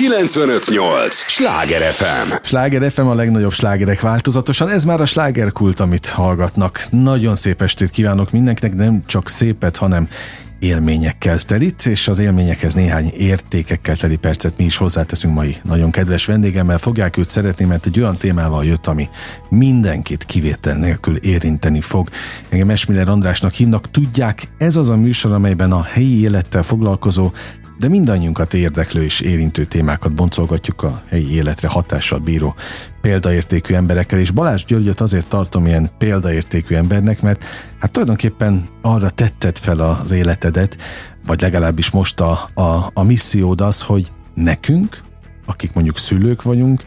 958! 0.00 1.14
Sláger 1.14 1.92
FM! 1.92 2.32
Sláger 2.42 2.90
FM 2.90 3.06
a 3.06 3.14
legnagyobb 3.14 3.52
slágerek 3.52 4.00
változatosan, 4.00 4.68
ez 4.68 4.84
már 4.84 5.00
a 5.00 5.04
slágerkult, 5.04 5.80
amit 5.80 6.08
hallgatnak. 6.08 6.86
Nagyon 6.90 7.36
szép 7.36 7.62
estét 7.62 7.90
kívánok 7.90 8.30
mindenkinek, 8.30 8.74
nem 8.74 9.02
csak 9.06 9.28
szépet, 9.28 9.76
hanem 9.76 10.08
élményekkel 10.60 11.38
telit, 11.38 11.86
és 11.86 12.08
az 12.08 12.18
élményekhez 12.18 12.74
néhány 12.74 13.12
értékekkel 13.16 13.96
teli 13.96 14.16
percet 14.16 14.56
mi 14.56 14.64
is 14.64 14.76
hozzáteszünk 14.76 15.34
mai 15.34 15.56
nagyon 15.62 15.90
kedves 15.90 16.24
vendégemmel. 16.24 16.78
Fogják 16.78 17.16
őt 17.16 17.30
szeretni, 17.30 17.64
mert 17.64 17.86
egy 17.86 17.98
olyan 17.98 18.16
témával 18.16 18.64
jött, 18.64 18.86
ami 18.86 19.08
mindenkit 19.48 20.24
kivétel 20.24 20.76
nélkül 20.76 21.16
érinteni 21.16 21.80
fog. 21.80 22.08
Engem 22.48 22.70
Esmiller 22.70 23.08
Andrásnak 23.08 23.52
hívnak, 23.52 23.90
tudják, 23.90 24.42
ez 24.58 24.76
az 24.76 24.88
a 24.88 24.96
műsor, 24.96 25.32
amelyben 25.32 25.72
a 25.72 25.82
helyi 25.82 26.20
élettel 26.22 26.62
foglalkozó 26.62 27.32
de 27.80 27.88
mindannyiunkat 27.88 28.54
érdeklő 28.54 29.02
és 29.02 29.20
érintő 29.20 29.64
témákat 29.64 30.14
boncolgatjuk 30.14 30.82
a 30.82 31.02
helyi 31.08 31.34
életre 31.34 31.68
hatással 31.68 32.18
bíró 32.18 32.54
példaértékű 33.00 33.74
emberekkel, 33.74 34.18
és 34.18 34.30
Balázs 34.30 34.64
Györgyöt 34.64 35.00
azért 35.00 35.28
tartom 35.28 35.66
ilyen 35.66 35.90
példaértékű 35.98 36.74
embernek, 36.74 37.22
mert 37.22 37.44
hát 37.78 37.92
tulajdonképpen 37.92 38.68
arra 38.82 39.10
tetted 39.10 39.58
fel 39.58 39.78
az 39.80 40.10
életedet, 40.10 40.76
vagy 41.26 41.40
legalábbis 41.40 41.90
most 41.90 42.20
a, 42.20 42.50
a, 42.54 42.90
a 42.94 43.02
missziód 43.02 43.60
az, 43.60 43.82
hogy 43.82 44.10
nekünk, 44.34 45.02
akik 45.46 45.72
mondjuk 45.72 45.98
szülők 45.98 46.42
vagyunk, 46.42 46.84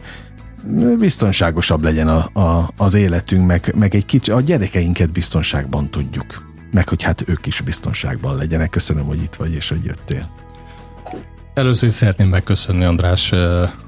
biztonságosabb 0.98 1.82
legyen 1.82 2.08
a, 2.08 2.40
a, 2.40 2.70
az 2.76 2.94
életünk, 2.94 3.46
meg, 3.46 3.72
meg 3.76 3.94
egy 3.94 4.06
kicsi, 4.06 4.30
a 4.30 4.40
gyerekeinket 4.40 5.12
biztonságban 5.12 5.90
tudjuk. 5.90 6.52
Meg 6.72 6.88
hogy 6.88 7.02
hát 7.02 7.28
ők 7.28 7.46
is 7.46 7.60
biztonságban 7.60 8.36
legyenek. 8.36 8.70
Köszönöm, 8.70 9.04
hogy 9.04 9.22
itt 9.22 9.34
vagy 9.34 9.52
és 9.52 9.68
hogy 9.68 9.84
jöttél. 9.84 10.43
Először 11.54 11.88
is 11.88 11.94
szeretném 11.94 12.28
megköszönni 12.28 12.84
András 12.84 13.32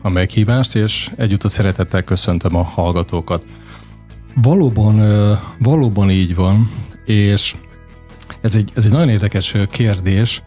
a 0.02 0.08
meghívást, 0.08 0.74
és 0.74 1.10
együtt 1.16 1.44
a 1.44 1.48
szeretettel 1.48 2.02
köszöntöm 2.02 2.56
a 2.56 2.62
hallgatókat. 2.62 3.46
Valóban, 4.34 5.00
valóban 5.58 6.10
így 6.10 6.34
van, 6.34 6.70
és 7.04 7.56
ez 8.40 8.54
egy, 8.54 8.70
ez 8.74 8.84
egy 8.84 8.90
nagyon 8.90 9.08
érdekes 9.08 9.54
kérdés, 9.70 10.42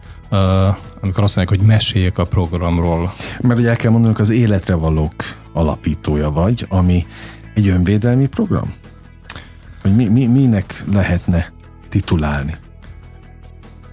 amikor 1.00 1.24
azt 1.24 1.36
mondják, 1.36 1.58
hogy 1.58 1.68
meséljek 1.68 2.18
a 2.18 2.26
programról. 2.26 3.12
Mert 3.40 3.58
ugye 3.58 3.68
el 3.68 3.76
kell 3.76 3.90
mondanunk, 3.90 4.18
az 4.18 4.30
életre 4.30 4.74
valók 4.74 5.14
alapítója 5.52 6.30
vagy, 6.30 6.66
ami 6.68 7.06
egy 7.54 7.68
önvédelmi 7.68 8.26
program? 8.26 8.72
Vagy 9.82 9.96
mi, 9.96 10.08
mi, 10.08 10.26
minek 10.26 10.84
lehetne 10.92 11.52
titulálni? 11.88 12.56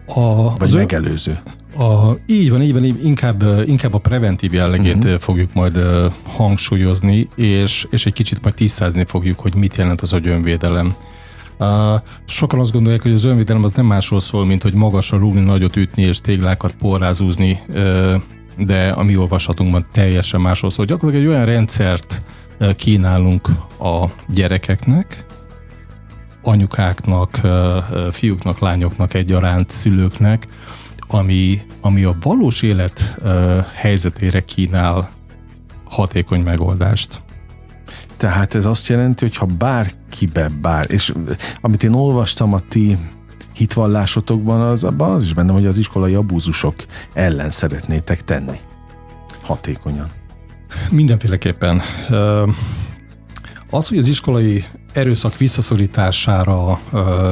A, 0.07 0.55
Vagy 0.57 0.73
megelőző? 0.73 1.39
A, 1.77 2.17
így 2.25 2.49
van, 2.49 2.61
így 2.61 2.73
van, 2.73 2.83
inkább, 2.83 3.43
inkább 3.65 3.93
a 3.93 3.97
preventív 3.97 4.53
jellegét 4.53 4.95
uh-huh. 4.95 5.19
fogjuk 5.19 5.53
majd 5.53 5.87
hangsúlyozni, 6.23 7.29
és, 7.35 7.87
és 7.89 8.05
egy 8.05 8.13
kicsit 8.13 8.43
majd 8.43 8.55
tisztázni 8.55 9.03
fogjuk, 9.07 9.39
hogy 9.39 9.55
mit 9.55 9.75
jelent 9.75 10.01
az, 10.01 10.11
hogy 10.11 10.27
önvédelem. 10.27 10.95
Uh, 11.59 11.67
sokan 12.25 12.59
azt 12.59 12.71
gondolják, 12.71 13.01
hogy 13.01 13.11
az 13.11 13.23
önvédelem 13.23 13.63
az 13.63 13.71
nem 13.71 13.85
másról 13.85 14.19
szól, 14.19 14.45
mint 14.45 14.63
hogy 14.63 14.73
magasra 14.73 15.17
rúgni, 15.17 15.39
nagyot 15.39 15.75
ütni 15.75 16.03
és 16.03 16.21
téglákat 16.21 16.71
porrázúzni, 16.71 17.61
uh, 17.67 18.13
de 18.57 18.89
a 18.89 19.03
mi 19.03 19.17
olvasatunkban 19.17 19.85
teljesen 19.91 20.41
másról 20.41 20.71
szól. 20.71 20.85
Gyakorlatilag 20.85 21.25
egy 21.25 21.33
olyan 21.33 21.45
rendszert 21.45 22.21
kínálunk 22.75 23.47
a 23.79 24.05
gyerekeknek, 24.27 25.25
anyukáknak, 26.41 27.39
fiúknak, 28.11 28.59
lányoknak 28.59 29.13
egyaránt, 29.13 29.69
szülőknek, 29.69 30.47
ami, 31.07 31.61
ami 31.81 32.03
a 32.03 32.15
valós 32.21 32.61
élet 32.61 33.15
uh, 33.19 33.65
helyzetére 33.73 34.41
kínál 34.41 35.11
hatékony 35.89 36.41
megoldást. 36.41 37.21
Tehát 38.17 38.55
ez 38.55 38.65
azt 38.65 38.87
jelenti, 38.87 39.25
hogy 39.25 39.35
ha 39.35 39.45
bárkibe 39.45 40.49
bár, 40.61 40.91
és 40.91 41.13
amit 41.61 41.83
én 41.83 41.93
olvastam 41.93 42.53
a 42.53 42.59
ti 42.59 42.97
hitvallásotokban, 43.53 44.61
az, 44.61 44.83
abban 44.83 45.11
az 45.11 45.23
is 45.23 45.33
benne, 45.33 45.51
hogy 45.51 45.65
az 45.65 45.77
iskolai 45.77 46.13
abúzusok 46.13 46.75
ellen 47.13 47.49
szeretnétek 47.49 48.23
tenni. 48.23 48.59
Hatékonyan. 49.41 50.11
Mindenféleképpen. 50.89 51.81
Az, 53.69 53.87
hogy 53.87 53.97
az 53.97 54.07
iskolai 54.07 54.65
erőszak 54.97 55.37
visszaszorítására 55.37 56.79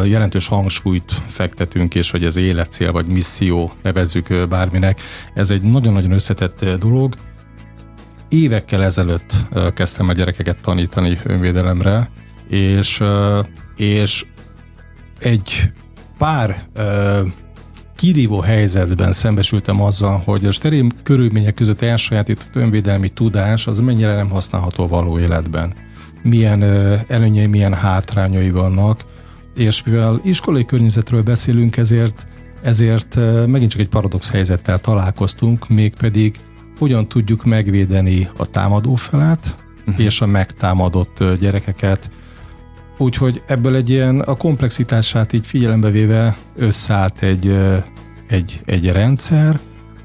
jelentős 0.04 0.48
hangsúlyt 0.48 1.22
fektetünk, 1.28 1.96
és 1.96 2.12
hogy 2.12 2.24
ez 2.24 2.36
életcél 2.36 2.92
vagy 2.92 3.08
misszió, 3.08 3.72
nevezzük 3.84 4.48
bárminek, 4.50 5.02
ez 5.34 5.52
egy 5.52 5.62
nagyon-nagyon 5.62 6.12
összetett 6.12 6.66
dolog. 6.80 7.16
Évekkel 8.30 8.84
ezelőtt 8.84 9.34
kezdtem 9.74 10.10
a 10.10 10.14
gyerekeket 10.14 10.62
tanítani 10.62 11.20
önvédelemre, 11.24 12.10
és, 12.50 13.04
és 13.76 14.26
egy 15.20 15.72
pár 16.18 16.64
kirívó 17.96 18.40
helyzetben 18.40 19.12
szembesültem 19.12 19.82
azzal, 19.82 20.22
hogy 20.26 20.46
a 20.46 20.52
steril 20.52 20.88
körülmények 21.04 21.54
között 21.54 21.82
elsajátított 21.82 22.56
önvédelmi 22.56 23.10
tudás 23.10 23.68
az 23.68 23.80
mennyire 23.80 24.16
nem 24.16 24.30
használható 24.30 24.88
való 24.88 25.20
életben 25.20 25.85
milyen 26.26 26.64
előnyei, 27.08 27.46
milyen 27.46 27.74
hátrányai 27.74 28.52
vannak, 28.52 29.06
és 29.56 29.84
mivel 29.84 30.20
iskolai 30.24 30.66
környezetről 30.66 31.24
beszélünk, 31.24 31.78
ezért, 31.78 32.26
ezért 32.62 33.20
megint 33.48 33.72
csak 33.72 33.82
egy 33.82 33.88
paradox 33.88 34.32
helyzettel 34.32 34.80
találkoztunk, 34.80 35.70
mégpedig 35.70 36.36
hogyan 36.78 37.08
tudjuk 37.08 37.46
megvédeni 37.46 38.30
a 38.38 38.46
támadó 38.46 38.96
felet 38.96 39.58
uh-huh. 39.88 40.06
és 40.06 40.22
a 40.22 40.26
megtámadott 40.26 41.24
gyerekeket. 41.40 42.10
Úgyhogy 42.98 43.42
ebből 43.48 43.76
egy 43.76 43.90
ilyen 43.90 44.20
a 44.20 44.36
komplexitását 44.36 45.34
így 45.34 45.46
figyelembe 45.46 45.90
véve 45.90 46.38
összeállt 46.56 47.22
egy, 47.22 47.58
egy, 48.28 48.62
egy 48.66 48.92
rendszer, 48.92 49.60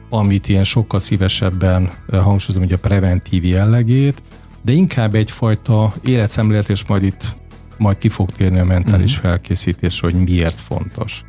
amit 0.09 0.49
ilyen 0.49 0.65
sokkal 0.65 0.99
szívesebben 0.99 1.91
hangsúlyozom, 2.11 2.63
hogy 2.63 2.73
a 2.73 2.79
preventív 2.79 3.45
jellegét, 3.45 4.23
de 4.63 4.73
inkább 4.73 5.15
egyfajta 5.15 5.95
életszemlélet, 6.05 6.69
és 6.69 6.85
majd 6.87 7.03
itt 7.03 7.39
majd 7.81 7.99
ki 7.99 8.09
fog 8.09 8.31
térni 8.31 8.59
a 8.59 8.65
mentális 8.65 9.17
uh-huh. 9.17 9.31
felkészítés, 9.31 10.01
hogy 10.01 10.15
miért 10.15 10.61
fontos. 10.61 11.25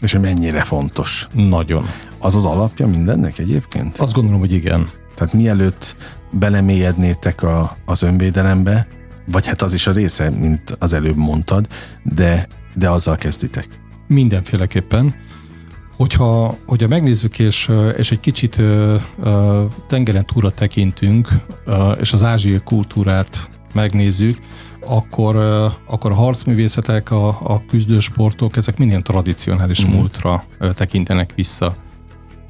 És 0.00 0.12
hogy 0.12 0.20
mennyire 0.20 0.62
fontos. 0.62 1.28
Nagyon. 1.32 1.84
Az 2.18 2.36
az 2.36 2.44
alapja 2.44 2.86
mindennek 2.86 3.38
egyébként? 3.38 3.98
Azt 3.98 4.12
gondolom, 4.12 4.40
hogy 4.40 4.52
igen. 4.52 4.90
Tehát 5.14 5.32
mielőtt 5.32 5.96
belemélyednétek 6.30 7.42
a, 7.42 7.76
az 7.84 8.02
önvédelembe, 8.02 8.86
vagy 9.26 9.46
hát 9.46 9.62
az 9.62 9.72
is 9.72 9.86
a 9.86 9.92
része, 9.92 10.30
mint 10.30 10.76
az 10.78 10.92
előbb 10.92 11.16
mondtad, 11.16 11.66
de, 12.02 12.48
de 12.74 12.90
azzal 12.90 13.16
kezditek. 13.16 13.66
Mindenféleképpen. 14.06 15.14
Hogyha, 16.00 16.56
hogyha 16.66 16.88
megnézzük, 16.88 17.38
és, 17.38 17.70
és 17.96 18.10
egy 18.10 18.20
kicsit 18.20 18.62
tengeren 19.86 20.26
túra 20.26 20.50
tekintünk, 20.50 21.28
és 22.00 22.12
az 22.12 22.24
ázsiai 22.24 22.60
kultúrát 22.64 23.50
megnézzük, 23.72 24.38
akkor, 24.86 25.36
akkor 25.86 26.10
a 26.10 26.14
harcművészetek, 26.14 27.10
a, 27.10 27.28
a 27.28 27.62
küzdősportok, 27.68 28.56
ezek 28.56 28.78
minden 28.78 29.02
tradicionális 29.02 29.86
mm. 29.86 29.90
múltra 29.90 30.44
tekintenek 30.74 31.32
vissza. 31.34 31.76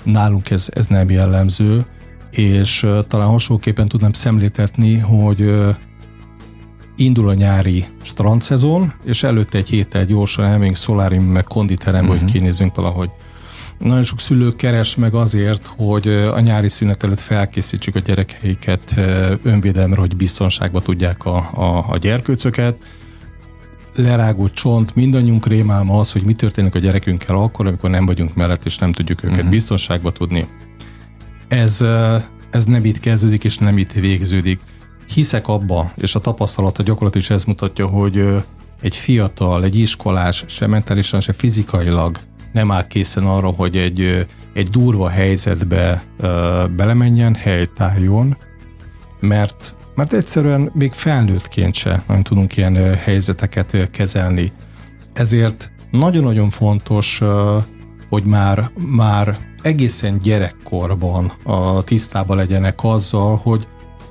Nálunk 0.02 0.50
ez, 0.50 0.68
ez 0.74 0.86
nem 0.86 1.10
jellemző, 1.10 1.86
és 2.30 2.86
talán 3.08 3.28
hasonlóképpen 3.28 3.88
tudnám 3.88 4.12
szemléltetni, 4.12 4.98
hogy 4.98 5.54
indul 6.96 7.28
a 7.28 7.34
nyári 7.34 7.84
strandszezon, 8.02 8.92
és 9.04 9.22
előtte 9.22 9.58
egy 9.58 9.68
héttel 9.68 10.04
gyorsan 10.04 10.44
elmegyünk 10.44 10.76
szolárium 10.76 11.24
meg 11.24 11.44
konditerembe, 11.44 12.06
uh-huh. 12.06 12.18
hogy 12.18 12.28
mhm. 12.28 12.38
kinézzünk 12.38 12.74
valahogy 12.74 13.10
nagyon 13.80 14.02
sok 14.02 14.20
szülő 14.20 14.56
keres 14.56 14.94
meg 14.94 15.14
azért, 15.14 15.66
hogy 15.66 16.08
a 16.08 16.40
nyári 16.40 16.68
szünet 16.68 17.02
előtt 17.02 17.18
felkészítsük 17.18 17.94
a 17.94 17.98
gyerekeiket 17.98 18.94
önvédelemre, 19.42 20.00
hogy 20.00 20.16
biztonságba 20.16 20.80
tudják 20.80 21.24
a, 21.24 21.36
a, 21.36 21.84
a 21.88 21.96
gyerkőcöket. 21.96 22.78
Lerágott 23.94 24.52
csont, 24.52 24.94
mindannyiunk 24.94 25.46
rémálma 25.46 25.98
az, 25.98 26.12
hogy 26.12 26.22
mi 26.22 26.32
történik 26.32 26.74
a 26.74 26.78
gyerekünkkel 26.78 27.36
akkor, 27.36 27.66
amikor 27.66 27.90
nem 27.90 28.06
vagyunk 28.06 28.34
mellett, 28.34 28.64
és 28.64 28.78
nem 28.78 28.92
tudjuk 28.92 29.22
őket 29.22 29.36
uh-huh. 29.36 29.50
biztonságba 29.50 30.10
tudni. 30.10 30.46
Ez, 31.48 31.84
ez 32.50 32.64
nem 32.64 32.84
itt 32.84 33.00
kezdődik, 33.00 33.44
és 33.44 33.58
nem 33.58 33.78
itt 33.78 33.92
végződik. 33.92 34.60
Hiszek 35.14 35.48
abba, 35.48 35.92
és 35.96 36.14
a 36.14 36.20
tapasztalat 36.20 36.78
a 36.78 36.82
gyakorlat 36.82 37.14
is 37.14 37.30
ez 37.30 37.44
mutatja, 37.44 37.86
hogy 37.86 38.24
egy 38.80 38.96
fiatal, 38.96 39.64
egy 39.64 39.76
iskolás, 39.76 40.44
se 40.46 40.66
mentálisan, 40.66 41.20
se 41.20 41.32
fizikailag 41.32 42.18
nem 42.52 42.70
áll 42.70 42.86
készen 42.86 43.24
arra, 43.24 43.48
hogy 43.48 43.76
egy, 43.76 44.26
egy 44.54 44.68
durva 44.68 45.08
helyzetbe 45.08 46.02
belemenjen, 46.76 47.34
helytálljon, 47.34 48.36
mert, 49.20 49.74
mert 49.94 50.12
egyszerűen 50.12 50.70
még 50.74 50.92
felnőttként 50.92 51.74
se 51.74 52.02
nagyon 52.06 52.22
tudunk 52.22 52.56
ilyen 52.56 52.94
helyzeteket 52.94 53.90
kezelni. 53.90 54.52
Ezért 55.12 55.72
nagyon-nagyon 55.90 56.50
fontos 56.50 57.22
hogy 58.10 58.24
már, 58.24 58.70
már 58.74 59.38
egészen 59.62 60.18
gyerekkorban 60.18 61.32
a 61.44 61.82
tisztában 61.82 62.36
legyenek 62.36 62.84
azzal, 62.84 63.40
hogy 63.42 63.66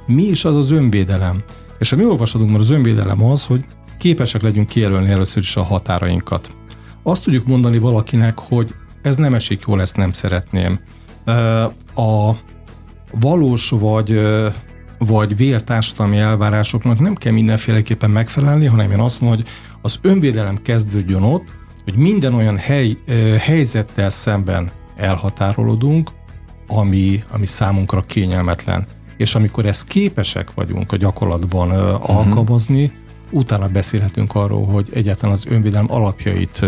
mi 0.06 0.24
is 0.24 0.46
az 0.46 0.56
az 0.56 0.72
önvédelem. 0.72 1.44
És 1.80 1.92
a 1.92 1.96
mi 1.96 2.06
olvasatunkban 2.06 2.60
az 2.60 2.70
önvédelem 2.70 3.24
az, 3.24 3.46
hogy 3.46 3.66
képesek 3.98 4.42
legyünk 4.42 4.68
kijelölni 4.68 5.10
először 5.10 5.42
is 5.42 5.56
a 5.56 5.64
határainkat. 5.64 6.52
Azt 7.04 7.24
tudjuk 7.24 7.48
mondani 7.48 7.78
valakinek, 7.78 8.40
hogy 8.40 8.74
ez 9.02 9.16
nem 9.16 9.34
esik 9.34 9.64
jól, 9.68 9.82
ezt 9.82 9.96
nem 9.96 10.12
szeretném. 10.12 10.80
A 11.96 12.32
valós 13.12 13.70
vagy, 13.70 14.22
vagy 14.98 15.36
vélt 15.38 15.64
társadalmi 15.64 16.18
elvárásoknak 16.18 17.00
nem 17.00 17.16
kell 17.16 17.34
mindenféleképpen 17.34 18.10
megfelelni, 18.10 18.66
hanem 18.66 18.92
én 18.92 19.00
azt 19.00 19.22
mondom, 19.22 19.40
hogy 19.40 19.50
az 19.82 20.00
önvédelem 20.02 20.62
kezdődjön 20.62 21.22
ott, 21.22 21.46
hogy 21.84 21.96
minden 21.96 22.34
olyan 22.34 22.58
hely, 22.58 22.98
helyzettel 23.40 24.10
szemben 24.10 24.72
elhatárolódunk, 24.96 26.10
ami, 26.68 27.24
ami 27.32 27.46
számunkra 27.46 28.02
kényelmetlen. 28.02 28.88
És 29.18 29.36
amikor 29.36 29.66
ezt 29.66 29.88
képesek 29.88 30.54
vagyunk 30.54 30.92
a 30.92 30.98
gyakorlatban 30.98 31.72
uh-huh. 31.72 32.18
alkalmazni, 32.18 32.92
utána 33.32 33.68
beszélhetünk 33.68 34.36
arról, 34.36 34.66
hogy 34.66 34.90
egyáltalán 34.94 35.36
az 35.36 35.46
önvédelem 35.48 35.92
alapjait 35.92 36.66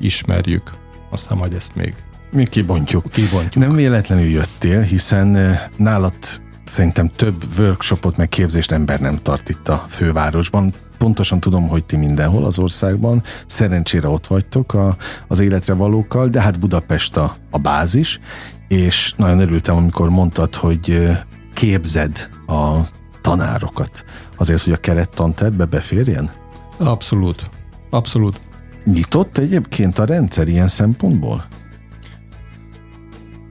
ismerjük. 0.00 0.72
Aztán 1.10 1.38
majd 1.38 1.52
ezt 1.54 1.74
még 1.74 1.94
mi 2.34 2.44
kibontjuk. 2.44 3.10
kibontjuk. 3.10 3.64
Nem 3.66 3.74
véletlenül 3.74 4.24
jöttél, 4.24 4.80
hiszen 4.80 5.58
nálat 5.76 6.42
szerintem 6.64 7.10
több 7.16 7.44
workshopot, 7.58 8.16
meg 8.16 8.28
képzést 8.28 8.72
ember 8.72 9.00
nem 9.00 9.18
tart 9.22 9.48
itt 9.48 9.68
a 9.68 9.84
fővárosban. 9.88 10.72
Pontosan 10.98 11.40
tudom, 11.40 11.68
hogy 11.68 11.84
ti 11.84 11.96
mindenhol 11.96 12.44
az 12.44 12.58
országban, 12.58 13.22
szerencsére 13.46 14.08
ott 14.08 14.26
vagytok 14.26 14.74
a, 14.74 14.96
az 15.28 15.40
életre 15.40 15.74
valókkal, 15.74 16.28
de 16.28 16.40
hát 16.40 16.60
Budapest 16.60 17.16
a, 17.16 17.36
a 17.50 17.58
bázis, 17.58 18.20
és 18.68 19.14
nagyon 19.16 19.40
örültem, 19.40 19.76
amikor 19.76 20.08
mondtad, 20.08 20.54
hogy 20.54 21.10
képzed 21.54 22.30
a 22.46 22.80
tanárokat 23.24 24.04
azért, 24.36 24.62
hogy 24.62 24.72
a 24.72 24.76
kerettantervbe 24.76 25.64
beférjen? 25.64 26.30
Abszolút. 26.78 27.50
Abszolút. 27.90 28.40
Nyitott 28.84 29.38
egyébként 29.38 29.98
a 29.98 30.04
rendszer 30.04 30.48
ilyen 30.48 30.68
szempontból? 30.68 31.44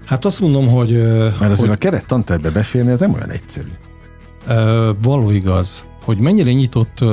Hát 0.06 0.26
azt 0.26 0.42
mondom, 0.42 0.68
hogy... 0.68 0.92
Mert 1.40 1.42
azért 1.42 1.60
hogy, 1.60 1.70
a 1.70 1.76
kerettantervbe 1.76 2.50
beférni, 2.50 2.92
ez 2.92 3.00
nem 3.00 3.14
olyan 3.14 3.30
egyszerű. 3.30 3.72
Való 5.02 5.30
igaz, 5.30 5.86
hogy 6.04 6.18
mennyire 6.18 6.52
nyitott, 6.52 7.04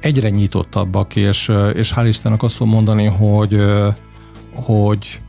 egyre 0.00 0.30
nyitottabbak, 0.30 1.16
és, 1.16 1.52
és 1.74 1.92
hál' 1.96 2.04
Istennek 2.06 2.42
azt 2.42 2.56
tudom 2.56 2.72
mondani, 2.72 3.04
hogy, 3.04 3.64
hogy, 4.54 5.20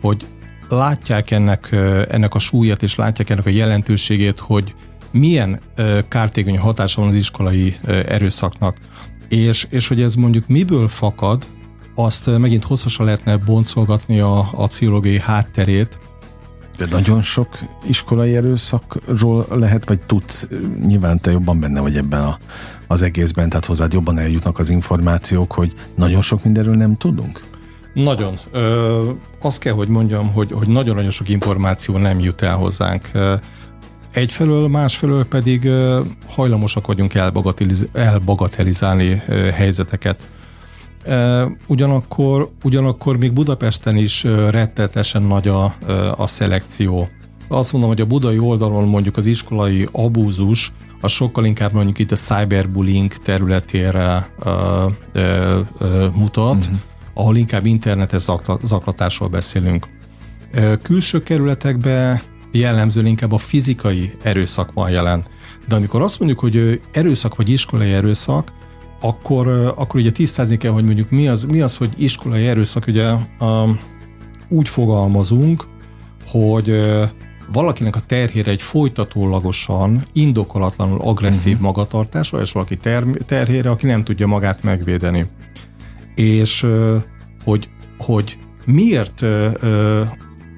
hogy 0.00 0.26
látják 0.68 1.30
ennek, 1.30 1.72
ennek 2.08 2.34
a 2.34 2.38
súlyát, 2.38 2.82
és 2.82 2.94
látják 2.94 3.30
ennek 3.30 3.46
a 3.46 3.50
jelentőségét, 3.50 4.40
hogy 4.40 4.74
milyen 5.14 5.60
kártékony 6.08 6.58
hatása 6.58 7.00
van 7.00 7.10
az 7.10 7.16
iskolai 7.16 7.76
erőszaknak, 7.86 8.76
és, 9.28 9.66
és 9.70 9.88
hogy 9.88 10.02
ez 10.02 10.14
mondjuk 10.14 10.46
miből 10.46 10.88
fakad, 10.88 11.46
azt 11.94 12.38
megint 12.38 12.64
hosszasan 12.64 13.04
lehetne 13.04 13.36
boncolgatni 13.36 14.20
a, 14.20 14.48
a 14.52 14.66
pszichológiai 14.66 15.18
hátterét, 15.18 15.98
de 16.76 16.86
nagyon 16.90 17.22
sok 17.22 17.58
iskolai 17.88 18.36
erőszakról 18.36 19.46
lehet, 19.50 19.88
vagy 19.88 20.00
tudsz, 20.00 20.48
nyilván 20.86 21.20
te 21.20 21.30
jobban 21.30 21.60
benne 21.60 21.80
vagy 21.80 21.96
ebben 21.96 22.22
a, 22.22 22.38
az 22.86 23.02
egészben, 23.02 23.48
tehát 23.48 23.64
hozzád 23.64 23.92
jobban 23.92 24.18
eljutnak 24.18 24.58
az 24.58 24.70
információk, 24.70 25.52
hogy 25.52 25.72
nagyon 25.96 26.22
sok 26.22 26.44
mindenről 26.44 26.74
nem 26.74 26.96
tudunk? 26.96 27.40
Nagyon. 27.94 28.38
Ö, 28.52 29.10
azt 29.40 29.58
kell, 29.58 29.72
hogy 29.72 29.88
mondjam, 29.88 30.32
hogy, 30.32 30.52
hogy 30.52 30.68
nagyon-nagyon 30.68 31.10
sok 31.10 31.28
információ 31.28 31.96
nem 31.96 32.18
jut 32.18 32.42
el 32.42 32.56
hozzánk. 32.56 33.10
Egyfelől, 34.14 34.68
másfelől 34.68 35.24
pedig 35.24 35.68
hajlamosak 36.26 36.86
vagyunk 36.86 37.14
elbagateliz- 37.14 37.88
elbagatelizálni 37.92 39.22
helyzeteket. 39.54 40.24
Ugyanakkor, 41.66 42.50
ugyanakkor 42.62 43.16
még 43.16 43.32
Budapesten 43.32 43.96
is 43.96 44.24
rettetesen 44.50 45.22
nagy 45.22 45.48
a, 45.48 45.74
a 46.16 46.26
szelekció. 46.26 47.08
Azt 47.48 47.72
mondom, 47.72 47.90
hogy 47.90 48.00
a 48.00 48.06
budai 48.06 48.38
oldalon 48.38 48.88
mondjuk 48.88 49.16
az 49.16 49.26
iskolai 49.26 49.88
abúzus, 49.92 50.72
a 51.00 51.08
sokkal 51.08 51.44
inkább 51.44 51.72
mondjuk 51.72 51.98
itt 51.98 52.12
a 52.12 52.16
cyberbullying 52.16 53.12
területére 53.12 54.28
uh, 54.44 54.52
uh, 55.14 55.58
uh, 55.80 56.14
mutat, 56.14 56.56
uh-huh. 56.56 56.78
ahol 57.14 57.36
inkább 57.36 57.66
internetes 57.66 58.22
zaklatásról 58.62 59.28
beszélünk. 59.28 59.86
Külső 60.82 61.22
kerületekben 61.22 62.20
jellemzően 62.58 63.06
inkább 63.06 63.32
a 63.32 63.38
fizikai 63.38 64.12
erőszak 64.22 64.72
van 64.72 64.90
jelen. 64.90 65.24
De 65.68 65.74
amikor 65.74 66.02
azt 66.02 66.18
mondjuk, 66.18 66.40
hogy 66.40 66.80
erőszak 66.92 67.36
vagy 67.36 67.48
iskolai 67.48 67.92
erőszak, 67.92 68.52
akkor, 69.00 69.48
akkor 69.76 70.00
ugye 70.00 70.10
tisztázni 70.10 70.56
kell, 70.56 70.72
hogy 70.72 70.84
mondjuk 70.84 71.10
mi 71.10 71.28
az, 71.28 71.44
mi 71.44 71.60
az 71.60 71.76
hogy 71.76 71.90
iskolai 71.96 72.46
erőszak, 72.46 72.86
ugye 72.86 73.12
um, 73.40 73.80
úgy 74.48 74.68
fogalmazunk, 74.68 75.66
hogy 76.26 76.80
valakinek 77.52 77.96
a 77.96 78.00
terhére 78.00 78.50
egy 78.50 78.62
folytatólagosan, 78.62 80.04
indokolatlanul 80.12 81.00
agresszív 81.00 81.52
uh-huh. 81.52 81.66
magatartás, 81.66 82.32
és 82.42 82.52
valaki 82.52 82.76
ter- 82.76 83.24
terhére, 83.26 83.70
aki 83.70 83.86
nem 83.86 84.04
tudja 84.04 84.26
magát 84.26 84.62
megvédeni. 84.62 85.26
És 86.14 86.66
hogy, 87.44 87.68
hogy 87.98 88.38
miért 88.64 89.24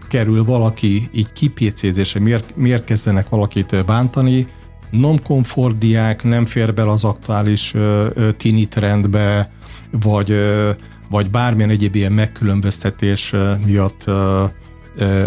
kerül 0.08 0.44
valaki 0.44 1.08
így 1.12 1.32
kipécézésre, 1.32 2.20
miért, 2.20 2.56
miért 2.56 2.84
kezdenek 2.84 3.28
valakit 3.28 3.84
bántani, 3.84 4.46
non-komfort 4.90 5.78
diák 5.78 6.24
nem 6.24 6.46
fér 6.46 6.74
bele 6.74 6.90
az 6.90 7.04
aktuális 7.04 7.74
tini 8.36 8.68
trendbe, 8.68 9.50
vagy, 10.00 10.34
vagy 11.10 11.30
bármilyen 11.30 11.70
egyéb 11.70 11.94
ilyen 11.94 12.12
megkülönböztetés 12.12 13.34
miatt 13.64 14.04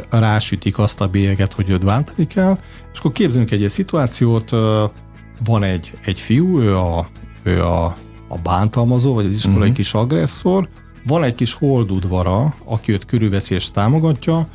rásütik 0.10 0.78
azt 0.78 1.02
a 1.02 1.08
bélyeget, 1.08 1.54
hogy 1.54 1.70
őt 1.70 1.86
bántani 1.86 2.28
kell, 2.28 2.58
és 2.94 3.00
akkor 3.00 3.12
képzelünk 3.12 3.52
egy 3.52 3.58
ilyen 3.58 3.70
szituációt, 3.70 4.50
van 5.46 5.64
egy, 5.64 5.94
egy 6.06 6.20
fiú, 6.20 6.60
ő 6.60 6.78
a, 6.78 7.08
ő 7.44 7.64
a, 7.64 7.86
a 8.28 8.38
bántalmazó, 8.44 9.14
vagy 9.14 9.26
az 9.26 9.31
iskolai 9.31 9.60
uh-huh. 9.60 9.76
kis 9.76 9.94
agresszor, 9.94 10.70
van 11.08 11.24
egy 11.24 11.36
kis 11.36 11.54
holdudvara, 11.54 12.56
aki 12.64 12.92
őt 12.92 13.06
körülveszi 13.06 13.54
és 13.54 13.72
támogatja, 13.72 14.48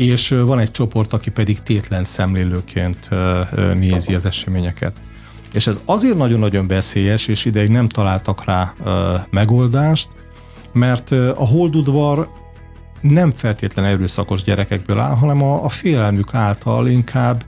és 0.00 0.28
van 0.28 0.58
egy 0.58 0.70
csoport, 0.70 1.12
aki 1.12 1.30
pedig 1.30 1.62
tétlen 1.62 2.04
szemlélőként 2.04 3.08
nézi 3.74 4.14
az 4.14 4.24
eseményeket. 4.24 4.92
És 5.52 5.66
ez 5.66 5.80
azért 5.84 6.16
nagyon-nagyon 6.16 6.66
veszélyes, 6.66 7.26
és 7.28 7.44
ideig 7.44 7.68
nem 7.68 7.88
találtak 7.88 8.44
rá 8.44 8.74
megoldást, 9.30 10.08
mert 10.72 11.10
a 11.10 11.46
holdudvar 11.46 12.28
nem 13.00 13.30
feltétlen 13.30 13.84
erőszakos 13.84 14.42
gyerekekből 14.42 14.98
áll, 14.98 15.14
hanem 15.14 15.42
a, 15.42 15.64
a 15.64 15.68
félelmük 15.68 16.34
által 16.34 16.88
inkább 16.88 17.44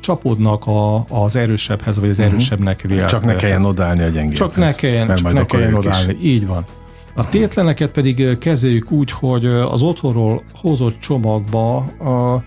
csapódnak 0.00 0.66
a, 0.66 1.04
az 1.08 1.36
erősebbhez, 1.36 2.00
vagy 2.00 2.08
az 2.10 2.18
mhm. 2.18 2.26
erősebbnek 2.26 2.80
vélt. 2.80 3.08
Csak 3.08 3.24
ne 3.24 3.36
kelljen 3.36 3.64
odállni 3.64 4.02
a 4.02 4.08
gyengébbhez. 4.08 4.38
Csak 4.38 4.56
ne 4.56 4.72
kelljen, 4.72 5.16
csak 5.16 5.32
ne 5.32 5.44
kelljen 5.44 5.74
odállni. 5.74 6.12
Is. 6.12 6.24
Így 6.24 6.46
van. 6.46 6.64
A 7.14 7.28
tétleneket 7.28 7.90
pedig 7.90 8.38
kezeljük 8.38 8.90
úgy, 8.90 9.10
hogy 9.10 9.46
az 9.46 9.82
otthonról 9.82 10.42
hozott 10.54 10.98
csomagba 10.98 11.76
a, 11.76 12.44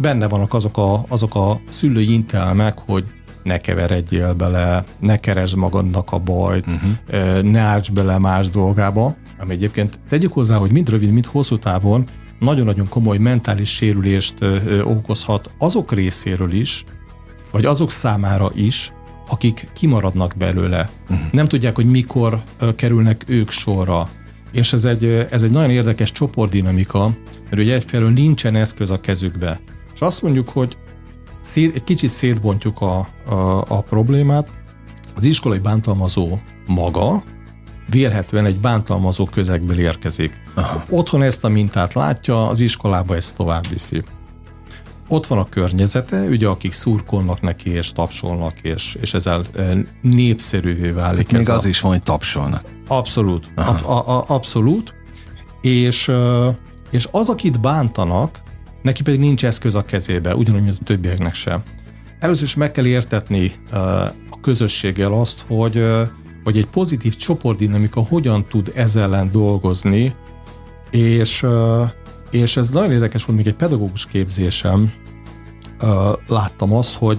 benne 0.00 0.28
vannak 0.28 0.54
azok 0.54 0.78
a, 0.78 1.04
azok 1.08 1.34
a 1.34 1.60
szülői 1.68 2.12
intelmek, 2.12 2.78
hogy 2.86 3.04
ne 3.42 3.58
keveredjél 3.58 4.34
bele, 4.34 4.84
ne 4.98 5.16
keresd 5.16 5.56
magadnak 5.56 6.12
a 6.12 6.18
bajt, 6.18 6.66
uh-huh. 6.66 7.42
ne 7.42 7.60
árts 7.60 7.92
bele 7.92 8.18
más 8.18 8.50
dolgába, 8.50 9.16
ami 9.38 9.52
egyébként 9.52 10.00
tegyük 10.08 10.32
hozzá, 10.32 10.56
hogy 10.56 10.72
mind 10.72 10.88
rövid, 10.88 11.12
mind 11.12 11.26
hosszú 11.26 11.58
távon 11.58 12.08
nagyon-nagyon 12.38 12.88
komoly 12.88 13.18
mentális 13.18 13.70
sérülést 13.74 14.34
okozhat 14.84 15.50
azok 15.58 15.92
részéről 15.92 16.52
is, 16.52 16.84
vagy 17.52 17.64
azok 17.64 17.90
számára 17.90 18.50
is, 18.54 18.92
akik 19.32 19.68
kimaradnak 19.72 20.34
belőle. 20.38 20.90
Uh-huh. 21.10 21.32
Nem 21.32 21.46
tudják, 21.46 21.74
hogy 21.74 21.90
mikor 21.90 22.42
kerülnek 22.76 23.24
ők 23.26 23.50
sorra. 23.50 24.08
És 24.52 24.72
ez 24.72 24.84
egy, 24.84 25.04
ez 25.30 25.42
egy 25.42 25.50
nagyon 25.50 25.70
érdekes 25.70 26.12
csoportdinamika, 26.12 27.16
mert 27.44 27.62
ugye 27.62 27.74
egyfelől 27.74 28.10
nincsen 28.10 28.56
eszköz 28.56 28.90
a 28.90 29.00
kezükbe. 29.00 29.60
És 29.94 30.00
azt 30.00 30.22
mondjuk, 30.22 30.48
hogy 30.48 30.76
szét, 31.40 31.74
egy 31.74 31.84
kicsit 31.84 32.10
szétbontjuk 32.10 32.80
a, 32.80 32.98
a, 33.26 33.64
a 33.68 33.80
problémát, 33.80 34.48
az 35.14 35.24
iskolai 35.24 35.58
bántalmazó 35.58 36.38
maga 36.66 37.22
vélhetően 37.90 38.44
egy 38.44 38.56
bántalmazó 38.56 39.24
közegből 39.24 39.78
érkezik. 39.78 40.40
Aha. 40.54 40.84
Otthon 40.88 41.22
ezt 41.22 41.44
a 41.44 41.48
mintát 41.48 41.94
látja, 41.94 42.48
az 42.48 42.60
iskolába 42.60 43.16
ezt 43.16 43.36
tovább 43.36 43.68
viszi 43.68 44.02
ott 45.12 45.26
van 45.26 45.38
a 45.38 45.48
környezete, 45.48 46.20
ugye 46.20 46.46
akik 46.48 46.72
szurkolnak 46.72 47.40
neki, 47.40 47.70
és 47.70 47.92
tapsolnak, 47.92 48.60
és, 48.62 48.96
és 49.00 49.14
ezzel 49.14 49.44
népszerűvé 50.00 50.90
válik. 50.90 51.32
Még 51.32 51.40
ez 51.40 51.48
az 51.48 51.64
a... 51.64 51.68
is 51.68 51.80
van, 51.80 51.92
hogy 51.92 52.02
tapsolnak. 52.02 52.64
Abszolút. 52.86 53.50
A, 53.54 53.60
a, 53.60 54.18
a, 54.18 54.24
abszolút. 54.26 54.94
És, 55.60 56.12
És 56.90 57.08
az, 57.10 57.28
akit 57.28 57.60
bántanak, 57.60 58.42
neki 58.82 59.02
pedig 59.02 59.20
nincs 59.20 59.44
eszköz 59.44 59.74
a 59.74 59.84
kezébe, 59.84 60.36
ugyanúgy, 60.36 60.62
mint 60.62 60.78
a 60.80 60.84
többieknek 60.84 61.34
sem. 61.34 61.62
Először 62.20 62.44
is 62.44 62.54
meg 62.54 62.70
kell 62.70 62.86
értetni 62.86 63.52
a 64.30 64.40
közösséggel 64.40 65.12
azt, 65.12 65.44
hogy, 65.48 65.84
hogy 66.44 66.56
egy 66.56 66.66
pozitív 66.66 67.16
csoportdinamika 67.16 68.00
hogyan 68.00 68.46
tud 68.48 68.72
ezzel 68.74 69.02
ellen 69.02 69.30
dolgozni, 69.30 70.14
és, 70.90 71.46
és 72.30 72.56
ez 72.56 72.70
nagyon 72.70 72.92
érdekes 72.92 73.24
volt, 73.24 73.38
még 73.38 73.46
egy 73.46 73.54
pedagógus 73.54 74.06
képzésem 74.06 74.92
láttam 76.26 76.72
azt, 76.72 76.94
hogy 76.94 77.18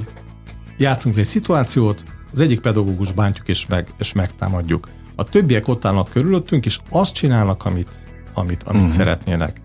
játszunk 0.77 1.17
egy 1.17 1.25
szituációt, 1.25 2.03
az 2.31 2.41
egyik 2.41 2.59
pedagógus 2.59 3.11
bántjuk 3.11 3.47
és, 3.47 3.67
meg, 3.67 3.93
és 3.97 4.13
megtámadjuk. 4.13 4.89
A 5.15 5.23
többiek 5.23 5.67
ott 5.67 5.85
állnak 5.85 6.09
körülöttünk, 6.09 6.65
és 6.65 6.79
azt 6.89 7.13
csinálnak, 7.13 7.65
amit, 7.65 7.87
amit, 8.33 8.63
amit 8.63 8.81
uh-huh. 8.81 8.97
szeretnének. 8.97 9.61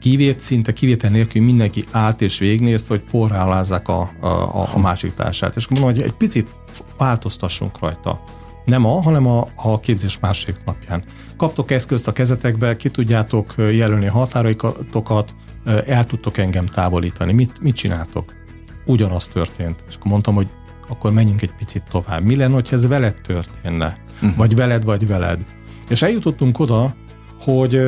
Kivét, 0.00 0.40
szinte 0.40 0.72
kivétel 0.72 1.10
nélkül 1.10 1.42
mindenki 1.42 1.84
állt 1.90 2.22
és 2.22 2.38
végnézte, 2.38 2.88
hogy 2.88 3.04
porrálázzák 3.10 3.88
a, 3.88 4.10
a, 4.20 4.26
a, 4.26 4.68
a 4.74 4.78
másik 4.78 5.14
társát. 5.14 5.56
És 5.56 5.68
mondom, 5.68 5.90
hogy 5.90 6.02
egy 6.02 6.12
picit 6.12 6.54
változtassunk 6.98 7.78
rajta. 7.78 8.24
Nem 8.64 8.86
a, 8.86 9.02
hanem 9.02 9.26
a, 9.26 9.48
a 9.54 9.80
képzés 9.80 10.18
második 10.18 10.56
napján. 10.64 11.02
Kaptok 11.36 11.70
eszközt 11.70 12.08
a 12.08 12.12
kezetekbe, 12.12 12.76
ki 12.76 12.88
tudjátok 12.88 13.54
jelölni 13.56 14.06
a 14.06 14.12
határaitokat, 14.12 15.34
el 15.86 16.06
tudtok 16.06 16.38
engem 16.38 16.66
távolítani. 16.66 17.32
Mit, 17.32 17.60
mit 17.60 17.74
csináltok? 17.74 18.32
Ugyanaz 18.86 19.26
történt. 19.26 19.84
És 19.88 19.94
akkor 19.94 20.10
mondtam, 20.10 20.34
hogy 20.34 20.48
akkor 20.88 21.12
menjünk 21.12 21.42
egy 21.42 21.54
picit 21.58 21.82
tovább. 21.90 22.24
Mi 22.24 22.36
lenne, 22.36 22.54
hogyha 22.54 22.76
ez 22.76 22.86
veled 22.86 23.14
történne? 23.26 23.96
Uh-huh. 24.14 24.36
Vagy 24.36 24.54
veled, 24.54 24.84
vagy 24.84 25.06
veled. 25.06 25.38
És 25.88 26.02
eljutottunk 26.02 26.58
oda, 26.58 26.94
hogy, 27.40 27.80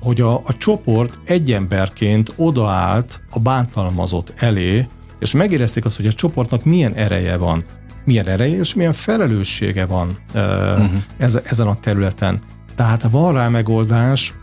hogy 0.00 0.20
a, 0.20 0.34
a 0.34 0.56
csoport 0.58 1.18
egy 1.24 1.52
emberként 1.52 2.32
odaállt 2.36 3.20
a 3.30 3.38
bántalmazott 3.38 4.32
elé, 4.36 4.88
és 5.18 5.32
megérezték 5.32 5.84
azt, 5.84 5.96
hogy 5.96 6.06
a 6.06 6.12
csoportnak 6.12 6.64
milyen 6.64 6.94
ereje 6.94 7.36
van, 7.36 7.64
milyen 8.06 8.28
ereje 8.28 8.58
és 8.58 8.74
milyen 8.74 8.92
felelőssége 8.92 9.86
van 9.86 10.18
uh-huh. 10.34 11.02
ez, 11.16 11.40
ezen 11.44 11.66
a 11.66 11.80
területen. 11.80 12.40
Tehát 12.74 13.02
van 13.10 13.32
rá 13.32 13.48
megoldás, 13.48 14.34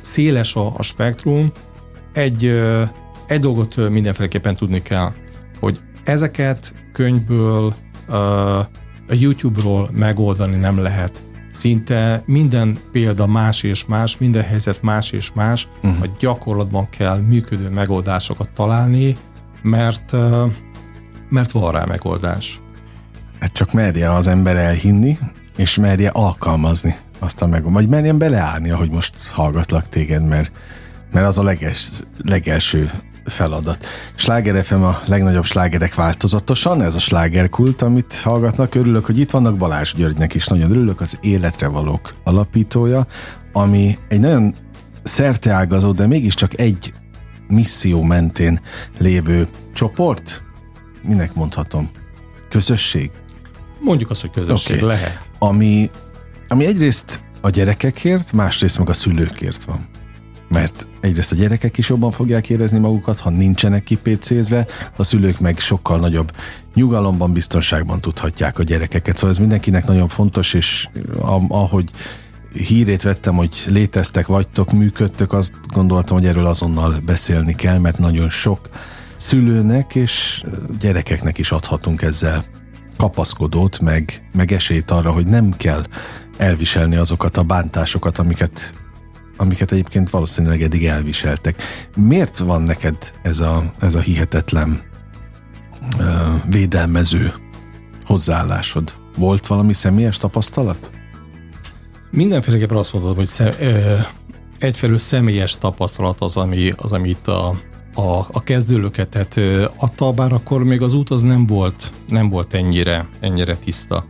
széles 0.00 0.56
a, 0.56 0.72
a 0.76 0.82
spektrum, 0.82 1.52
egy, 2.12 2.62
egy 3.26 3.40
dolgot 3.40 3.90
mindenféleképpen 3.90 4.56
tudni 4.56 4.82
kell, 4.82 5.12
hogy 5.60 5.80
ezeket 6.04 6.74
könyvből, 6.92 7.74
a 9.08 9.14
YouTube-ról 9.14 9.90
megoldani 9.92 10.56
nem 10.56 10.78
lehet. 10.78 11.22
Szinte 11.50 12.22
minden 12.26 12.78
példa 12.92 13.26
más 13.26 13.62
és 13.62 13.84
más, 13.84 14.18
minden 14.18 14.42
helyzet 14.42 14.82
más 14.82 15.10
és 15.10 15.32
más, 15.32 15.68
uh-huh. 15.82 16.02
a 16.02 16.06
gyakorlatban 16.18 16.88
kell 16.88 17.18
működő 17.18 17.68
megoldásokat 17.68 18.48
találni, 18.54 19.16
mert, 19.62 20.16
mert 21.28 21.50
van 21.50 21.72
rá 21.72 21.84
megoldás. 21.84 22.61
Hát 23.42 23.52
csak 23.52 23.72
merje 23.72 24.12
az 24.12 24.26
ember 24.26 24.56
elhinni, 24.56 25.18
és 25.56 25.76
merje 25.76 26.08
alkalmazni 26.08 26.96
azt 27.18 27.42
a 27.42 27.46
meg, 27.46 27.72
vagy 27.72 27.88
merjen 27.88 28.18
beleállni, 28.18 28.70
ahogy 28.70 28.90
most 28.90 29.26
hallgatlak 29.26 29.88
téged, 29.88 30.26
mert, 30.26 30.52
mert 31.12 31.26
az 31.26 31.38
a 31.38 31.42
leges, 31.42 31.90
legelső 32.18 32.90
feladat. 33.24 33.86
Sláger 34.14 34.64
FM 34.64 34.82
a 34.82 35.00
legnagyobb 35.06 35.44
slágerek 35.44 35.94
változatosan, 35.94 36.82
ez 36.82 36.94
a 36.94 36.98
slágerkult, 36.98 37.82
amit 37.82 38.14
hallgatnak. 38.14 38.74
Örülök, 38.74 39.06
hogy 39.06 39.18
itt 39.18 39.30
vannak 39.30 39.56
Balázs 39.56 39.94
Györgynek 39.94 40.34
is, 40.34 40.46
nagyon 40.46 40.70
örülök, 40.70 41.00
az 41.00 41.18
Életre 41.20 41.66
Valók 41.66 42.14
alapítója, 42.24 43.06
ami 43.52 43.98
egy 44.08 44.20
nagyon 44.20 44.54
szerteágazó, 45.02 45.92
de 45.92 46.06
mégiscsak 46.06 46.58
egy 46.58 46.94
misszió 47.48 48.02
mentén 48.02 48.60
lévő 48.98 49.48
csoport. 49.72 50.42
Minek 51.02 51.34
mondhatom? 51.34 51.90
Közösség? 52.48 53.10
Mondjuk 53.84 54.10
azt, 54.10 54.20
hogy 54.20 54.30
közösség 54.30 54.76
okay. 54.76 54.88
lehet. 54.88 55.30
Ami, 55.38 55.90
ami 56.48 56.66
egyrészt 56.66 57.24
a 57.40 57.50
gyerekekért, 57.50 58.32
másrészt 58.32 58.78
meg 58.78 58.88
a 58.88 58.92
szülőkért 58.92 59.64
van 59.64 59.90
mert 60.52 60.88
egyrészt 61.00 61.32
a 61.32 61.34
gyerekek 61.34 61.78
is 61.78 61.88
jobban 61.88 62.10
fogják 62.10 62.50
érezni 62.50 62.78
magukat, 62.78 63.20
ha 63.20 63.30
nincsenek 63.30 63.82
kipécézve, 63.82 64.66
a 64.96 65.04
szülők 65.04 65.40
meg 65.40 65.58
sokkal 65.58 65.98
nagyobb 65.98 66.32
nyugalomban, 66.74 67.32
biztonságban 67.32 68.00
tudhatják 68.00 68.58
a 68.58 68.62
gyerekeket. 68.62 69.14
Szóval 69.14 69.30
ez 69.30 69.38
mindenkinek 69.38 69.86
nagyon 69.86 70.08
fontos, 70.08 70.54
és 70.54 70.88
ahogy 71.48 71.90
hírét 72.52 73.02
vettem, 73.02 73.34
hogy 73.34 73.64
léteztek, 73.66 74.26
vagytok, 74.26 74.72
működtök, 74.72 75.32
azt 75.32 75.54
gondoltam, 75.66 76.16
hogy 76.16 76.26
erről 76.26 76.46
azonnal 76.46 77.00
beszélni 77.04 77.54
kell, 77.54 77.78
mert 77.78 77.98
nagyon 77.98 78.30
sok 78.30 78.68
szülőnek 79.16 79.94
és 79.94 80.44
gyerekeknek 80.80 81.38
is 81.38 81.50
adhatunk 81.50 82.02
ezzel 82.02 82.44
kapaszkodót, 83.02 83.80
meg, 83.80 84.28
meg 84.32 84.52
esélyt 84.52 84.90
arra, 84.90 85.10
hogy 85.10 85.26
nem 85.26 85.50
kell 85.56 85.86
elviselni 86.36 86.96
azokat 86.96 87.36
a 87.36 87.42
bántásokat, 87.42 88.18
amiket 88.18 88.74
amiket 89.36 89.72
egyébként 89.72 90.10
valószínűleg 90.10 90.62
eddig 90.62 90.86
elviseltek. 90.86 91.62
Miért 91.96 92.38
van 92.38 92.62
neked 92.62 92.96
ez 93.22 93.40
a, 93.40 93.62
ez 93.78 93.94
a 93.94 94.00
hihetetlen 94.00 94.80
uh, 95.98 96.06
védelmező 96.50 97.32
hozzáállásod? 98.04 98.94
Volt 99.16 99.46
valami 99.46 99.72
személyes 99.72 100.16
tapasztalat? 100.16 100.92
Mindenféleképpen 102.10 102.76
azt 102.76 102.92
mondod, 102.92 103.16
hogy 103.16 103.26
szem, 103.26 103.52
ö, 103.60 103.94
egyfelől 104.58 104.98
személyes 104.98 105.58
tapasztalat 105.58 106.20
az, 106.20 106.36
ami, 106.36 106.72
az, 106.76 106.92
ami 106.92 107.08
itt 107.08 107.28
a, 107.28 107.60
a, 107.94 108.26
a 108.32 108.42
kezdőlöketet 108.44 109.40
adta, 109.76 110.12
bár 110.12 110.32
akkor 110.32 110.64
még 110.64 110.82
az 110.82 110.92
út 110.92 111.10
az 111.10 111.22
nem 111.22 111.46
volt, 111.46 111.92
nem 112.08 112.28
volt 112.28 112.54
ennyire, 112.54 113.08
ennyire 113.20 113.56
tiszta. 113.56 114.04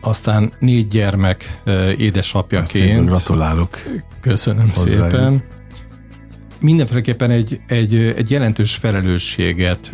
Aztán 0.00 0.52
négy 0.58 0.88
gyermek 0.88 1.62
édesapjaként. 1.96 2.98
Hát 2.98 3.04
gratulálok. 3.04 3.78
Köszönöm 4.20 4.70
Hozzájuk. 4.74 5.10
szépen. 5.10 5.42
Mindenféleképpen 6.60 7.30
egy, 7.30 7.60
egy, 7.66 7.94
egy 7.94 8.30
jelentős 8.30 8.74
felelősséget 8.74 9.90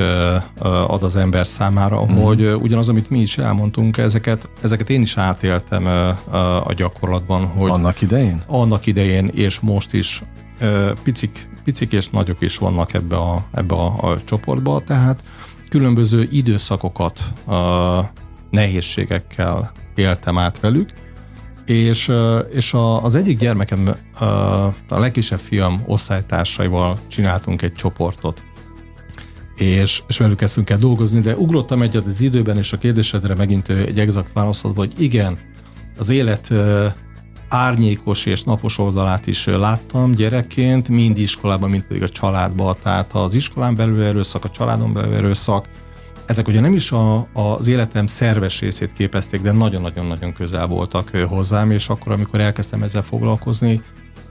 ad 0.87 1.03
az 1.03 1.17
ember 1.17 1.47
számára, 1.47 2.05
mm. 2.05 2.17
hogy 2.17 2.55
ugyanaz, 2.61 2.89
amit 2.89 3.11
mi 3.11 3.21
is 3.21 3.39
elmondtunk, 3.39 3.97
ezeket, 3.97 4.49
ezeket 4.63 4.91
én 4.91 5.03
is 5.03 5.17
átéltem 5.17 5.87
a 6.65 6.73
gyakorlatban. 6.73 7.45
Hogy 7.47 7.71
annak 7.71 8.03
idején? 8.03 8.43
Annak 8.47 8.87
idején, 8.87 9.31
és 9.35 9.61
most 9.61 9.93
is 9.93 10.23
picik, 11.03 11.49
picik 11.67 11.93
és 11.93 12.09
nagyok 12.09 12.37
is 12.43 12.57
vannak 12.57 12.93
ebbe 12.93 13.17
a, 13.17 13.47
ebbe 13.53 13.75
a, 13.75 14.11
a 14.11 14.25
csoportba, 14.25 14.81
tehát 14.81 15.23
különböző 15.69 16.29
időszakokat, 16.31 17.21
nehézségekkel 18.51 19.73
éltem 19.95 20.39
át 20.39 20.61
velük, 20.61 20.91
és, 21.65 22.13
és 22.53 22.75
a, 22.75 23.05
az 23.05 23.15
egyik 23.15 23.39
gyermekem, 23.39 23.97
a, 24.19 24.25
a 24.25 24.75
legkisebb 24.89 25.39
fiam 25.39 25.83
osztálytársaival 25.87 26.99
csináltunk 27.09 27.63
egy 27.63 27.75
csoportot, 27.75 28.43
és, 29.57 30.03
és 30.09 30.19
velük 30.19 30.37
kezdtünk 30.37 30.71
el 30.71 30.79
dolgozni, 30.79 31.21
de 31.21 31.37
ugrottam 31.37 31.83
egyet 31.83 32.07
az 32.07 32.21
időben, 32.21 32.57
és 32.57 32.73
a 32.73 32.79
kérdésedre 32.79 33.35
megint 33.35 33.69
egy 33.69 33.99
exakt 33.99 34.33
válaszod, 34.33 34.77
hogy 34.77 34.93
igen, 34.99 35.39
az 35.99 36.11
élet 36.11 36.53
árnyékos 37.49 38.27
és 38.27 38.43
napos 38.43 38.79
oldalát 38.79 39.27
is 39.27 39.47
láttam 39.47 40.13
gyerekként, 40.13 40.89
mind 40.89 41.19
iskolában, 41.19 41.71
mind 41.71 41.83
pedig 41.83 42.03
a 42.03 42.09
családban, 42.09 42.77
tehát 42.83 43.13
az 43.13 43.35
iskolán 43.35 43.77
belül 43.77 44.03
erőszak, 44.03 44.45
a 44.45 44.51
családon 44.51 44.93
belül 44.93 45.15
erőszak, 45.15 45.69
ezek 46.27 46.49
ugye 46.49 46.61
nem 46.61 46.75
is 46.75 46.93
a, 46.93 47.27
az 47.33 47.67
életem 47.67 48.07
szerves 48.07 48.61
részét 48.61 48.93
képezték, 48.93 49.41
de 49.41 49.53
nagyon-nagyon-nagyon 49.53 50.33
közel 50.33 50.67
voltak 50.67 51.11
hozzám, 51.29 51.71
és 51.71 51.89
akkor, 51.89 52.13
amikor 52.13 52.41
elkezdtem 52.41 52.83
ezzel 52.83 53.03
foglalkozni, 53.03 53.83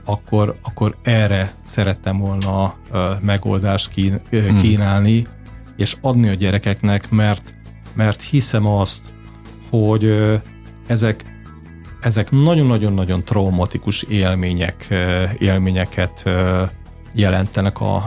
akkor, 0.04 0.56
akkor 0.62 0.96
erre 1.02 1.54
szerettem 1.62 2.18
volna 2.18 2.74
megoldást 3.20 3.88
kín, 3.88 4.20
uh, 4.32 4.60
kínálni, 4.60 5.20
hmm. 5.20 5.74
és 5.76 5.96
adni 6.00 6.28
a 6.28 6.34
gyerekeknek, 6.34 7.10
mert, 7.10 7.54
mert 7.94 8.22
hiszem 8.22 8.66
azt, 8.66 9.02
hogy 9.70 10.32
ezek, 10.86 11.24
ezek 12.06 12.30
nagyon-nagyon-nagyon 12.30 13.24
traumatikus 13.24 14.02
élmények, 14.02 14.88
élményeket 15.38 16.24
jelentenek 17.14 17.80
a, 17.80 18.04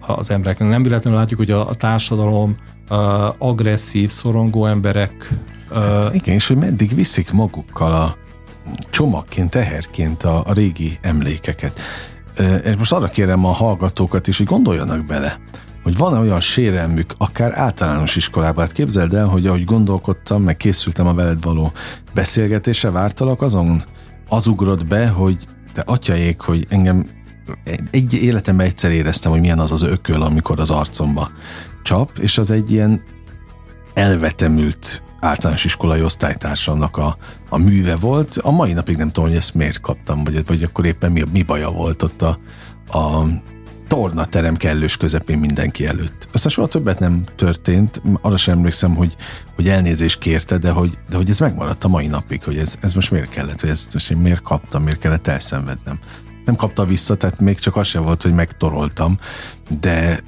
az 0.00 0.30
embereknek. 0.30 0.68
Nem 0.68 0.82
véletlenül 0.82 1.18
látjuk, 1.18 1.38
hogy 1.38 1.50
a, 1.50 1.68
a 1.68 1.74
társadalom 1.74 2.56
uh, 2.90 2.98
agresszív, 3.38 4.10
szorongó 4.10 4.66
emberek. 4.66 5.32
Hát 5.74 6.14
igen, 6.14 6.34
és 6.34 6.46
hogy 6.46 6.56
meddig 6.56 6.94
viszik 6.94 7.32
magukkal 7.32 7.92
a 7.92 8.16
csomagként, 8.90 9.50
teherként 9.50 10.22
a, 10.22 10.42
a 10.46 10.52
régi 10.52 10.98
emlékeket. 11.00 11.80
És 12.64 12.76
most 12.76 12.92
arra 12.92 13.06
kérem 13.06 13.44
a 13.44 13.52
hallgatókat 13.52 14.26
is, 14.26 14.36
hogy 14.36 14.46
gondoljanak 14.46 15.06
bele, 15.06 15.38
hogy 15.88 15.96
van 15.96 16.16
olyan 16.16 16.40
sérelmük, 16.40 17.14
akár 17.18 17.58
általános 17.58 18.16
iskolában. 18.16 18.64
Hát 18.64 18.72
képzeld 18.72 19.14
el, 19.14 19.26
hogy 19.26 19.46
ahogy 19.46 19.64
gondolkodtam, 19.64 20.42
meg 20.42 20.56
készültem 20.56 21.06
a 21.06 21.14
veled 21.14 21.42
való 21.42 21.72
beszélgetésre, 22.14 22.90
vártalak, 22.90 23.42
azon 23.42 23.82
az 24.28 24.46
ugrott 24.46 24.86
be, 24.86 25.08
hogy 25.08 25.36
te 25.72 25.82
atyaék, 25.86 26.40
hogy 26.40 26.66
engem 26.68 27.10
egy 27.90 28.14
életemben 28.14 28.66
egyszer 28.66 28.90
éreztem, 28.90 29.30
hogy 29.30 29.40
milyen 29.40 29.58
az 29.58 29.72
az 29.72 29.82
ököl, 29.82 30.22
amikor 30.22 30.60
az 30.60 30.70
arcomba 30.70 31.30
csap, 31.82 32.18
és 32.18 32.38
az 32.38 32.50
egy 32.50 32.72
ilyen 32.72 33.02
elvetemült 33.94 35.02
általános 35.20 35.64
iskolai 35.64 36.02
osztálytársamnak 36.02 36.96
a, 36.96 37.16
a 37.48 37.58
műve 37.58 37.96
volt. 37.96 38.36
A 38.42 38.50
mai 38.50 38.72
napig 38.72 38.96
nem 38.96 39.10
tudom, 39.10 39.28
hogy 39.28 39.38
ezt 39.38 39.54
miért 39.54 39.80
kaptam, 39.80 40.24
vagy, 40.24 40.46
vagy 40.46 40.62
akkor 40.62 40.86
éppen 40.86 41.12
mi, 41.12 41.22
mi 41.32 41.42
baja 41.42 41.70
volt 41.70 42.02
ott 42.02 42.22
a, 42.22 42.38
a 42.98 43.24
tornaterem 43.88 44.56
kellős 44.56 44.96
közepén 44.96 45.38
mindenki 45.38 45.86
előtt. 45.86 46.28
Aztán 46.32 46.50
soha 46.50 46.68
többet 46.68 46.98
nem 46.98 47.24
történt, 47.36 48.02
arra 48.20 48.36
sem 48.36 48.56
emlékszem, 48.56 48.94
hogy, 48.94 49.16
hogy 49.54 49.68
elnézést 49.68 50.18
kérte, 50.18 50.58
de 50.58 50.70
hogy, 50.70 50.98
de 51.08 51.16
hogy 51.16 51.30
ez 51.30 51.38
megmaradt 51.38 51.84
a 51.84 51.88
mai 51.88 52.06
napig, 52.06 52.42
hogy 52.42 52.56
ez, 52.56 52.78
ez 52.80 52.92
most 52.92 53.10
miért 53.10 53.28
kellett, 53.28 53.60
hogy 53.60 53.70
ezt 53.70 53.92
most 53.92 54.10
én 54.10 54.16
miért 54.16 54.42
kaptam, 54.42 54.82
miért 54.82 54.98
kellett 54.98 55.26
elszenvednem. 55.26 55.98
Nem 56.44 56.56
kapta 56.56 56.84
vissza, 56.84 57.16
tehát 57.16 57.40
még 57.40 57.58
csak 57.58 57.76
az 57.76 57.86
sem 57.86 58.02
volt, 58.02 58.22
hogy 58.22 58.32
megtoroltam, 58.32 59.18
de 59.80 60.22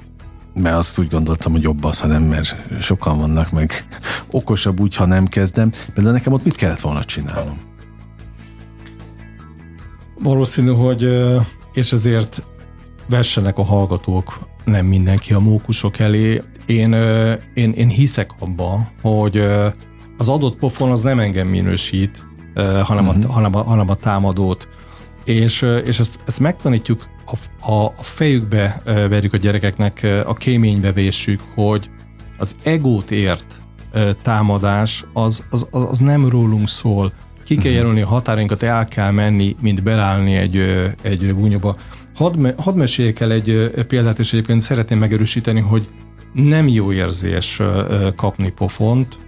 mert 0.53 0.75
azt 0.75 0.99
úgy 0.99 1.09
gondoltam, 1.09 1.51
hogy 1.51 1.61
jobb 1.61 1.83
az, 1.83 1.99
ha 1.99 2.07
nem, 2.07 2.23
mert 2.23 2.55
sokan 2.81 3.17
vannak 3.17 3.51
meg 3.51 3.71
okosabb 4.31 4.79
úgy, 4.79 4.95
ha 4.95 5.05
nem 5.05 5.25
kezdem. 5.25 5.71
Például 5.93 6.15
nekem 6.15 6.33
ott 6.33 6.43
mit 6.43 6.55
kellett 6.55 6.79
volna 6.79 7.03
csinálnom? 7.03 7.57
Valószínű, 10.19 10.71
hogy 10.71 11.07
és 11.73 11.91
ezért 11.91 12.43
vessenek 13.11 13.57
a 13.57 13.63
hallgatók 13.63 14.39
nem 14.65 14.85
mindenki 14.85 15.33
a 15.33 15.39
mókusok 15.39 15.99
elé. 15.99 16.41
Én, 16.65 16.93
én, 17.53 17.71
én 17.71 17.87
hiszek 17.87 18.31
abban, 18.39 18.89
hogy 19.01 19.43
az 20.17 20.29
adott 20.29 20.57
pofon 20.57 20.91
az 20.91 21.01
nem 21.01 21.19
engem 21.19 21.47
minősít, 21.47 22.25
hanem, 22.83 23.07
uh-huh. 23.07 23.07
a, 23.07 23.17
mhm. 23.17 23.27
hanem, 23.27 23.55
a, 23.55 23.63
hanem 23.63 23.89
a 23.89 23.95
támadót. 23.95 24.67
És, 25.25 25.61
és 25.85 25.99
ezt, 25.99 26.19
ezt 26.25 26.39
megtanítjuk, 26.39 27.07
a, 27.25 27.71
a, 27.71 27.85
a 27.85 28.03
fejükbe 28.03 28.81
verjük 28.85 29.33
a 29.33 29.37
gyerekeknek, 29.37 30.07
a 30.25 30.33
kéménybe 30.33 30.91
vésük, 30.91 31.41
hogy 31.53 31.89
az 32.37 32.55
egót 32.63 33.11
ért 33.11 33.61
támadás 34.21 35.05
az, 35.13 35.43
az, 35.49 35.67
az 35.71 35.97
nem 35.97 36.29
rólunk 36.29 36.67
szól. 36.67 37.13
Ki 37.43 37.55
kell 37.55 37.71
mhm. 37.71 37.79
jelölni 37.79 38.01
a 38.01 38.07
határainkat, 38.07 38.63
el 38.63 38.87
kell 38.87 39.11
menni, 39.11 39.55
mint 39.59 39.83
belállni 39.83 40.35
egy, 40.35 40.57
egy 41.01 41.35
búnyoba. 41.35 41.75
Hadd, 42.21 42.37
me, 42.37 42.53
hadd 42.57 42.75
meséljek 42.75 43.19
el 43.19 43.31
egy 43.31 43.71
példát, 43.87 44.19
és 44.19 44.33
egyébként 44.33 44.61
szeretném 44.61 44.99
megerősíteni, 44.99 45.59
hogy 45.59 45.87
nem 46.33 46.67
jó 46.67 46.91
érzés 46.91 47.61
kapni 48.15 48.51
pofont. 48.51 49.19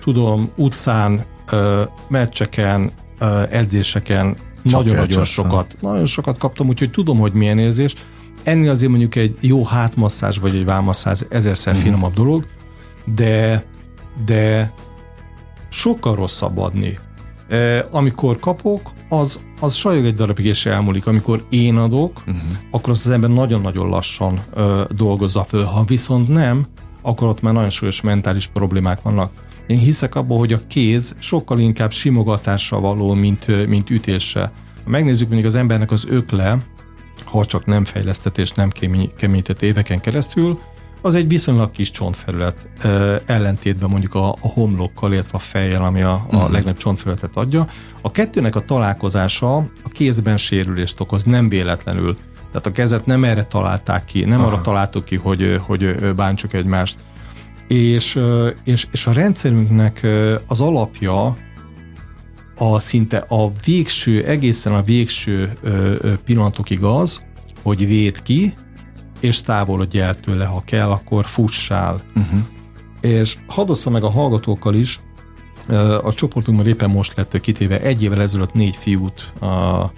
Tudom, 0.00 0.50
utcán, 0.56 1.24
meccseken, 2.08 2.90
edzéseken 3.50 4.36
nagyon-nagyon 4.62 5.24
sokat, 5.24 5.76
nagyon 5.80 6.06
sokat 6.06 6.38
kaptam, 6.38 6.68
úgyhogy 6.68 6.90
tudom, 6.90 7.18
hogy 7.18 7.32
milyen 7.32 7.58
érzés. 7.58 7.94
Ennél 8.42 8.70
azért 8.70 8.90
mondjuk 8.90 9.14
egy 9.14 9.36
jó 9.40 9.64
hátmasszázs 9.64 10.38
vagy 10.38 10.54
egy 10.54 10.64
vámasszázs 10.64 11.22
ezerszer 11.28 11.72
uh-huh. 11.72 11.88
finomabb 11.88 12.14
dolog, 12.14 12.46
de, 13.14 13.64
de 14.24 14.72
sokkal 15.68 16.14
rosszabb 16.14 16.58
adni. 16.58 16.98
Amikor 17.90 18.38
kapok, 18.38 18.90
az, 19.08 19.40
az 19.60 19.74
sajog 19.74 20.04
egy 20.04 20.14
darabig 20.14 20.44
és 20.44 20.66
elmúlik. 20.66 21.06
Amikor 21.06 21.44
én 21.50 21.76
adok, 21.76 22.18
uh-huh. 22.18 22.42
akkor 22.70 22.90
az 22.90 23.06
az 23.06 23.12
ember 23.12 23.30
nagyon-nagyon 23.30 23.88
lassan 23.88 24.40
e, 24.56 24.62
dolgozza 24.96 25.44
föl. 25.44 25.64
Ha 25.64 25.84
viszont 25.84 26.28
nem, 26.28 26.66
akkor 27.02 27.28
ott 27.28 27.42
már 27.42 27.52
nagyon 27.52 27.70
súlyos 27.70 28.00
mentális 28.00 28.46
problémák 28.46 29.02
vannak. 29.02 29.32
Én 29.66 29.78
hiszek 29.78 30.14
abban, 30.14 30.38
hogy 30.38 30.52
a 30.52 30.66
kéz 30.66 31.16
sokkal 31.18 31.58
inkább 31.58 31.92
simogatásra 31.92 32.80
való, 32.80 33.14
mint, 33.14 33.66
mint 33.68 33.90
ütésre. 33.90 34.52
Ha 34.84 34.90
megnézzük 34.90 35.28
mondjuk 35.28 35.48
az 35.48 35.56
embernek 35.56 35.90
az 35.90 36.04
ökle, 36.08 36.64
ha 37.24 37.44
csak 37.44 37.66
nem 37.66 37.84
fejlesztetés, 37.84 38.50
nem 38.50 38.70
keményített 39.16 39.62
éveken 39.62 40.00
keresztül, 40.00 40.58
az 41.02 41.14
egy 41.14 41.28
viszonylag 41.28 41.70
kis 41.70 41.90
csontfelület, 41.90 42.68
ellentétben 43.26 43.90
mondjuk 43.90 44.14
a, 44.14 44.28
a 44.28 44.48
homlokkal, 44.48 45.12
illetve 45.12 45.36
a 45.36 45.40
fejjel, 45.40 45.84
ami 45.84 46.02
a, 46.02 46.12
a 46.12 46.20
uh-huh. 46.26 46.52
legnagyobb 46.52 46.76
csontfelületet 46.76 47.30
adja. 47.34 47.66
A 48.02 48.10
kettőnek 48.10 48.56
a 48.56 48.64
találkozása 48.64 49.56
a 49.56 49.88
kézben 49.92 50.36
sérülést 50.36 51.00
okoz, 51.00 51.24
nem 51.24 51.48
véletlenül. 51.48 52.16
Tehát 52.50 52.66
a 52.66 52.72
kezet 52.72 53.06
nem 53.06 53.24
erre 53.24 53.44
találták 53.44 54.04
ki, 54.04 54.24
nem 54.24 54.40
Aha. 54.40 54.48
arra 54.48 54.60
találtuk 54.60 55.04
ki, 55.04 55.16
hogy, 55.16 55.60
hogy 55.66 56.14
bántsuk 56.16 56.52
egymást. 56.52 56.98
És, 57.68 58.20
és, 58.64 58.86
és 58.92 59.06
a 59.06 59.12
rendszerünknek 59.12 60.06
az 60.46 60.60
alapja 60.60 61.36
a 62.56 62.78
szinte 62.78 63.24
a 63.28 63.52
végső, 63.64 64.24
egészen 64.24 64.72
a 64.72 64.82
végső 64.82 65.58
pillanatokig 66.24 66.82
az, 66.82 67.22
hogy 67.62 67.86
véd 67.86 68.22
ki, 68.22 68.54
és 69.20 69.40
távolodj 69.40 70.00
el 70.00 70.14
tőle, 70.14 70.44
ha 70.44 70.62
kell, 70.64 70.90
akkor 70.90 71.24
fussál. 71.24 72.02
Uh-huh. 72.14 72.40
És 73.00 73.36
hadd 73.46 73.90
meg 73.90 74.02
a 74.02 74.10
hallgatókkal 74.10 74.74
is, 74.74 75.00
a 76.02 76.14
csoportunkban 76.14 76.66
éppen 76.66 76.90
most 76.90 77.16
lett 77.16 77.40
kitéve 77.40 77.80
egy 77.80 78.02
évvel 78.02 78.22
ezelőtt 78.22 78.52
négy 78.52 78.76
fiút 78.76 79.32
a, 79.40 79.92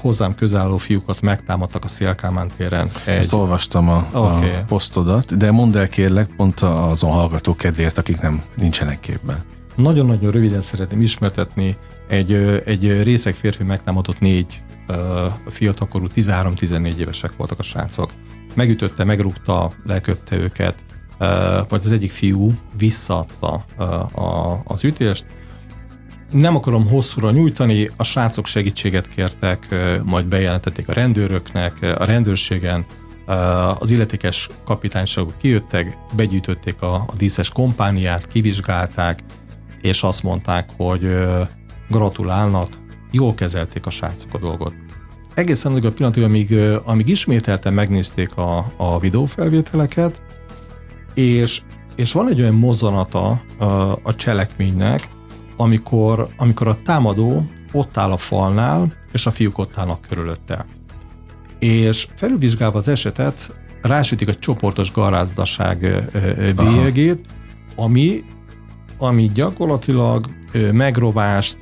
hozzám 0.00 0.34
közálló 0.34 0.76
fiúkat 0.76 1.20
megtámadtak 1.20 1.84
a 1.84 1.88
Szélkámán 1.88 2.50
téren. 2.56 2.90
Egy... 3.06 3.14
Ezt 3.14 3.32
olvastam 3.32 3.88
a, 3.88 4.06
okay. 4.12 4.50
a 4.50 4.64
posztodat, 4.66 5.36
de 5.36 5.50
mondd 5.50 5.76
el 5.76 5.88
kérlek 5.88 6.28
pont 6.36 6.60
azon 6.60 7.10
hallgatók 7.10 7.56
kedvéért, 7.56 7.98
akik 7.98 8.20
nem 8.20 8.42
nincsenek 8.56 9.00
képben. 9.00 9.42
Nagyon-nagyon 9.74 10.30
röviden 10.30 10.60
szeretném 10.60 11.00
ismertetni 11.00 11.76
egy, 12.08 12.32
egy 12.64 13.02
részek 13.02 13.34
férfi 13.34 13.62
megtámadott 13.62 14.20
négy 14.20 14.62
fiatalkorú 15.46 16.06
13-14 16.14 16.96
évesek 16.96 17.36
voltak 17.36 17.58
a 17.58 17.62
srácok. 17.62 18.10
Megütötte, 18.54 19.04
megrúgta, 19.04 19.72
leköpte 19.84 20.36
őket, 20.36 20.84
vagy 21.68 21.80
az 21.84 21.92
egyik 21.92 22.10
fiú 22.10 22.52
visszaadta 22.76 23.64
az 24.64 24.84
ütést. 24.84 25.26
Nem 26.30 26.56
akarom 26.56 26.88
hosszúra 26.88 27.30
nyújtani, 27.30 27.90
a 27.96 28.04
srácok 28.04 28.46
segítséget 28.46 29.08
kértek, 29.08 29.74
majd 30.04 30.26
bejelentették 30.26 30.88
a 30.88 30.92
rendőröknek, 30.92 31.82
a 31.82 32.04
rendőrségen, 32.04 32.84
az 33.78 33.90
illetékes 33.90 34.48
kapitányságok 34.64 35.38
kijöttek, 35.38 35.98
begyűjtötték 36.16 36.82
a, 36.82 36.94
a 36.94 37.12
díszes 37.16 37.50
kompániát, 37.50 38.26
kivizsgálták, 38.26 39.18
és 39.80 40.02
azt 40.02 40.22
mondták, 40.22 40.68
hogy 40.76 41.16
gratulálnak, 41.88 42.68
jól 43.14 43.34
kezelték 43.34 43.86
a 43.86 43.90
srácok 43.90 44.34
a 44.34 44.38
dolgot. 44.38 44.74
Egészen 45.34 45.72
addig 45.72 45.84
a 45.84 45.92
pillanatig, 45.92 46.22
amíg, 46.22 46.54
amíg 46.84 47.08
ismételten 47.08 47.72
megnézték 47.72 48.36
a, 48.36 48.72
a 48.76 48.98
videófelvételeket, 48.98 50.22
és, 51.14 51.62
és 51.96 52.12
van 52.12 52.28
egy 52.28 52.40
olyan 52.40 52.54
mozzanata 52.54 53.40
a, 53.58 53.64
a 54.02 54.14
cselekménynek, 54.16 55.08
amikor, 55.56 56.28
amikor 56.36 56.68
a 56.68 56.82
támadó 56.82 57.46
ott 57.72 57.96
áll 57.96 58.10
a 58.10 58.16
falnál, 58.16 58.92
és 59.12 59.26
a 59.26 59.30
fiúk 59.30 59.58
ott 59.58 59.78
állnak 59.78 60.00
körülötte. 60.08 60.66
És 61.58 62.08
felülvizsgálva 62.16 62.78
az 62.78 62.88
esetet, 62.88 63.52
rásütik 63.82 64.28
a 64.28 64.34
csoportos 64.34 64.92
garázdaság 64.92 66.04
bélyegét, 66.56 67.26
ami, 67.76 68.24
ami 68.98 69.30
gyakorlatilag 69.34 70.26
megrovást, 70.72 71.58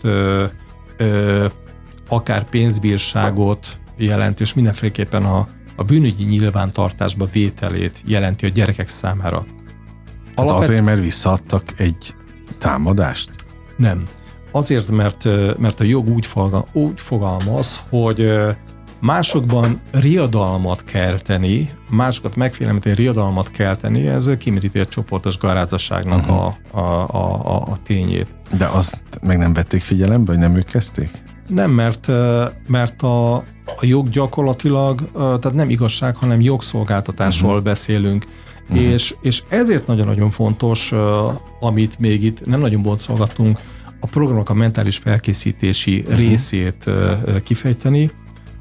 akár 2.09 2.49
pénzbírságot 2.49 3.79
jelent, 3.97 4.41
és 4.41 4.55
mindenféleképpen 4.55 5.25
a, 5.25 5.49
a 5.77 5.83
bűnügyi 5.83 6.25
nyilvántartásba 6.25 7.29
vételét 7.33 8.03
jelenti 8.07 8.47
a 8.47 8.49
gyerekek 8.49 8.89
számára. 8.89 9.47
Hát 10.37 10.51
azért, 10.51 10.85
mert 10.85 11.01
visszaadtak 11.01 11.63
egy 11.77 12.15
támadást? 12.59 13.31
Nem. 13.77 14.09
Azért, 14.53 14.91
mert, 14.91 15.29
mert 15.59 15.81
a 15.81 15.85
jog 15.85 16.09
úgy, 16.09 16.27
fogal, 16.27 16.69
úgy 16.73 17.01
fogalmaz, 17.01 17.81
hogy 17.89 18.33
másokban 19.01 19.81
riadalmat 19.91 20.85
kelteni, 20.85 21.71
másokat 21.91 22.37
megfélemlíteni, 22.37 22.95
riadalmat 22.95 23.51
kelteni, 23.51 24.07
ez 24.07 24.31
kimeríti 24.39 24.79
a 24.79 24.87
csoportos 24.87 25.39
garázdaságnak 25.39 26.19
uh-huh. 26.19 26.45
a, 26.45 26.57
a, 26.71 27.09
a, 27.09 27.63
a 27.63 27.79
tényét. 27.83 28.27
De 28.57 28.67
azt 28.67 29.01
meg 29.23 29.39
nem 29.39 29.53
vették 29.53 29.81
figyelembe, 29.81 30.31
hogy 30.33 30.41
nem 30.41 30.57
ők 30.57 30.65
kezdték? 30.65 31.11
Nem, 31.49 31.71
mert, 31.71 32.07
mert 32.67 33.03
a, 33.03 33.35
a 33.37 33.45
jog 33.81 34.09
gyakorlatilag, 34.09 35.11
tehát 35.13 35.55
nem 35.55 35.71
igazság, 35.71 36.17
hanem 36.17 36.41
jogszolgáltatásról 36.41 37.51
uh-huh. 37.51 37.65
beszélünk. 37.65 38.27
Uh-huh. 38.69 38.85
És, 38.85 39.15
és 39.23 39.43
ezért 39.49 39.87
nagyon-nagyon 39.87 40.31
fontos, 40.31 40.93
amit 41.61 41.99
még 41.99 42.25
itt 42.25 42.47
nem 42.47 42.61
nagyon 42.61 42.83
boncolgatunk, 42.83 43.59
a 44.01 44.07
programok 44.07 44.51
a 44.51 44.55
mentális 44.55 44.97
felkészítési 44.97 46.01
uh-huh. 46.01 46.17
részét 46.17 46.91
kifejteni, 47.43 48.11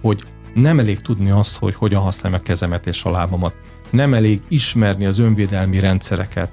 hogy 0.01 0.23
nem 0.53 0.79
elég 0.79 0.99
tudni 0.99 1.29
azt, 1.29 1.57
hogy 1.57 1.75
hogyan 1.75 2.01
használom 2.01 2.39
a 2.39 2.43
kezemet 2.43 2.87
és 2.87 3.03
a 3.03 3.11
lábamat. 3.11 3.53
Nem 3.89 4.13
elég 4.13 4.41
ismerni 4.47 5.05
az 5.05 5.19
önvédelmi 5.19 5.79
rendszereket. 5.79 6.51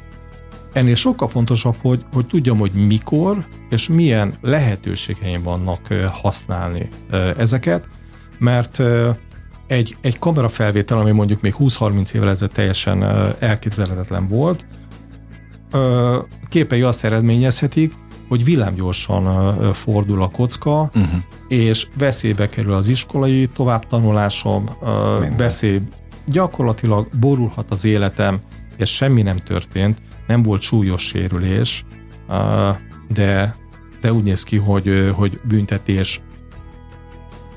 Ennél 0.78 0.94
sokkal 0.94 1.28
fontosabb, 1.28 1.76
hogy, 1.82 2.04
hogy 2.12 2.26
tudjam, 2.26 2.58
hogy 2.58 2.72
mikor 2.72 3.46
és 3.70 3.88
milyen 3.88 4.34
lehetőségeim 4.40 5.42
vannak 5.42 5.86
használni 6.12 6.88
ezeket, 7.36 7.84
mert 8.38 8.82
egy, 9.66 9.96
egy 10.00 10.18
kamerafelvétel, 10.18 10.98
ami 10.98 11.10
mondjuk 11.10 11.40
még 11.40 11.54
20-30 11.58 12.14
évvel 12.14 12.28
ezelőtt 12.28 12.54
teljesen 12.54 13.02
elképzelhetetlen 13.38 14.28
volt, 14.28 14.66
képei 16.48 16.82
azt 16.82 17.04
eredményezhetik, 17.04 17.92
hogy 18.28 18.44
villámgyorsan 18.44 19.54
fordul 19.72 20.22
a 20.22 20.28
kocka, 20.28 20.80
uh-huh. 20.80 21.22
és 21.48 21.86
veszélybe 21.96 22.48
kerül 22.48 22.72
az 22.72 22.88
iskolai 22.88 23.46
továbbtanulásom, 23.46 24.68
veszély 25.36 25.80
gyakorlatilag 26.26 27.08
borulhat 27.20 27.70
az 27.70 27.84
életem, 27.84 28.40
és 28.76 28.94
semmi 28.94 29.22
nem 29.22 29.36
történt, 29.36 29.98
nem 30.28 30.42
volt 30.42 30.60
súlyos 30.60 31.02
sérülés, 31.02 31.84
de, 33.08 33.56
de 34.00 34.12
úgy 34.12 34.22
néz 34.22 34.42
ki, 34.42 34.56
hogy, 34.56 35.12
hogy 35.14 35.40
büntetés 35.44 36.20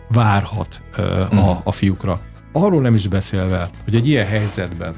várhat 0.09 0.81
a, 0.95 1.01
mhm. 1.35 1.49
a 1.63 1.71
fiúkra. 1.71 2.21
Arról 2.51 2.81
nem 2.81 2.93
is 2.93 3.07
beszélve, 3.07 3.69
hogy 3.83 3.95
egy 3.95 4.07
ilyen 4.07 4.27
helyzetben 4.27 4.95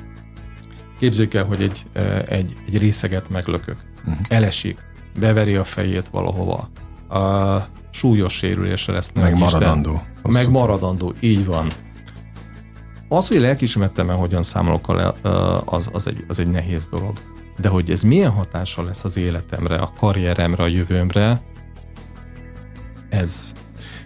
képzeljük 0.99 1.33
el, 1.33 1.45
hogy 1.45 1.61
egy, 1.61 1.85
egy, 2.27 2.55
egy 2.67 2.77
részeget 2.77 3.29
meglökök, 3.29 3.77
uh-huh. 3.99 4.17
elesik, 4.29 4.77
beveri 5.19 5.55
a 5.55 5.63
fejét 5.63 6.07
valahova, 6.07 6.69
a 7.19 7.67
súlyos 7.91 8.33
sérülésre 8.33 8.93
lesz. 8.93 9.11
Meg 9.13 9.37
maradandó. 9.37 10.01
Meg 10.21 10.49
maradandó, 10.49 11.13
így 11.19 11.45
van. 11.45 11.67
Az, 13.07 13.27
hogy 13.27 13.39
lelkismerettemben 13.39 14.15
hogyan 14.15 14.43
számolok, 14.43 14.87
az, 15.65 15.89
az, 15.93 16.07
egy, 16.07 16.25
az 16.27 16.39
egy 16.39 16.49
nehéz 16.49 16.87
dolog. 16.87 17.32
De 17.57 17.67
hogy 17.67 17.91
ez 17.91 18.01
milyen 18.01 18.31
hatással 18.31 18.85
lesz 18.85 19.03
az 19.03 19.17
életemre, 19.17 19.75
a 19.75 19.93
karrieremre, 19.97 20.63
a 20.63 20.67
jövőmre, 20.67 21.41
ez, 23.09 23.53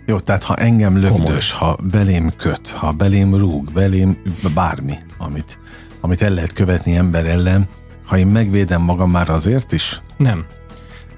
jó, 0.06 0.20
tehát 0.20 0.44
ha 0.44 0.56
engem 0.56 0.98
lögdös, 0.98 1.52
ha 1.52 1.78
belém 1.92 2.36
köt, 2.36 2.70
ha 2.70 2.92
belém 2.92 3.36
rúg, 3.36 3.72
belém 3.72 4.22
bármi, 4.54 4.98
amit, 5.18 5.60
amit 6.02 6.22
el 6.22 6.34
lehet 6.34 6.54
követni 6.54 6.96
ember 6.96 7.26
ellen, 7.26 7.68
ha 8.06 8.18
én 8.18 8.28
megvédem 8.28 8.82
magam 8.82 9.12
már 9.12 9.30
azért 9.30 9.72
is? 9.72 10.02
Nem. 10.18 10.46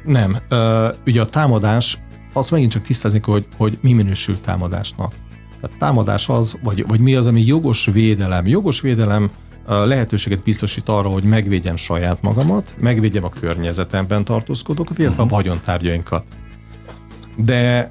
Nem. 0.03 0.37
Ö, 0.49 0.87
ugye 1.05 1.21
a 1.21 1.25
támadás, 1.25 1.97
azt 2.33 2.51
megint 2.51 2.71
csak 2.71 2.81
tisztázni, 2.81 3.19
hogy, 3.23 3.45
hogy 3.57 3.77
mi 3.81 3.93
minősül 3.93 4.41
támadásnak. 4.41 5.13
Tehát 5.61 5.77
támadás 5.77 6.29
az, 6.29 6.57
vagy, 6.63 6.87
vagy 6.87 6.99
mi 6.99 7.15
az, 7.15 7.27
ami 7.27 7.45
jogos 7.45 7.85
védelem. 7.85 8.47
Jogos 8.47 8.81
védelem 8.81 9.31
lehetőséget 9.69 10.43
biztosít 10.43 10.89
arra, 10.89 11.09
hogy 11.09 11.23
megvédjem 11.23 11.75
saját 11.75 12.21
magamat, 12.21 12.73
megvédjem 12.77 13.23
a 13.23 13.29
környezetemben 13.29 14.23
tartózkodókat, 14.23 14.97
illetve 14.97 15.23
uh-huh. 15.23 15.33
a 15.33 15.35
mhm. 15.35 15.47
vagyontárgyainkat. 15.47 16.23
De 17.35 17.89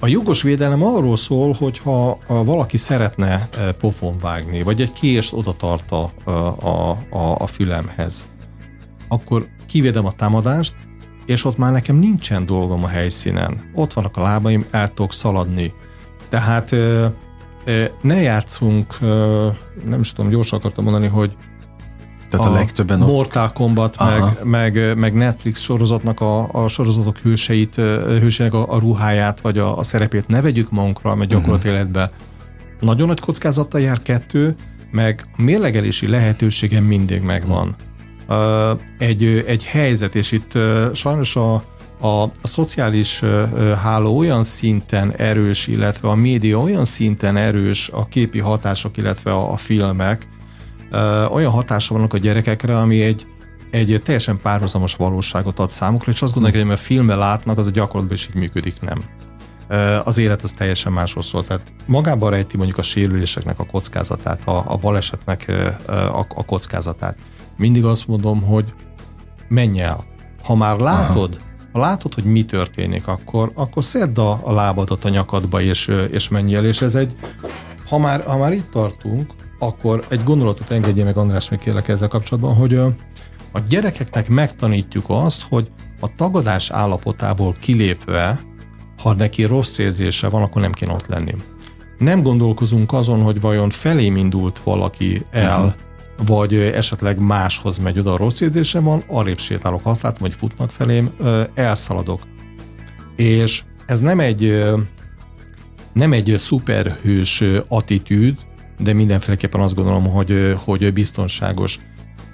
a 0.00 0.06
jogos 0.06 0.42
védelem 0.42 0.82
arról 0.82 1.16
szól, 1.16 1.52
hogy 1.52 1.78
ha 1.78 2.18
valaki 2.26 2.76
szeretne 2.76 3.48
pofon 3.78 4.18
vágni, 4.20 4.62
vagy 4.62 4.80
egy 4.80 4.92
kést 4.92 5.32
oda 5.32 5.56
tart 5.56 5.92
a, 5.92 6.10
a, 6.24 6.30
a, 7.10 7.36
a 7.38 7.46
fülemhez, 7.46 8.26
akkor 9.08 9.46
kivédem 9.66 10.06
a 10.06 10.12
támadást, 10.12 10.74
és 11.26 11.44
ott 11.44 11.56
már 11.56 11.72
nekem 11.72 11.96
nincsen 11.96 12.46
dolgom 12.46 12.84
a 12.84 12.88
helyszínen. 12.88 13.70
Ott 13.74 13.92
vannak 13.92 14.16
a 14.16 14.22
lábaim, 14.22 14.66
el 14.70 14.88
tudok 14.88 15.12
szaladni. 15.12 15.72
Tehát 16.28 16.76
ne 18.00 18.20
játszunk, 18.20 19.00
nem 19.84 20.00
is 20.00 20.12
tudom, 20.12 20.30
gyorsan 20.30 20.58
akartam 20.58 20.84
mondani, 20.84 21.06
hogy 21.06 21.36
tehát 22.30 22.46
a, 22.46 22.50
a 22.50 22.52
legtöbben 22.52 22.98
Mortal 22.98 23.52
Kombat, 23.52 23.96
meg, 23.98 24.44
meg, 24.44 24.96
meg 24.96 25.14
Netflix 25.14 25.60
sorozatnak 25.60 26.20
a, 26.20 26.64
a 26.64 26.68
sorozatok 26.68 27.18
hőseit, 27.18 27.74
hősének 28.06 28.54
a, 28.54 28.72
a 28.72 28.78
ruháját, 28.78 29.40
vagy 29.40 29.58
a, 29.58 29.78
a 29.78 29.82
szerepét 29.82 30.28
ne 30.28 30.40
vegyük 30.40 30.70
magunkra, 30.70 31.14
mert 31.14 31.30
gyakorlat 31.30 31.58
uh-huh. 31.58 31.74
életbe 31.74 32.10
nagyon 32.80 33.06
nagy 33.06 33.20
kockázattal 33.20 33.80
jár 33.80 34.02
kettő, 34.02 34.56
meg 34.90 35.24
a 35.36 35.42
mérlegelési 35.42 36.06
lehetőségem 36.06 36.84
mindig 36.84 37.22
megvan. 37.22 37.76
Uh, 38.28 38.80
egy, 38.98 39.44
egy 39.46 39.64
helyzet, 39.64 40.14
és 40.14 40.32
itt 40.32 40.58
sajnos 40.92 41.36
a, 41.36 41.64
a, 42.00 42.22
a 42.22 42.30
szociális 42.42 43.22
háló 43.82 44.18
olyan 44.18 44.42
szinten 44.42 45.12
erős, 45.16 45.66
illetve 45.66 46.08
a 46.08 46.14
média 46.14 46.60
olyan 46.60 46.84
szinten 46.84 47.36
erős, 47.36 47.88
a 47.88 48.06
képi 48.06 48.38
hatások, 48.38 48.96
illetve 48.96 49.32
a, 49.32 49.52
a 49.52 49.56
filmek, 49.56 50.28
olyan 51.30 51.50
hatása 51.50 51.94
vannak 51.94 52.14
a 52.14 52.18
gyerekekre, 52.18 52.78
ami 52.78 53.02
egy, 53.02 53.26
egy 53.70 54.00
teljesen 54.04 54.40
párhuzamos 54.42 54.94
valóságot 54.94 55.58
ad 55.58 55.70
számukra, 55.70 56.12
és 56.12 56.22
azt 56.22 56.32
gondolják, 56.34 56.62
hogy 56.62 56.72
a 56.72 56.76
filmben 56.76 57.18
látnak, 57.18 57.58
az 57.58 57.66
a 57.66 57.70
gyakorlatban 57.70 58.16
is 58.16 58.28
így 58.28 58.34
működik, 58.34 58.80
nem. 58.80 59.04
Az 60.04 60.18
élet 60.18 60.42
az 60.42 60.52
teljesen 60.52 60.92
másról 60.92 61.22
szól. 61.22 61.44
Tehát 61.44 61.72
magában 61.86 62.30
rejti 62.30 62.56
mondjuk 62.56 62.78
a 62.78 62.82
sérüléseknek 62.82 63.58
a 63.58 63.64
kockázatát, 63.64 64.44
a, 64.44 64.64
a 64.66 64.76
balesetnek 64.76 65.52
a, 65.86 66.18
a 66.34 66.44
kockázatát. 66.44 67.16
Mindig 67.56 67.84
azt 67.84 68.06
mondom, 68.06 68.42
hogy 68.42 68.64
menj 69.48 69.80
el. 69.80 70.04
Ha 70.42 70.54
már 70.54 70.78
látod, 70.78 71.34
Aha. 71.34 71.47
Ha 71.78 71.84
látod, 71.84 72.14
hogy 72.14 72.24
mi 72.24 72.44
történik, 72.44 73.06
akkor, 73.06 73.50
akkor 73.54 73.84
szedd 73.84 74.18
a, 74.18 74.40
a 74.42 74.52
lábadat 74.52 75.04
a 75.04 75.08
nyakadba, 75.08 75.60
és, 75.60 75.90
és 76.10 76.28
menj 76.28 76.54
el. 76.54 76.64
És 76.64 76.82
ez 76.82 76.94
egy, 76.94 77.16
ha 77.88 77.98
már, 77.98 78.22
ha 78.22 78.38
már 78.38 78.52
itt 78.52 78.70
tartunk, 78.70 79.32
akkor 79.58 80.06
egy 80.08 80.24
gondolatot 80.24 80.70
engedje 80.70 81.04
meg 81.04 81.16
András 81.16 81.48
még 81.48 81.58
kérlek 81.58 81.88
ezzel 81.88 82.08
kapcsolatban, 82.08 82.54
hogy 82.54 82.74
a 83.52 83.60
gyerekeknek 83.68 84.28
megtanítjuk 84.28 85.04
azt, 85.08 85.42
hogy 85.48 85.70
a 86.00 86.14
tagadás 86.16 86.70
állapotából 86.70 87.54
kilépve, 87.60 88.40
ha 89.02 89.14
neki 89.14 89.44
rossz 89.44 89.78
érzése 89.78 90.28
van, 90.28 90.42
akkor 90.42 90.62
nem 90.62 90.72
kéne 90.72 90.92
ott 90.92 91.06
lenni. 91.06 91.34
Nem 91.98 92.22
gondolkozunk 92.22 92.92
azon, 92.92 93.22
hogy 93.22 93.40
vajon 93.40 93.70
felém 93.70 94.16
indult 94.16 94.58
valaki 94.58 95.22
el, 95.30 95.64
uh-huh. 95.64 95.74
Vagy 96.26 96.54
esetleg 96.54 97.18
máshoz 97.18 97.78
megy 97.78 97.98
oda 97.98 98.12
a 98.12 98.16
rossz 98.16 98.40
érzése 98.40 98.80
van, 98.80 99.02
arrébb 99.06 99.38
sétálok, 99.38 99.80
azt 99.84 100.02
látom, 100.02 100.20
hogy 100.20 100.34
futnak 100.38 100.70
felém, 100.70 101.10
elszaladok. 101.54 102.22
És 103.16 103.62
ez 103.86 104.00
nem 104.00 104.20
egy 104.20 104.64
nem 105.92 106.12
egy 106.12 106.34
szuperhős 106.38 107.44
attitűd, 107.68 108.38
de 108.78 108.92
mindenféleképpen 108.92 109.60
azt 109.60 109.74
gondolom, 109.74 110.04
hogy, 110.06 110.54
hogy 110.64 110.92
biztonságos. 110.92 111.78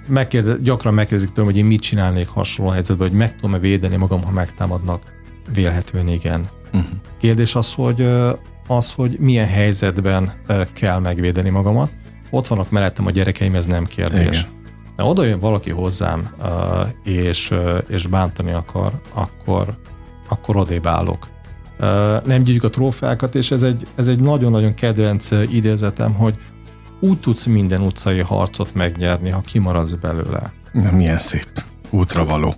Megkérde, 0.07 0.55
gyakran 0.61 0.93
megkérdezik 0.93 1.31
tőlem, 1.31 1.51
hogy 1.51 1.59
én 1.59 1.65
mit 1.65 1.81
csinálnék 1.81 2.27
hasonló 2.27 2.71
helyzetben, 2.71 3.07
hogy 3.07 3.17
meg 3.17 3.35
tudom-e 3.35 3.59
védeni 3.59 3.95
magam, 3.95 4.23
ha 4.23 4.31
megtámadnak. 4.31 5.03
Vélhetően 5.53 6.07
igen. 6.07 6.49
Uh-huh. 6.65 6.89
Kérdés 7.17 7.55
az, 7.55 7.73
hogy 7.73 8.07
az, 8.67 8.91
hogy 8.91 9.17
milyen 9.19 9.47
helyzetben 9.47 10.33
kell 10.73 10.99
megvédeni 10.99 11.49
magamat. 11.49 11.89
Ott 12.35 12.47
vannak 12.47 12.69
mellettem 12.69 13.05
a 13.05 13.11
gyerekeim, 13.11 13.55
ez 13.55 13.65
nem 13.65 13.85
kérdés. 13.85 14.39
Igen. 14.39 14.53
De 14.95 15.03
oda 15.03 15.23
jön 15.23 15.39
valaki 15.39 15.69
hozzám, 15.69 16.29
és, 17.03 17.53
és 17.87 18.07
bántani 18.07 18.51
akar, 18.51 18.91
akkor, 19.13 19.77
akkor 20.29 20.57
odébb 20.57 20.87
állok 20.87 21.27
nem 22.25 22.43
gyűjtjük 22.43 22.63
a 22.63 22.69
trófeákat, 22.69 23.35
és 23.35 23.51
ez 23.51 23.63
egy, 23.63 23.87
ez 23.95 24.07
egy 24.07 24.19
nagyon-nagyon 24.19 24.73
kedvenc 24.73 25.31
idézetem, 25.31 26.13
hogy 26.13 26.33
úgy 26.99 27.19
tudsz 27.19 27.45
minden 27.45 27.81
utcai 27.81 28.19
harcot 28.19 28.73
megnyerni, 28.73 29.29
ha 29.29 29.41
kimaradsz 29.41 29.91
belőle. 29.91 30.53
Na, 30.71 30.91
milyen 30.91 31.17
szép. 31.17 31.63
Útra 31.89 32.25
való. 32.25 32.55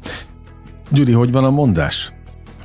Gyuri, 0.91 1.11
hogy 1.11 1.31
van 1.31 1.43
a 1.43 1.49
mondás? 1.49 2.13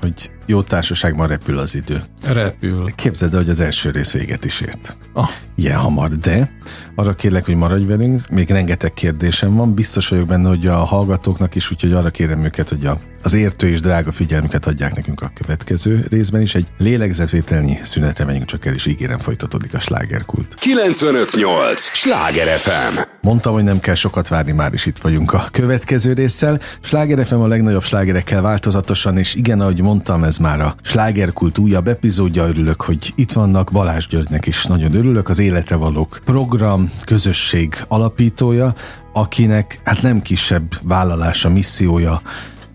Hogy 0.01 0.31
jó 0.47 0.63
társaságban 0.63 1.29
repül 1.29 1.59
az 1.59 1.75
idő. 1.75 2.03
Repül. 2.33 2.93
Képzeld 2.95 3.33
el, 3.33 3.39
hogy 3.39 3.49
az 3.49 3.61
első 3.61 3.91
rész 3.91 4.13
véget 4.13 4.45
is 4.45 4.61
ért. 4.61 4.97
Ah. 5.13 5.29
Ilyen 5.57 5.79
hamar, 5.79 6.09
de 6.09 6.51
arra 6.95 7.15
kérlek, 7.15 7.45
hogy 7.45 7.55
maradj 7.55 7.85
velünk, 7.85 8.29
még 8.29 8.51
rengeteg 8.51 8.93
kérdésem 8.95 9.55
van, 9.55 9.75
biztos 9.75 10.09
vagyok 10.09 10.27
benne, 10.27 10.49
hogy 10.49 10.67
a 10.67 10.75
hallgatóknak 10.77 11.55
is, 11.55 11.71
úgyhogy 11.71 11.93
arra 11.93 12.11
kérem 12.11 12.45
őket, 12.45 12.69
hogy 12.69 12.87
a, 12.87 13.01
az 13.23 13.35
értő 13.35 13.69
és 13.69 13.81
drága 13.81 14.13
figyelmüket 14.13 14.67
adják 14.67 14.95
nekünk 14.95 15.23
a 15.23 15.31
következő 15.35 16.07
részben 16.11 16.41
is. 16.41 16.55
Egy 16.55 16.67
lélegzetvételnyi 16.79 17.79
szünetre 17.83 18.25
megyünk 18.25 18.45
csak 18.45 18.67
el, 18.67 18.75
és 18.75 18.87
ígérem 18.87 19.19
folytatódik 19.19 19.75
a 19.75 19.79
slágerkult. 19.79 20.55
958! 20.55 21.81
Sláger 21.81 22.59
FM! 22.59 22.99
Mondtam, 23.21 23.53
hogy 23.53 23.65
nem 23.65 23.81
kell 23.81 23.95
sokat 23.95 24.29
várni, 24.29 24.53
már 24.53 24.73
is 24.73 24.87
itt 24.87 24.99
vagyunk 24.99 25.33
a 25.33 25.45
következő 25.51 26.13
résszel. 26.13 26.61
Sláger 26.81 27.27
FM 27.27 27.35
a 27.35 27.47
legnagyobb 27.47 27.85
slágerekkel 27.85 28.43
változatosan, 28.43 29.19
és 29.19 29.35
igen, 29.35 29.61
ahogy 29.61 29.81
mondtam, 29.81 30.25
ez 30.25 30.32
már 30.39 30.61
a 30.61 30.75
slágerkult 30.83 31.59
újabb 31.59 31.89
epizódja. 31.89 32.49
Örülök, 32.49 32.83
hogy 32.83 33.13
itt 33.17 33.33
vannak. 33.33 33.71
Balázs 33.73 34.07
Györgynek 34.07 34.47
is 34.47 34.65
nagyon 34.65 34.95
örülök. 34.95 35.29
Az 35.29 35.39
Életre 35.39 35.77
Valók 35.77 36.21
program 36.25 36.91
közösség 37.05 37.85
alapítója, 37.89 38.75
akinek 39.13 39.81
hát 39.85 40.03
nem 40.03 40.23
kisebb 40.23 40.79
vállalása, 40.83 41.49
missziója, 41.49 42.23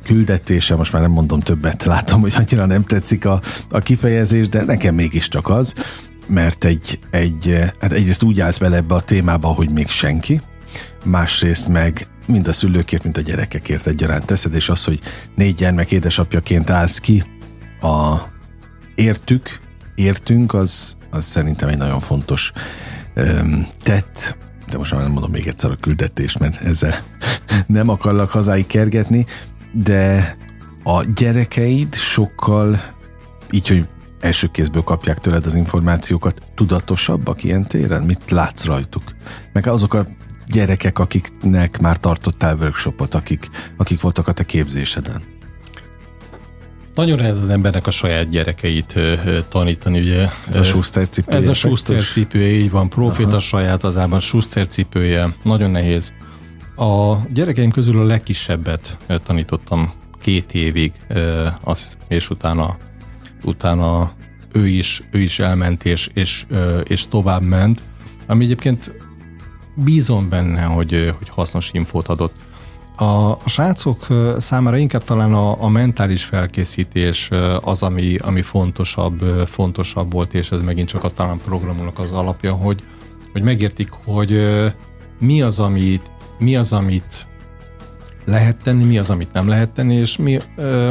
küldetése, 0.03 0.75
most 0.75 0.91
már 0.93 1.01
nem 1.01 1.11
mondom 1.11 1.39
többet, 1.39 1.83
látom, 1.83 2.21
hogy 2.21 2.33
annyira 2.37 2.65
nem 2.65 2.83
tetszik 2.83 3.25
a, 3.25 3.41
a 3.69 3.79
kifejezés, 3.79 4.47
de 4.47 4.63
nekem 4.63 4.95
mégiscsak 4.95 5.49
az, 5.49 5.73
mert 6.27 6.65
egy, 6.65 6.99
egy, 7.11 7.59
hát 7.79 7.91
egyrészt 7.91 8.23
úgy 8.23 8.39
állsz 8.39 8.57
bele 8.57 8.75
ebbe 8.75 8.95
a 8.95 9.01
témába, 9.01 9.47
hogy 9.47 9.69
még 9.69 9.89
senki, 9.89 10.41
másrészt 11.03 11.67
meg 11.67 12.07
mind 12.27 12.47
a 12.47 12.53
szülőkért, 12.53 13.03
mint 13.03 13.17
a 13.17 13.21
gyerekekért 13.21 13.87
egyaránt 13.87 14.25
teszed, 14.25 14.53
és 14.53 14.69
az, 14.69 14.83
hogy 14.83 14.99
négy 15.35 15.55
gyermek 15.55 15.91
édesapjaként 15.91 16.69
állsz 16.69 16.97
ki 16.97 17.23
a 17.81 18.15
értük, 18.95 19.59
értünk, 19.95 20.53
az, 20.53 20.97
az 21.09 21.25
szerintem 21.25 21.69
egy 21.69 21.77
nagyon 21.77 21.99
fontos 21.99 22.51
öm, 23.13 23.67
tett, 23.83 24.37
de 24.69 24.77
most 24.77 24.91
már 24.91 25.01
nem 25.01 25.11
mondom 25.11 25.31
még 25.31 25.47
egyszer 25.47 25.71
a 25.71 25.75
küldetést, 25.75 26.39
mert 26.39 26.61
ezzel 26.61 27.03
nem 27.67 27.89
akarlak 27.89 28.31
hazáig 28.31 28.67
kergetni, 28.67 29.25
de 29.71 30.35
a 30.83 31.03
gyerekeid 31.15 31.95
sokkal 31.95 32.81
így, 33.51 33.67
hogy 33.67 33.87
első 34.19 34.47
kézből 34.47 34.83
kapják 34.83 35.17
tőled 35.19 35.45
az 35.45 35.53
információkat, 35.53 36.41
tudatosabbak 36.55 37.43
ilyen 37.43 37.65
téren? 37.65 38.03
Mit 38.03 38.31
látsz 38.31 38.65
rajtuk? 38.65 39.03
Meg 39.53 39.67
azok 39.67 39.93
a 39.93 40.07
gyerekek, 40.47 40.99
akiknek 40.99 41.79
már 41.79 41.97
tartottál 41.97 42.55
workshopot, 42.55 43.13
akik, 43.13 43.49
akik 43.77 44.01
voltak 44.01 44.27
a 44.27 44.31
te 44.31 44.43
képzéseden? 44.43 45.36
Nagyon 46.97 47.21
ez 47.21 47.37
az 47.37 47.49
embernek 47.49 47.87
a 47.87 47.91
saját 47.91 48.29
gyerekeit 48.29 48.99
tanítani, 49.49 49.99
ugye. 49.99 50.27
Ez 50.47 50.57
a 50.57 50.63
Schuster 50.63 51.09
cipője. 51.09 51.37
Ez 51.37 51.47
a 51.47 51.53
Schuster 51.53 52.03
cipője, 52.03 52.47
így 52.47 52.71
van. 52.71 52.89
Profit 52.89 53.31
a 53.31 53.39
saját 53.39 53.83
azában, 53.83 54.19
Schuster 54.19 54.67
cipője. 54.67 55.35
Nagyon 55.43 55.71
nehéz. 55.71 56.13
A 56.75 57.15
gyerekeim 57.33 57.71
közül 57.71 57.99
a 57.99 58.03
legkisebbet 58.03 58.97
tanítottam 59.23 59.93
két 60.21 60.53
évig, 60.53 60.91
és 62.07 62.29
utána, 62.29 62.77
utána 63.43 64.11
ő 64.51 64.67
is, 64.67 65.03
ő 65.11 65.19
is 65.19 65.39
elment, 65.39 65.85
és, 65.85 66.09
és, 66.13 66.45
és 66.83 67.07
tovább 67.07 67.41
ment, 67.41 67.83
ami 68.27 68.43
egyébként 68.43 68.91
bízom 69.75 70.29
benne, 70.29 70.61
hogy, 70.61 71.13
hogy 71.17 71.29
hasznos 71.29 71.69
infót 71.73 72.07
adott. 72.07 72.35
A, 72.99 73.37
srácok 73.49 74.07
számára 74.37 74.77
inkább 74.77 75.03
talán 75.03 75.33
a, 75.33 75.63
a 75.63 75.67
mentális 75.67 76.23
felkészítés 76.23 77.29
az, 77.61 77.83
ami, 77.83 78.15
ami 78.15 78.41
fontosabb, 78.41 79.19
fontosabb 79.45 80.11
volt, 80.11 80.33
és 80.33 80.51
ez 80.51 80.61
megint 80.61 80.87
csak 80.87 81.03
a 81.03 81.09
talán 81.09 81.37
programunknak 81.37 81.99
az 81.99 82.11
alapja, 82.11 82.53
hogy, 82.53 82.83
hogy 83.31 83.41
megértik, 83.41 83.89
hogy 84.05 84.47
mi 85.19 85.41
az, 85.41 85.59
amit, 85.59 86.11
mi 86.37 86.55
az, 86.55 86.71
amit 86.71 87.27
lehet 88.25 88.61
tenni, 88.63 88.83
mi 88.83 88.97
az, 88.97 89.09
amit 89.09 89.33
nem 89.33 89.47
lehet 89.47 89.69
tenni, 89.69 89.95
és 89.95 90.17
mi, 90.17 90.39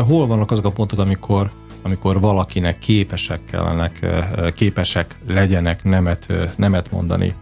hol 0.06 0.26
vannak 0.26 0.50
azok 0.50 0.64
a 0.64 0.70
pontok, 0.70 0.98
amikor, 0.98 1.52
amikor 1.82 2.20
valakinek 2.20 2.78
képesek 2.78 3.44
kellenek, 3.44 4.06
képesek 4.54 5.16
legyenek 5.26 5.84
nemet, 5.84 6.26
nemet 6.56 6.90
mondani. 6.90 7.34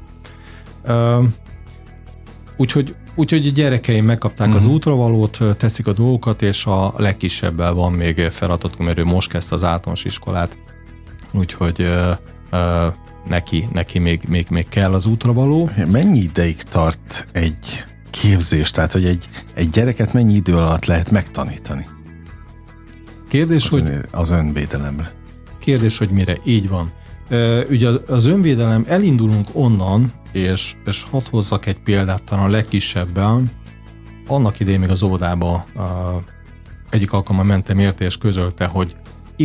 Úgyhogy 2.56 2.94
Úgyhogy 3.14 3.46
a 3.46 3.50
gyerekeim 3.50 4.04
megkapták 4.04 4.46
uh-huh. 4.46 4.62
az 4.62 4.66
mhm. 4.66 4.74
útravalót, 4.74 5.38
teszik 5.56 5.86
a 5.86 5.92
dolgokat, 5.92 6.42
és 6.42 6.66
a 6.66 6.94
legkisebbel 6.96 7.72
van 7.72 7.92
még 7.92 8.20
feladatunk, 8.20 8.84
mert 8.84 8.98
ő 8.98 9.04
most 9.04 9.30
kezdte 9.30 9.54
az 9.54 9.64
általános 9.64 10.04
iskolát. 10.04 10.58
Úgyhogy 11.32 11.80
uh, 11.80 12.16
uh, 12.52 12.92
neki, 13.28 13.68
neki 13.72 13.98
még, 13.98 14.20
még, 14.28 14.46
még 14.50 14.68
kell 14.68 14.92
az 14.92 15.06
útravaló. 15.06 15.70
Mennyi 15.90 16.18
ideig 16.18 16.62
tart 16.62 17.28
egy 17.32 17.84
képzés? 18.10 18.70
Tehát, 18.70 18.92
hogy 18.92 19.04
egy, 19.04 19.28
egy 19.54 19.68
gyereket 19.68 20.12
mennyi 20.12 20.34
idő 20.34 20.56
alatt 20.56 20.84
lehet 20.84 21.10
megtanítani? 21.10 21.86
Kérdés, 23.28 23.64
az 23.64 23.70
hogy... 23.70 23.86
Ön, 23.86 24.06
az 24.10 24.30
önvédelemre. 24.30 25.12
Kérdés, 25.58 25.98
hogy 25.98 26.10
mire? 26.10 26.36
Így 26.44 26.68
van. 26.68 26.92
Ugye 27.70 27.88
az 28.06 28.26
önvédelem, 28.26 28.84
elindulunk 28.88 29.48
onnan, 29.52 30.12
és, 30.34 30.74
és 30.86 31.02
hadd 31.10 31.22
hozzak 31.30 31.66
egy 31.66 31.78
példát 31.78 32.30
a 32.30 32.48
legkisebben. 32.48 33.50
Annak 34.26 34.60
idején 34.60 34.80
még 34.80 34.90
az 34.90 35.02
óvodába 35.02 35.66
egyik 36.90 37.12
alkalommal 37.12 37.46
mentem 37.46 37.78
érte, 37.78 38.04
és 38.04 38.18
közölte, 38.18 38.66
hogy 38.66 38.96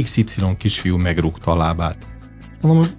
XY 0.03 0.25
kisfiú 0.57 0.97
megrúgta 0.97 1.51
a 1.51 1.55
lábát. 1.55 2.07
Mondom, 2.61 2.81
hogy 2.81 2.95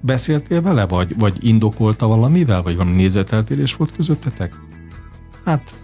beszéltél 0.00 0.62
vele, 0.62 0.86
vagy, 0.86 1.18
vagy 1.18 1.44
indokolta 1.44 2.06
valamivel, 2.06 2.62
vagy 2.62 2.76
valami 2.76 2.96
nézeteltérés 2.96 3.74
volt 3.74 3.92
közöttetek? 3.92 4.54
Hát, 5.44 5.74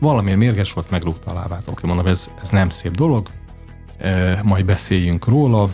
valamilyen 0.00 0.38
mérges 0.38 0.72
volt, 0.72 0.90
megrúgta 0.90 1.30
a 1.30 1.34
lábát. 1.34 1.62
Oké, 1.66 1.86
mondom, 1.86 2.06
ez, 2.06 2.30
ez 2.40 2.48
nem 2.48 2.68
szép 2.68 2.96
dolog, 2.96 3.28
e, 3.98 4.40
majd 4.42 4.64
beszéljünk 4.64 5.24
róla, 5.24 5.70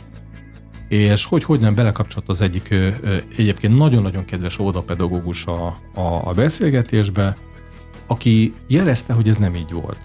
és 0.93 1.25
hogy 1.25 1.45
hogy 1.45 1.61
nem 1.61 1.75
belekapcsolt 1.75 2.29
az 2.29 2.41
egyik 2.41 2.75
egyébként 3.37 3.77
nagyon-nagyon 3.77 4.25
kedves 4.25 4.59
óvodapedagógus 4.59 5.47
a, 5.47 5.67
a, 5.95 6.29
a 6.29 6.33
beszélgetésbe, 6.35 7.37
aki 8.07 8.55
jelezte, 8.67 9.13
hogy 9.13 9.29
ez 9.29 9.37
nem 9.37 9.55
így 9.55 9.73
volt. 9.73 10.01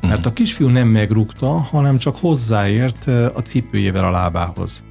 Mhm. 0.00 0.08
Mert 0.10 0.26
a 0.26 0.32
kisfiú 0.32 0.68
nem 0.68 0.88
megrúgta, 0.88 1.48
hanem 1.48 1.98
csak 1.98 2.16
hozzáért 2.16 3.06
a 3.06 3.40
cipőjével 3.44 4.04
a 4.04 4.10
lábához. 4.10 4.82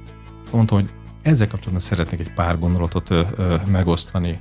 Mondta, 0.50 0.74
hogy 0.74 0.88
ezzel 1.22 1.46
kapcsolatban 1.46 1.80
szeretnék 1.80 2.20
egy 2.20 2.32
pár 2.34 2.58
gondolatot 2.58 3.10
ö, 3.10 3.20
ö, 3.36 3.54
megosztani. 3.66 4.40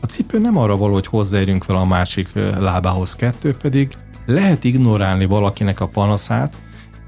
A 0.00 0.06
cipő 0.06 0.38
nem 0.38 0.56
arra 0.56 0.76
való, 0.76 0.92
hogy 0.92 1.06
hozzáérjünk 1.06 1.66
vele 1.66 1.80
a 1.80 1.84
másik 1.84 2.28
lábához, 2.58 3.14
kettő 3.14 3.54
pedig 3.54 3.92
lehet 4.26 4.64
ignorálni 4.64 5.24
valakinek 5.24 5.80
a 5.80 5.86
panaszát, 5.86 6.56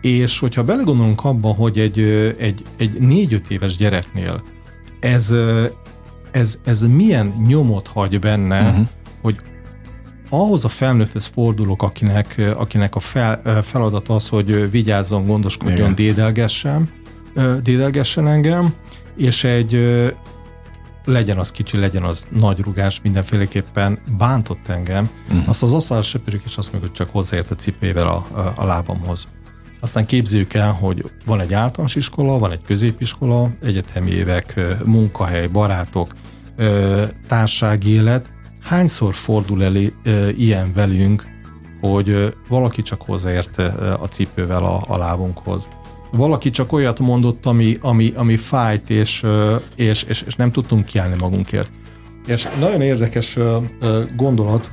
és 0.05 0.39
hogyha 0.39 0.65
belegondolunk 0.65 1.25
abba, 1.25 1.49
hogy 1.49 1.79
egy, 1.79 1.99
egy, 2.39 2.65
egy 2.77 3.01
négy-öt 3.01 3.51
éves 3.51 3.77
gyereknél 3.77 4.43
ez, 5.01 5.35
ez, 6.31 6.61
ez 6.65 6.81
milyen 6.81 7.45
nyomot 7.47 7.87
hagy 7.87 8.19
benne, 8.19 8.71
uh-huh. 8.71 8.87
hogy 9.23 9.37
ahhoz 10.31 10.65
a 10.65 10.69
felnőtthez 10.69 11.25
fordulok, 11.25 11.83
akinek, 11.83 12.43
akinek 12.57 12.95
a 12.95 13.01
fel, 13.01 13.63
feladata 13.63 14.15
az, 14.15 14.29
hogy 14.29 14.71
vigyázzon, 14.71 15.27
gondoskodjon, 15.27 15.79
Igen. 15.79 15.95
dédelgessen, 15.95 16.91
dédelgessen 17.63 18.29
engem, 18.29 18.75
és 19.17 19.45
egy 19.45 20.03
legyen 21.05 21.39
az 21.39 21.51
kicsi, 21.51 21.79
legyen 21.79 22.03
az 22.03 22.27
nagy 22.31 22.61
rugás, 22.61 23.01
mindenféleképpen 23.03 23.99
bántott 24.19 24.69
engem, 24.69 25.11
uh-huh. 25.29 25.49
azt 25.49 25.63
az 25.63 25.73
asztalra 25.73 26.03
söpörjük, 26.03 26.43
és 26.45 26.57
azt 26.57 26.73
mondjuk, 26.73 26.97
hogy 26.97 27.07
csak 27.07 27.15
hozzáért 27.15 27.51
a 27.51 27.55
cipőjével 27.55 28.09
a, 28.09 28.27
a, 28.33 28.53
a 28.57 28.65
lábamhoz. 28.65 29.29
Aztán 29.85 30.07
képzeljük 30.07 30.55
el, 30.55 30.73
hogy 30.73 31.05
van 31.27 31.41
egy 31.41 31.55
általános 31.55 31.95
iskola, 31.95 32.39
van 32.39 32.51
egy 32.51 32.63
középiskola, 32.67 33.51
egyetemi 33.63 34.11
évek, 34.11 34.61
munkahely, 34.85 35.47
barátok, 35.47 36.15
társági 37.29 37.91
élet. 37.91 38.27
Hányszor 38.61 39.15
fordul 39.15 39.65
el 39.65 39.75
ilyen 40.37 40.73
velünk, 40.73 41.27
hogy 41.81 42.35
valaki 42.49 42.83
csak 42.83 43.03
hozzáért 43.03 43.59
a 44.01 44.09
cipővel 44.11 44.65
a, 44.65 44.85
a 44.87 44.97
lábunkhoz. 44.97 45.69
Valaki 46.13 46.51
csak 46.51 46.73
olyat 46.73 46.99
mondott, 46.99 47.47
ami, 47.47 47.79
ami, 47.81 48.13
ami 48.17 48.37
fájt, 48.37 48.91
és, 48.91 49.27
és, 49.77 50.03
és, 50.03 50.23
és 50.27 50.35
nem 50.35 50.51
tudtunk 50.51 50.85
kiállni 50.85 51.17
magunkért. 51.19 51.71
És 52.27 52.49
nagyon 52.59 52.83
érdekes 52.83 53.39
gondolat, 54.17 54.71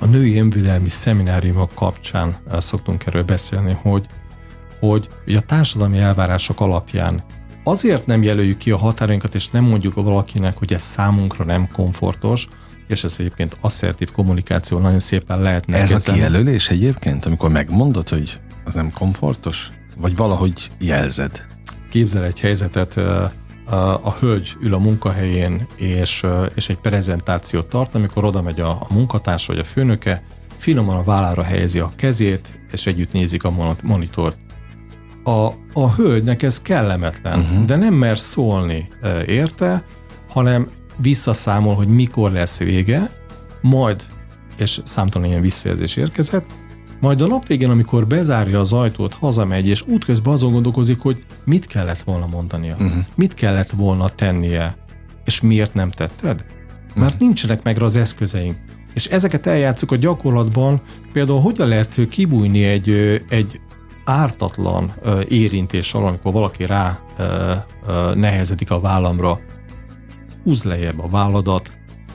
a 0.00 0.06
női 0.06 0.38
önvédelmi 0.38 0.88
szemináriumok 0.88 1.70
kapcsán 1.74 2.36
szoktunk 2.58 3.06
erről 3.06 3.24
beszélni, 3.24 3.76
hogy 3.82 4.06
hogy, 4.80 5.08
hogy 5.24 5.34
a 5.34 5.40
társadalmi 5.40 5.98
elvárások 5.98 6.60
alapján 6.60 7.22
azért 7.64 8.06
nem 8.06 8.22
jelöljük 8.22 8.58
ki 8.58 8.70
a 8.70 8.76
határainkat, 8.76 9.34
és 9.34 9.48
nem 9.48 9.64
mondjuk 9.64 9.94
valakinek, 9.94 10.56
hogy 10.56 10.72
ez 10.72 10.82
számunkra 10.82 11.44
nem 11.44 11.68
komfortos, 11.72 12.48
és 12.88 13.04
ez 13.04 13.16
egyébként 13.18 13.56
asszertív 13.60 14.12
kommunikáció 14.12 14.78
nagyon 14.78 15.00
szépen 15.00 15.40
lehetne 15.40 15.76
Ez 15.78 15.88
kezelni. 15.88 16.20
a 16.20 16.26
kijelölés 16.26 16.68
egyébként, 16.68 17.26
amikor 17.26 17.50
megmondod, 17.50 18.08
hogy 18.08 18.40
az 18.64 18.74
nem 18.74 18.92
komfortos? 18.92 19.70
Vagy 19.96 20.16
valahogy 20.16 20.70
jelzed? 20.78 21.44
Képzel 21.90 22.24
egy 22.24 22.40
helyzetet, 22.40 22.96
a 24.02 24.16
hölgy 24.20 24.56
ül 24.60 24.74
a 24.74 24.78
munkahelyén, 24.78 25.66
és, 25.76 26.26
és 26.54 26.68
egy 26.68 26.76
prezentációt 26.76 27.68
tart, 27.68 27.94
amikor 27.94 28.24
oda 28.24 28.42
megy 28.42 28.60
a, 28.60 28.70
a 28.70 28.86
munkatárs 28.90 29.46
vagy 29.46 29.58
a 29.58 29.64
főnöke, 29.64 30.22
finoman 30.56 30.96
a 30.96 31.04
vállára 31.04 31.42
helyezi 31.42 31.78
a 31.78 31.92
kezét, 31.96 32.60
és 32.72 32.86
együtt 32.86 33.12
nézik 33.12 33.44
a 33.44 33.74
monitort 33.82 34.36
a, 35.24 35.46
a 35.72 35.94
hölgynek 35.94 36.42
ez 36.42 36.62
kellemetlen, 36.62 37.38
uh-huh. 37.38 37.64
de 37.64 37.76
nem 37.76 37.94
mer 37.94 38.18
szólni 38.18 38.88
érte, 39.26 39.84
hanem 40.28 40.68
visszaszámol, 40.96 41.74
hogy 41.74 41.88
mikor 41.88 42.32
lesz 42.32 42.58
vége, 42.58 43.10
majd, 43.60 44.02
és 44.58 44.80
számtalan 44.84 45.28
ilyen 45.28 45.40
visszajelzés 45.40 45.96
érkezett, 45.96 46.46
majd 47.00 47.20
a 47.20 47.26
nap 47.26 47.46
végén, 47.46 47.70
amikor 47.70 48.06
bezárja 48.06 48.58
az 48.58 48.72
ajtót, 48.72 49.14
hazamegy, 49.14 49.66
és 49.66 49.82
útközben 49.86 50.32
azon 50.32 50.52
gondolkozik, 50.52 51.00
hogy 51.00 51.24
mit 51.44 51.66
kellett 51.66 52.00
volna 52.00 52.26
mondania, 52.26 52.72
uh-huh. 52.72 53.04
mit 53.14 53.34
kellett 53.34 53.70
volna 53.70 54.08
tennie, 54.08 54.76
és 55.24 55.40
miért 55.40 55.74
nem 55.74 55.90
tetted? 55.90 56.44
Mert 56.94 57.12
uh-huh. 57.12 57.20
nincsenek 57.20 57.62
meg 57.62 57.82
az 57.82 57.96
eszközeink. 57.96 58.56
És 58.94 59.06
ezeket 59.06 59.46
eljátszuk 59.46 59.92
a 59.92 59.96
gyakorlatban, 59.96 60.80
például 61.12 61.40
hogyan 61.40 61.68
lehet 61.68 62.00
kibújni 62.08 62.64
egy, 62.64 62.90
egy 63.28 63.60
ártatlan 64.10 64.92
érintés 65.28 65.94
alól, 65.94 66.08
amikor 66.08 66.32
valaki 66.32 66.66
rá 66.66 66.98
nehezedik 68.14 68.70
a 68.70 68.80
vállamra, 68.80 69.40
húzd 70.44 70.64
lejjebb 70.64 71.00
a 71.00 71.08
válladat, 71.08 71.72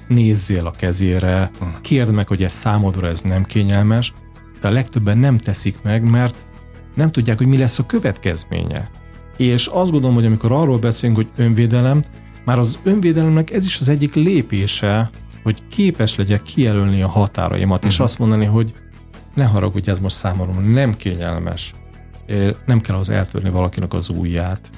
nézzél 0.08 0.66
a 0.66 0.72
kezére, 0.72 1.52
hm. 1.60 1.66
kérd 1.82 2.12
meg, 2.12 2.28
hogy 2.28 2.44
ez 2.44 2.54
számodra 2.54 3.08
ez 3.08 3.22
nem 3.22 3.44
kényelmes, 3.44 4.14
de 4.62 4.68
a 4.68 4.72
legtöbben 4.72 5.18
nem 5.18 5.38
teszik 5.38 5.82
meg, 5.82 6.10
mert 6.10 6.36
nem 6.96 7.12
tudják, 7.12 7.38
hogy 7.38 7.48
mi 7.48 7.58
lesz 7.58 7.80
a 7.80 7.86
következménye. 7.86 8.90
És 9.38 9.68
azt 9.68 9.92
gondolom, 9.92 10.16
hogy 10.16 10.26
amikor 10.26 10.52
arról 10.52 10.78
beszélünk, 10.78 11.18
hogy 11.18 11.30
önvédelem, 11.36 12.04
már 12.46 12.60
az 12.60 12.80
önvédelemnek 12.84 13.52
ez 13.52 13.66
is 13.66 13.80
az 13.80 13.90
egyik 13.90 14.14
lépése, 14.14 15.10
hogy 15.44 15.68
képes 15.68 16.16
legyek 16.16 16.42
kijelölni 16.42 17.02
a 17.02 17.08
határaimat, 17.08 17.76
uh-huh. 17.76 17.92
és 17.92 17.96
mhm. 17.96 18.04
azt 18.04 18.20
mondani, 18.20 18.46
hogy 18.46 18.74
ne 19.36 19.44
haragudj, 19.44 19.90
ez 19.90 20.00
most 20.00 20.16
számomra 20.16 20.60
nem 20.60 20.96
kényelmes. 20.96 21.74
Nem 22.66 22.82
kell 22.82 22.96
az 22.96 23.10
eltörni 23.10 23.50
valakinek 23.50 23.94
az 23.94 24.10
ujját, 24.10 24.72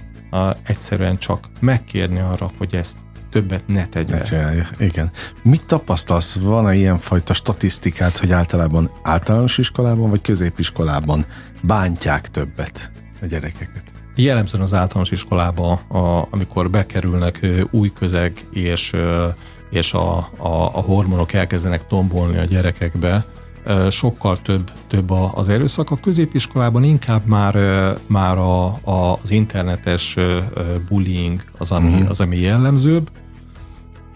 egyszerűen 0.63 1.17
csak 1.17 1.47
megkérni 1.60 2.19
arra, 2.19 2.49
hogy 2.57 2.75
ezt 2.75 2.97
többet 3.31 3.67
ne 3.67 3.86
tegye. 3.86 4.15
Ne 4.15 4.23
csinálja. 4.23 4.67
Igen. 4.77 5.12
Mit 5.43 5.65
tapasztalsz? 5.65 6.36
Van-e 6.36 6.75
ilyenfajta 6.75 7.33
statisztikát, 7.33 8.17
hogy 8.17 8.31
általában 8.31 8.91
általános 9.03 9.57
iskolában 9.57 10.10
vagy 10.10 10.21
középiskolában 10.21 11.25
bántják 11.62 12.31
többet 12.31 12.91
a 13.21 13.25
gyerekeket? 13.25 13.83
Jellemzően 14.15 14.63
az 14.63 14.73
általános 14.73 15.12
iskolába, 15.12 15.71
a, 15.71 16.27
amikor 16.29 16.69
bekerülnek 16.69 17.47
új 17.71 17.91
közeg, 17.93 18.33
és, 18.51 18.93
és 19.69 19.93
a, 19.93 20.17
a, 20.38 20.47
a 20.47 20.81
hormonok 20.81 21.33
elkezdenek 21.33 21.88
tombolni 21.88 22.38
a 22.38 22.43
gyerekekbe, 22.43 23.25
sokkal 23.89 24.41
több, 24.41 24.71
több 24.88 25.12
az 25.34 25.49
erőszak. 25.49 25.91
A 25.91 25.95
középiskolában 25.95 26.84
inkább 26.84 27.25
már, 27.25 27.56
már 28.08 28.38
a, 28.38 28.65
a, 28.65 29.19
az 29.21 29.32
internetes 29.32 30.15
bullying 30.88 31.43
az, 31.58 31.71
ami, 31.71 31.91
uh-huh. 31.91 32.10
az, 32.10 32.19
ami 32.19 32.38
jellemzőbb, 32.38 33.10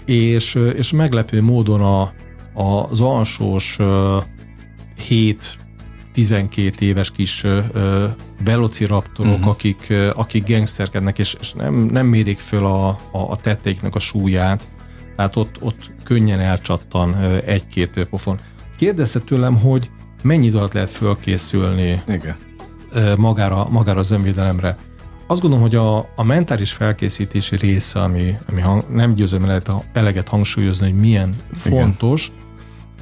és, 0.06 0.56
és 0.56 0.92
meglepő 0.92 1.42
módon 1.42 1.82
a, 1.82 2.12
az 2.90 3.02
alsós 3.02 3.78
7-12 6.16 6.80
éves 6.80 7.12
kis 7.12 7.46
velociraptorok, 8.44 9.34
uh-huh. 9.34 9.50
akik, 9.50 9.94
akik 10.16 10.48
gangsterkednek, 10.48 11.20
és, 11.20 11.36
és 11.40 11.54
nem, 11.54 11.74
nem 11.74 12.08
mérik 12.08 12.40
föl 12.40 12.66
a, 12.66 12.88
a, 12.88 12.98
a 13.12 13.36
tetteiknek 13.36 13.96
a 13.96 14.00
súlyát, 14.00 14.68
tehát 15.16 15.36
ott, 15.36 15.56
ott 15.60 15.92
könnyen 16.04 16.40
elcsattan 16.40 17.16
egy-két 17.46 18.08
pofon. 18.10 18.40
Kérdezte 18.82 19.20
tőlem, 19.20 19.58
hogy 19.58 19.90
mennyi 20.22 20.46
idő 20.46 20.58
alatt 20.58 20.74
lehet 20.74 20.90
fölkészülni 20.90 22.02
Igen. 22.08 22.36
magára, 23.18 23.68
magára 23.70 24.00
az 24.00 24.12
önvédelemre. 24.12 24.78
Azt 25.28 25.42
gondolom, 25.42 25.66
hogy 25.66 25.76
a, 25.76 25.98
a 25.98 26.24
mentális 26.24 26.72
felkészítési 26.72 27.56
része, 27.56 28.02
ami, 28.02 28.38
ami 28.50 28.62
hang, 28.62 28.84
nem 28.90 29.14
győzöm 29.14 29.46
lehet 29.46 29.72
eleget 29.94 30.28
hangsúlyozni, 30.28 30.90
hogy 30.90 31.00
milyen 31.00 31.36
Igen. 31.66 31.82
fontos. 31.82 32.32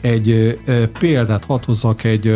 Egy 0.02 0.60
e, 0.65 0.88
példát 0.88 1.46
hadd 1.46 1.65
hozzak, 1.65 2.04
egy, 2.04 2.28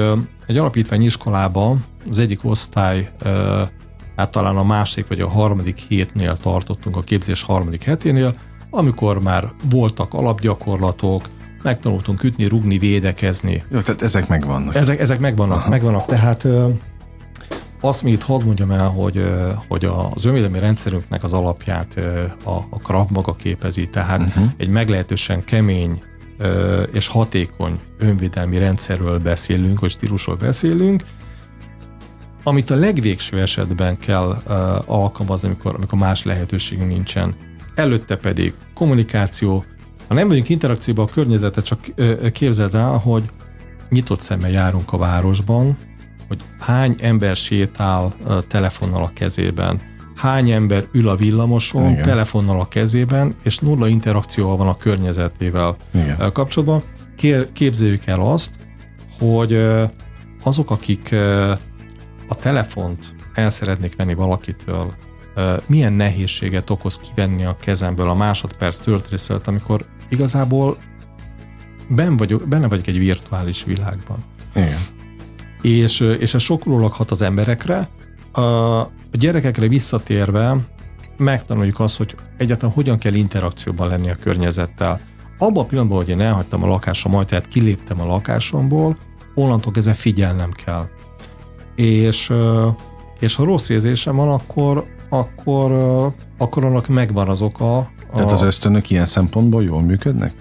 egy 0.47 0.57
alapítvány 0.57 1.03
iskolába 1.03 1.77
az 2.09 2.19
egyik 2.19 2.39
osztály 2.43 3.09
e, 3.19 3.29
hát 4.15 4.31
talán 4.31 4.57
a 4.57 4.63
másik 4.63 5.07
vagy 5.07 5.19
a 5.19 5.29
harmadik 5.29 5.77
hétnél 5.77 6.37
tartottunk, 6.37 6.95
a 6.95 7.01
képzés 7.01 7.41
harmadik 7.41 7.83
heténél, 7.83 8.35
amikor 8.69 9.21
már 9.21 9.51
voltak 9.69 10.13
alapgyakorlatok, 10.13 11.23
megtanultunk 11.63 12.23
ütni, 12.23 12.45
rugni, 12.45 12.77
védekezni. 12.77 13.63
Jó, 13.69 13.79
tehát 13.79 14.01
ezek 14.01 14.27
megvannak. 14.27 14.75
Ezek, 14.75 14.99
ezek 14.99 15.19
megvannak, 15.19 15.57
Aha. 15.57 15.69
megvannak. 15.69 16.05
Tehát 16.05 16.47
azt 17.81 18.03
még 18.03 18.13
itt 18.13 18.21
hadd 18.21 18.43
mondjam 18.43 18.71
el, 18.71 18.87
hogy, 18.87 19.25
hogy 19.67 19.85
az 19.85 20.25
önvédelmi 20.25 20.59
rendszerünknek 20.59 21.23
az 21.23 21.33
alapját 21.33 21.99
a, 22.43 22.51
a 22.69 22.79
Krav 22.83 23.09
maga 23.09 23.35
képezi, 23.35 23.89
tehát 23.89 24.19
uh-huh. 24.19 24.45
egy 24.57 24.69
meglehetősen 24.69 25.43
kemény 25.43 26.01
és 26.91 27.07
hatékony 27.07 27.79
önvédelmi 27.97 28.57
rendszerről 28.57 29.19
beszélünk, 29.19 29.79
vagy 29.79 29.89
stílusról 29.89 30.35
beszélünk, 30.35 31.03
amit 32.43 32.69
a 32.69 32.75
legvégső 32.75 33.41
esetben 33.41 33.97
kell 33.97 34.35
alkalmazni, 34.85 35.47
amikor, 35.47 35.75
amikor 35.75 35.99
más 35.99 36.23
lehetőségünk 36.23 36.89
nincsen. 36.89 37.35
Előtte 37.75 38.15
pedig 38.15 38.53
kommunikáció, 38.73 39.65
ha 40.13 40.19
nem 40.19 40.27
vagyunk 40.27 40.49
interakcióban 40.49 41.05
a 41.05 41.13
környezetet, 41.13 41.65
csak 41.65 41.79
képzeld 42.31 42.75
el, 42.75 42.97
hogy 42.97 43.23
nyitott 43.89 44.21
szemmel 44.21 44.49
járunk 44.49 44.93
a 44.93 44.97
városban, 44.97 45.77
hogy 46.27 46.39
hány 46.59 46.95
ember 46.99 47.35
sétál 47.35 48.13
telefonnal 48.47 49.03
a 49.03 49.11
kezében, 49.13 49.81
hány 50.15 50.51
ember 50.51 50.85
ül 50.91 51.07
a 51.07 51.15
villamoson 51.15 51.91
Igen. 51.91 52.03
telefonnal 52.03 52.59
a 52.59 52.67
kezében, 52.67 53.35
és 53.43 53.59
nulla 53.59 53.87
interakcióval 53.87 54.57
van 54.57 54.67
a 54.67 54.77
környezetével 54.77 55.77
Igen. 55.93 56.31
kapcsolatban. 56.33 56.83
Képzeljük 57.53 58.05
el 58.05 58.21
azt, 58.21 58.51
hogy 59.19 59.65
azok, 60.43 60.71
akik 60.71 61.15
a 62.27 62.35
telefont 62.35 63.15
el 63.33 63.49
szeretnék 63.49 63.95
venni 63.95 64.13
valakitől, 64.13 64.93
milyen 65.65 65.93
nehézséget 65.93 66.69
okoz 66.69 66.97
kivenni 66.97 67.45
a 67.45 67.57
kezemből 67.61 68.09
a 68.09 68.13
másodperc 68.13 68.77
töltrészelt, 68.79 69.47
amikor 69.47 69.85
igazából 70.13 70.77
ben 71.87 72.17
vagyok, 72.17 72.47
benne 72.47 72.67
vagyok 72.67 72.87
egy 72.87 72.97
virtuális 72.97 73.63
világban. 73.63 74.23
Igen. 74.55 74.79
És, 75.61 75.99
és 75.99 76.33
ez 76.33 76.41
sokrólag 76.41 76.91
hat 76.91 77.11
az 77.11 77.21
emberekre. 77.21 77.89
A, 78.31 78.41
a 78.41 78.91
gyerekekre 79.11 79.67
visszatérve 79.67 80.55
megtanuljuk 81.17 81.79
azt, 81.79 81.97
hogy 81.97 82.15
egyáltalán 82.37 82.75
hogyan 82.75 82.97
kell 82.97 83.13
interakcióban 83.13 83.87
lenni 83.87 84.09
a 84.09 84.15
környezettel. 84.15 85.01
Abban 85.37 85.63
a 85.63 85.67
pillanatban, 85.67 85.97
hogy 85.97 86.09
én 86.09 86.21
elhagytam 86.21 86.63
a 86.63 86.67
lakásomat, 86.67 87.27
tehát 87.27 87.47
kiléptem 87.47 88.01
a 88.01 88.05
lakásomból, 88.05 88.97
onnantól 89.35 89.71
kezdve 89.71 89.93
figyelnem 89.93 90.51
kell. 90.51 90.87
És, 91.75 92.33
és 93.19 93.35
ha 93.35 93.43
rossz 93.43 93.69
érzésem 93.69 94.15
van, 94.15 94.29
akkor, 94.29 94.85
akkor, 95.09 95.71
akkor 96.37 96.65
annak 96.65 96.87
megvan 96.87 97.29
az 97.29 97.41
oka, 97.41 97.91
tehát 98.13 98.31
az 98.31 98.41
ösztönök 98.41 98.89
ilyen 98.89 99.05
szempontból 99.05 99.63
jól 99.63 99.81
működnek? 99.81 100.33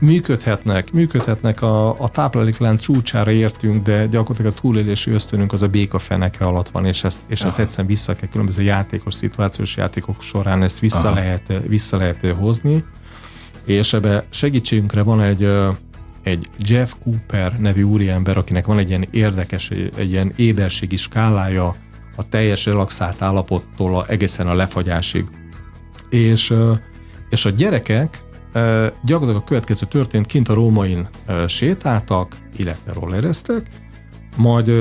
Működhetnek, 0.00 0.92
működhetnek. 0.92 1.62
A, 1.62 2.00
a 2.00 2.08
tápláléklánc 2.08 2.80
csúcsára 2.80 3.30
értünk, 3.30 3.82
de 3.82 4.06
gyakorlatilag 4.06 4.52
a 4.56 4.60
túlélési 4.60 5.10
ösztönünk 5.10 5.52
az 5.52 5.62
a 5.62 5.68
béka 5.68 5.98
feneke 5.98 6.44
alatt 6.44 6.68
van, 6.68 6.84
és 6.84 7.04
ezt, 7.04 7.20
és 7.28 7.42
ezt 7.42 7.58
egyszerűen 7.58 7.88
vissza 7.88 8.14
kell, 8.14 8.28
különböző 8.28 8.62
játékos, 8.62 9.14
szituációs 9.14 9.76
játékok 9.76 10.22
során 10.22 10.62
ezt 10.62 10.78
vissza, 10.78 11.12
lehet, 11.14 11.52
vissza 11.66 11.96
lehet 11.96 12.26
hozni, 12.26 12.84
és 13.64 13.92
ebbe 13.92 14.24
segítségünkre 14.30 15.02
van 15.02 15.20
egy, 15.20 15.48
egy 16.22 16.48
Jeff 16.58 16.92
Cooper 17.02 17.58
nevű 17.58 17.82
úriember, 17.82 18.36
akinek 18.36 18.66
van 18.66 18.78
egy 18.78 18.88
ilyen 18.88 19.06
érdekes, 19.10 19.70
egy, 19.70 19.92
egy 19.96 20.10
ilyen 20.10 20.32
éberségi 20.36 20.96
skálája 20.96 21.76
a 22.16 22.28
teljes 22.28 22.66
relaxált 22.66 23.22
állapottól 23.22 23.96
a, 23.96 24.04
egészen 24.08 24.46
a 24.46 24.54
lefagyásig 24.54 25.24
és, 26.10 26.54
és 27.30 27.44
a 27.44 27.50
gyerekek 27.50 28.22
gyakorlatilag 29.04 29.42
a 29.42 29.44
következő 29.44 29.86
történt, 29.86 30.26
kint 30.26 30.48
a 30.48 30.54
rómain 30.54 31.08
sétáltak, 31.46 32.38
illetve 32.56 32.92
rollereztek, 32.92 33.66
majd 34.36 34.72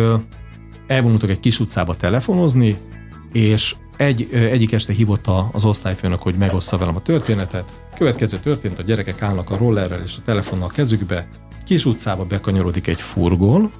elvonultak 0.87 1.29
egy 1.29 1.39
kis 1.39 1.59
utcába 1.59 1.95
telefonozni, 1.95 2.77
és 3.33 3.75
egy, 3.97 4.29
egyik 4.31 4.71
este 4.71 4.93
hívott 4.93 5.27
az 5.51 5.65
osztályfőnök, 5.65 6.21
hogy 6.21 6.35
megossza 6.35 6.77
velem 6.77 6.95
a 6.95 7.01
történetet. 7.01 7.73
Következő 7.95 8.37
történt, 8.37 8.79
a 8.79 8.83
gyerekek 8.83 9.21
állnak 9.21 9.49
a 9.49 9.57
rollerrel 9.57 10.01
és 10.05 10.17
a 10.17 10.21
telefonnal 10.21 10.67
a 10.67 10.71
kezükbe, 10.71 11.27
kis 11.63 11.85
utcába 11.85 12.25
bekanyarodik 12.25 12.87
egy 12.87 13.01
furgon, 13.01 13.71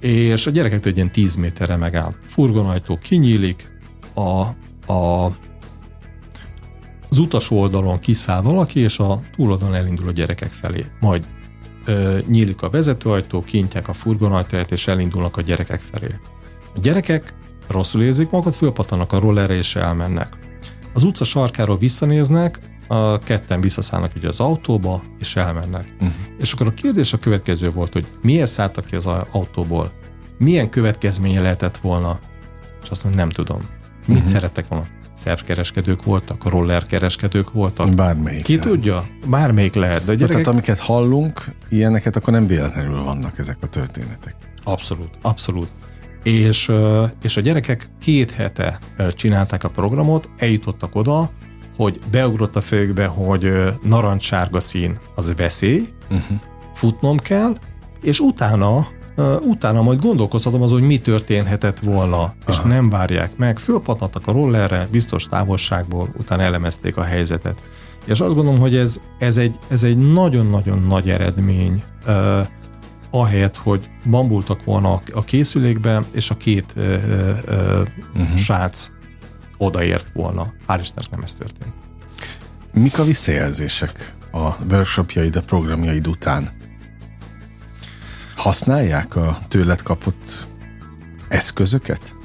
és 0.00 0.46
a 0.46 0.50
gyerekektől 0.50 0.92
egy 0.92 0.98
ilyen 0.98 1.12
10 1.12 1.34
méterre 1.34 1.76
megáll. 1.76 2.14
Furgonajtó 2.26 2.98
kinyílik, 3.02 3.68
a, 4.14 4.40
a 4.92 5.32
az 7.10 7.18
utas 7.18 7.50
oldalon 7.50 7.98
kiszáll 7.98 8.42
valaki, 8.42 8.80
és 8.80 8.98
a 8.98 9.20
túloldalon 9.36 9.74
elindul 9.74 10.08
a 10.08 10.12
gyerekek 10.12 10.50
felé. 10.50 10.86
Majd 11.00 11.24
ö, 11.84 12.18
nyílik 12.26 12.62
a 12.62 12.70
vezetőajtó, 12.70 13.42
kintják 13.42 13.88
a 13.88 13.92
furgonajtaját, 13.92 14.72
és 14.72 14.88
elindulnak 14.88 15.36
a 15.36 15.42
gyerekek 15.42 15.80
felé. 15.80 16.14
A 16.74 16.80
gyerekek 16.80 17.34
rosszul 17.66 18.02
érzik 18.02 18.30
magukat, 18.30 18.56
fölpatanak 18.56 19.12
a 19.12 19.18
rollerre, 19.18 19.54
és 19.54 19.76
elmennek. 19.76 20.38
Az 20.92 21.02
utca 21.02 21.24
sarkáról 21.24 21.78
visszanéznek, 21.78 22.60
a 22.88 23.18
ketten 23.18 23.60
visszaszállnak 23.60 24.12
ugye 24.16 24.28
az 24.28 24.40
autóba, 24.40 25.02
és 25.18 25.36
elmennek. 25.36 25.92
Uh-huh. 25.94 26.12
És 26.38 26.52
akkor 26.52 26.66
a 26.66 26.74
kérdés 26.74 27.12
a 27.12 27.18
következő 27.18 27.70
volt, 27.70 27.92
hogy 27.92 28.06
miért 28.22 28.50
szálltak 28.50 28.84
ki 28.84 28.96
az 28.96 29.06
autóból? 29.30 29.92
Milyen 30.38 30.68
következménye 30.68 31.40
lehetett 31.40 31.76
volna? 31.76 32.18
És 32.82 32.88
azt 32.88 33.04
mondom, 33.04 33.20
nem 33.20 33.30
tudom. 33.30 33.60
Mit 34.06 34.16
uh-huh. 34.16 34.32
szerettek 34.32 34.68
volna? 34.68 34.86
Szervkereskedők 35.18 36.04
voltak, 36.04 36.50
rollerkereskedők 36.50 37.52
voltak. 37.52 37.94
Bármelyik. 37.94 38.42
Ki 38.42 38.56
lehet. 38.56 38.68
tudja? 38.68 39.06
Bármelyik 39.26 39.74
lehet. 39.74 40.04
De 40.04 40.14
gyerekek... 40.14 40.28
Tehát 40.28 40.46
amiket 40.46 40.78
hallunk, 40.78 41.44
ilyeneket 41.68 42.16
akkor 42.16 42.32
nem 42.32 42.46
véletlenül 42.46 43.02
vannak 43.02 43.38
ezek 43.38 43.56
a 43.60 43.66
történetek. 43.66 44.36
Abszolút, 44.64 45.10
abszolút. 45.22 45.68
És, 46.22 46.72
és 47.22 47.36
a 47.36 47.40
gyerekek 47.40 47.88
két 48.00 48.30
hete 48.30 48.78
csinálták 49.14 49.64
a 49.64 49.68
programot, 49.68 50.28
eljutottak 50.36 50.94
oda, 50.94 51.30
hogy 51.76 52.00
beugrott 52.10 52.56
a 52.56 52.60
fejükbe, 52.60 53.06
hogy 53.06 53.52
narancssárga 53.82 54.60
szín 54.60 54.98
az 55.14 55.32
veszély, 55.36 55.88
uh-huh. 56.10 56.38
futnom 56.74 57.16
kell, 57.16 57.56
és 58.02 58.20
utána 58.20 58.86
utána 59.40 59.82
majd 59.82 60.00
gondolkozhatom 60.00 60.62
az, 60.62 60.70
hogy 60.70 60.82
mi 60.82 60.98
történhetett 60.98 61.78
volna, 61.78 62.34
és 62.46 62.56
Aha. 62.56 62.68
nem 62.68 62.88
várják 62.88 63.36
meg. 63.36 63.58
Fölpatadtak 63.58 64.26
a 64.26 64.32
rollerre, 64.32 64.88
biztos 64.90 65.24
távolságból, 65.24 66.08
utána 66.16 66.42
elemezték 66.42 66.96
a 66.96 67.02
helyzetet. 67.02 67.62
És 68.04 68.20
azt 68.20 68.34
gondolom, 68.34 68.60
hogy 68.60 68.76
ez, 68.76 69.00
ez, 69.18 69.36
egy, 69.36 69.58
ez 69.68 69.82
egy 69.82 69.98
nagyon-nagyon 69.98 70.82
nagy 70.82 71.10
eredmény, 71.10 71.82
uh, 72.06 72.46
ahelyett, 73.10 73.56
hogy 73.56 73.88
bambultak 74.10 74.64
volna 74.64 75.02
a 75.12 75.24
készülékbe, 75.24 76.04
és 76.12 76.30
a 76.30 76.36
két 76.36 76.72
uh, 76.76 76.84
uh, 77.46 77.80
uh-huh. 78.14 78.36
srác 78.36 78.90
odaért 79.58 80.10
volna. 80.12 80.52
Hál' 80.68 80.78
Istennek 80.80 81.10
nem 81.10 81.20
ez 81.22 81.34
történt. 81.34 81.72
Mik 82.72 82.98
a 82.98 83.04
visszajelzések 83.04 84.14
a 84.32 84.64
workshopjaid, 84.70 85.36
a 85.36 85.42
programjaid 85.42 86.06
után? 86.06 86.57
Használják 88.38 89.16
a 89.16 89.38
tőled 89.48 89.82
kapott 89.82 90.48
eszközöket? 91.28 92.16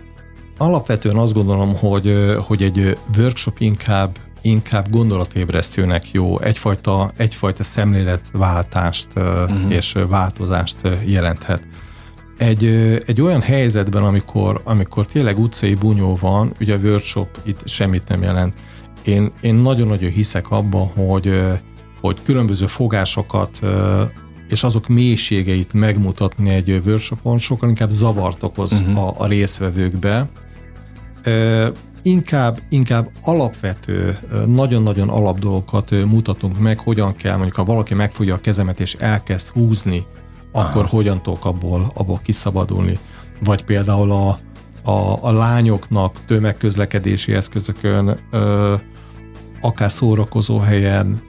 Alapvetően 0.58 1.16
azt 1.16 1.34
gondolom, 1.34 1.76
hogy, 1.76 2.36
hogy 2.48 2.64
egy 2.64 2.98
workshop 3.18 3.60
inkább 3.60 4.18
inkább 4.42 4.90
gondolatébresztőnek 4.90 6.12
jó, 6.12 6.40
egyfajta, 6.40 7.12
egyfajta 7.18 7.64
szemléletváltást 7.64 9.08
uh-huh. 9.16 9.72
és 9.72 9.96
változást 10.08 10.78
jelenthet. 11.06 11.64
Egy, 12.38 12.66
egy 13.06 13.22
olyan 13.22 13.42
helyzetben, 13.42 14.04
amikor, 14.04 14.62
amikor 14.64 15.06
tényleg 15.06 15.40
utcai 15.40 15.76
bunyó 15.76 16.18
van, 16.22 16.54
ugye 16.60 16.76
a 16.76 16.78
workshop 16.78 17.40
itt 17.44 17.68
semmit 17.68 18.08
nem 18.08 18.22
jelent. 18.22 18.54
Én, 19.04 19.32
én 19.42 19.56
nagyon-nagyon 19.56 20.12
hiszek 20.12 20.52
abba, 20.52 20.92
hogy, 20.96 21.42
hogy 22.02 22.18
különböző 22.24 22.68
fogásokat 22.68 23.60
és 24.54 24.64
azok 24.64 24.88
mélységeit 24.88 25.74
megmutatni 25.74 26.50
egy 26.50 26.82
workshopon 26.86 27.38
sokkal 27.38 27.70
inkább 27.70 27.90
zavart 27.90 28.44
okoz 28.44 28.72
uh-huh. 28.72 29.04
a, 29.04 29.16
a 29.18 29.28
részvevőkbe. 29.28 30.30
E, 31.24 31.72
inkább, 32.02 32.60
inkább 32.70 33.10
alapvető, 33.22 34.18
nagyon-nagyon 34.46 35.10
alap 35.10 35.40
dolgokat 35.40 35.92
mutatunk 36.06 36.60
meg, 36.60 36.80
hogyan 36.80 37.16
kell, 37.16 37.36
mondjuk 37.36 37.56
ha 37.56 37.64
valaki 37.64 37.94
megfogja 37.94 38.34
a 38.34 38.42
kezemet 38.42 38.80
és 38.80 38.94
elkezd 38.94 39.48
húzni, 39.48 40.06
Aha. 40.52 40.68
akkor 40.68 40.86
hogyan 40.86 41.22
tudok 41.22 41.46
abból, 41.46 41.92
abból 41.94 42.20
kiszabadulni. 42.24 43.00
Vagy 43.44 43.64
például 43.64 44.12
a, 44.12 44.40
a, 44.92 45.18
a 45.22 45.32
lányoknak 45.32 46.20
tömegközlekedési 46.28 47.34
eszközökön, 47.34 48.20
ö, 48.32 48.74
akár 49.62 49.92
szórakozó 49.92 50.60
helyen, 50.60 51.22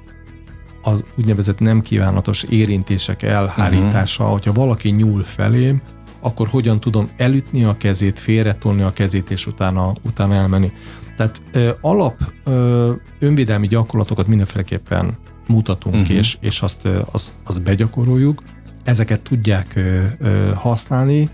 az 0.85 1.05
úgynevezett 1.17 1.59
nem 1.59 1.83
kívánatos 1.83 2.43
érintések 2.43 3.23
elhárítása, 3.23 4.23
uh-huh. 4.23 4.39
hogyha 4.39 4.53
valaki 4.53 4.89
nyúl 4.89 5.23
felém, 5.23 5.83
akkor 6.21 6.49
hogyan 6.49 6.81
tudom 6.81 7.11
elütni 7.17 7.65
a 7.65 7.77
kezét, 7.77 8.19
félretolni 8.19 8.83
a 8.83 8.93
kezét, 8.93 9.31
és 9.31 9.47
utána, 9.47 9.93
utána 10.03 10.35
elmenni. 10.35 10.73
Tehát 11.17 11.43
ö, 11.53 11.71
alap 11.81 12.33
ö, 12.45 12.93
önvédelmi 13.19 13.67
gyakorlatokat 13.67 14.27
mindenféleképpen 14.27 15.17
mutatunk, 15.47 15.95
uh-huh. 15.95 16.17
és, 16.17 16.37
és 16.41 16.63
azt, 16.63 16.89
azt, 17.11 17.35
azt 17.45 17.63
begyakoroljuk. 17.63 18.43
Ezeket 18.85 19.21
tudják 19.21 19.73
ö, 19.77 20.03
ö, 20.19 20.51
használni. 20.55 21.31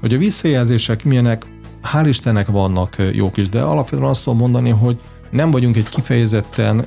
Hogy 0.00 0.14
a 0.14 0.18
visszajelzések 0.18 1.04
milyenek, 1.04 1.46
hál' 1.92 2.06
Istennek 2.08 2.46
vannak 2.46 2.96
jók 3.12 3.36
is, 3.36 3.48
de 3.48 3.60
alapvetően 3.60 4.08
azt 4.08 4.24
tudom 4.24 4.38
mondani, 4.38 4.70
hogy 4.70 5.00
nem 5.32 5.50
vagyunk 5.50 5.76
egy 5.76 5.88
kifejezetten 5.88 6.86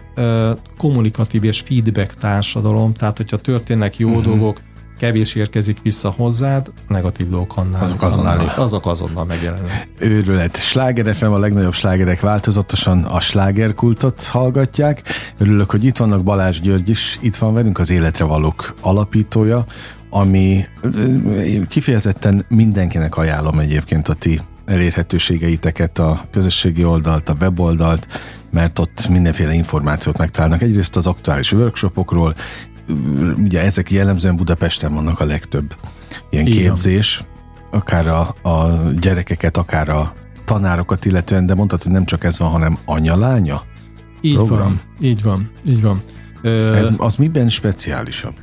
kommunikatív 0.77 1.43
és 1.43 1.59
feedback 1.59 2.13
társadalom, 2.13 2.93
tehát 2.93 3.17
hogyha 3.17 3.37
történnek 3.37 3.97
jó 3.97 4.09
uh-huh. 4.09 4.23
dolgok, 4.23 4.61
kevés 4.97 5.35
érkezik 5.35 5.77
vissza 5.81 6.13
hozzád, 6.17 6.71
negatív 6.87 7.29
dolgok 7.29 7.57
annál, 7.57 7.83
azok 7.83 8.01
azonnal, 8.01 8.39
annál, 8.39 8.55
azok 8.57 8.85
azonnal 8.85 9.25
megjelennek. 9.25 9.87
Őrület. 9.99 10.57
Sláger 10.57 11.15
FM 11.15 11.25
a 11.25 11.37
legnagyobb 11.37 11.73
slágerek 11.73 12.21
változatosan 12.21 13.03
a 13.03 13.19
slágerkultot 13.19 14.23
hallgatják. 14.23 15.01
Örülök, 15.37 15.71
hogy 15.71 15.83
itt 15.83 15.97
vannak 15.97 16.23
Balázs 16.23 16.59
György 16.59 16.89
is, 16.89 17.17
itt 17.21 17.35
van 17.35 17.53
velünk 17.53 17.79
az 17.79 17.89
Életre 17.89 18.25
Valók 18.25 18.75
alapítója, 18.81 19.65
ami 20.09 20.65
kifejezetten 21.67 22.45
mindenkinek 22.49 23.17
ajánlom 23.17 23.59
egyébként 23.59 24.07
a 24.07 24.13
ti 24.13 24.41
elérhetőségeiteket, 24.65 25.99
a 25.99 26.25
közösségi 26.31 26.83
oldalt, 26.83 27.29
a 27.29 27.35
weboldalt, 27.39 28.07
mert 28.51 28.79
ott 28.79 29.07
mindenféle 29.07 29.53
információt 29.53 30.17
megtalálnak. 30.17 30.61
Egyrészt 30.61 30.95
az 30.95 31.07
aktuális 31.07 31.51
workshopokról, 31.51 32.35
ugye 33.37 33.61
ezek 33.61 33.91
jellemzően 33.91 34.35
Budapesten 34.35 34.93
vannak 34.93 35.19
a 35.19 35.25
legtöbb 35.25 35.75
ilyen 36.29 36.45
Igen. 36.45 36.57
képzés, 36.57 37.23
akár 37.71 38.07
a, 38.07 38.35
a 38.41 38.89
gyerekeket, 38.99 39.57
akár 39.57 39.89
a 39.89 40.13
tanárokat 40.45 41.05
illetően, 41.05 41.45
de 41.45 41.53
mondtad, 41.55 41.83
hogy 41.83 41.91
nem 41.91 42.05
csak 42.05 42.23
ez 42.23 42.39
van, 42.39 42.49
hanem 42.49 42.77
anya-lánya 42.85 43.63
Így 44.21 44.35
program. 44.35 44.59
van, 44.59 44.81
így 45.01 45.21
van, 45.21 45.49
így 45.67 45.81
van. 45.81 46.03
Ez, 46.73 46.89
az 46.97 47.15
miben 47.15 47.49
speciálisan? 47.49 48.33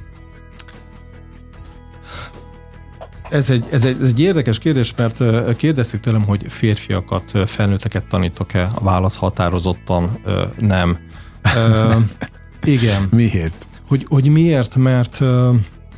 Ez 3.32 3.50
egy, 3.50 3.64
ez, 3.70 3.84
egy, 3.84 3.96
ez 4.00 4.08
egy 4.08 4.20
érdekes 4.20 4.58
kérdés, 4.58 4.94
mert 4.96 5.22
kérdezik 5.56 6.00
tőlem, 6.00 6.24
hogy 6.24 6.44
férfiakat, 6.48 7.32
felnőtteket 7.46 8.04
tanítok-e, 8.04 8.70
a 8.74 8.84
válasz 8.84 9.16
határozottan 9.16 10.20
nem. 10.58 10.98
igen. 12.64 13.08
Miért? 13.10 13.66
Hogy, 13.88 14.06
hogy 14.08 14.28
miért, 14.28 14.76
mert... 14.76 15.20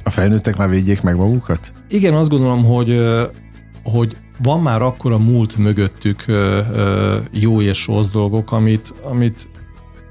A 0.03 0.11
felnőttek 0.11 0.57
már 0.57 0.69
védjék 0.69 1.03
meg 1.03 1.17
magukat? 1.17 1.73
Igen, 1.89 2.15
azt 2.15 2.31
gondolom, 2.31 2.65
hogy, 2.65 3.03
hogy 3.83 4.17
van 4.39 4.61
már 4.61 4.83
akkor 4.83 5.13
a 5.13 5.19
múlt 5.19 5.57
mögöttük 5.57 6.25
jó 7.31 7.61
és 7.61 7.87
rossz 7.87 8.09
dolgok, 8.09 8.53
amit, 8.53 8.95
amit 9.03 9.49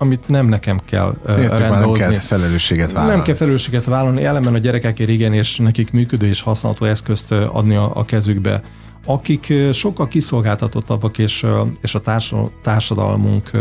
amit 0.03 0.27
nem 0.27 0.47
nekem 0.47 0.79
kell 0.85 1.15
Értek, 1.27 1.57
rendbehozni. 1.57 1.99
Nem 1.99 2.11
kell 2.11 2.19
felelősséget 2.19 2.91
vállalni. 2.91 3.15
Nem 3.15 3.23
kell 3.23 3.35
felelősséget 3.35 3.83
vállalni, 3.83 4.23
ellenben 4.23 4.53
a 4.53 4.57
gyerekekért 4.57 5.09
igen, 5.09 5.33
és 5.33 5.57
nekik 5.57 5.91
működő 5.91 6.27
és 6.27 6.41
használható 6.41 6.85
eszközt 6.85 7.31
adni 7.31 7.75
a, 7.75 7.91
a 7.95 8.05
kezükbe. 8.05 8.63
Akik 9.05 9.53
sokkal 9.71 10.07
kiszolgáltatottabbak, 10.07 11.17
és, 11.17 11.45
és 11.81 11.95
a 11.95 12.01
társadalmunk 12.61 13.51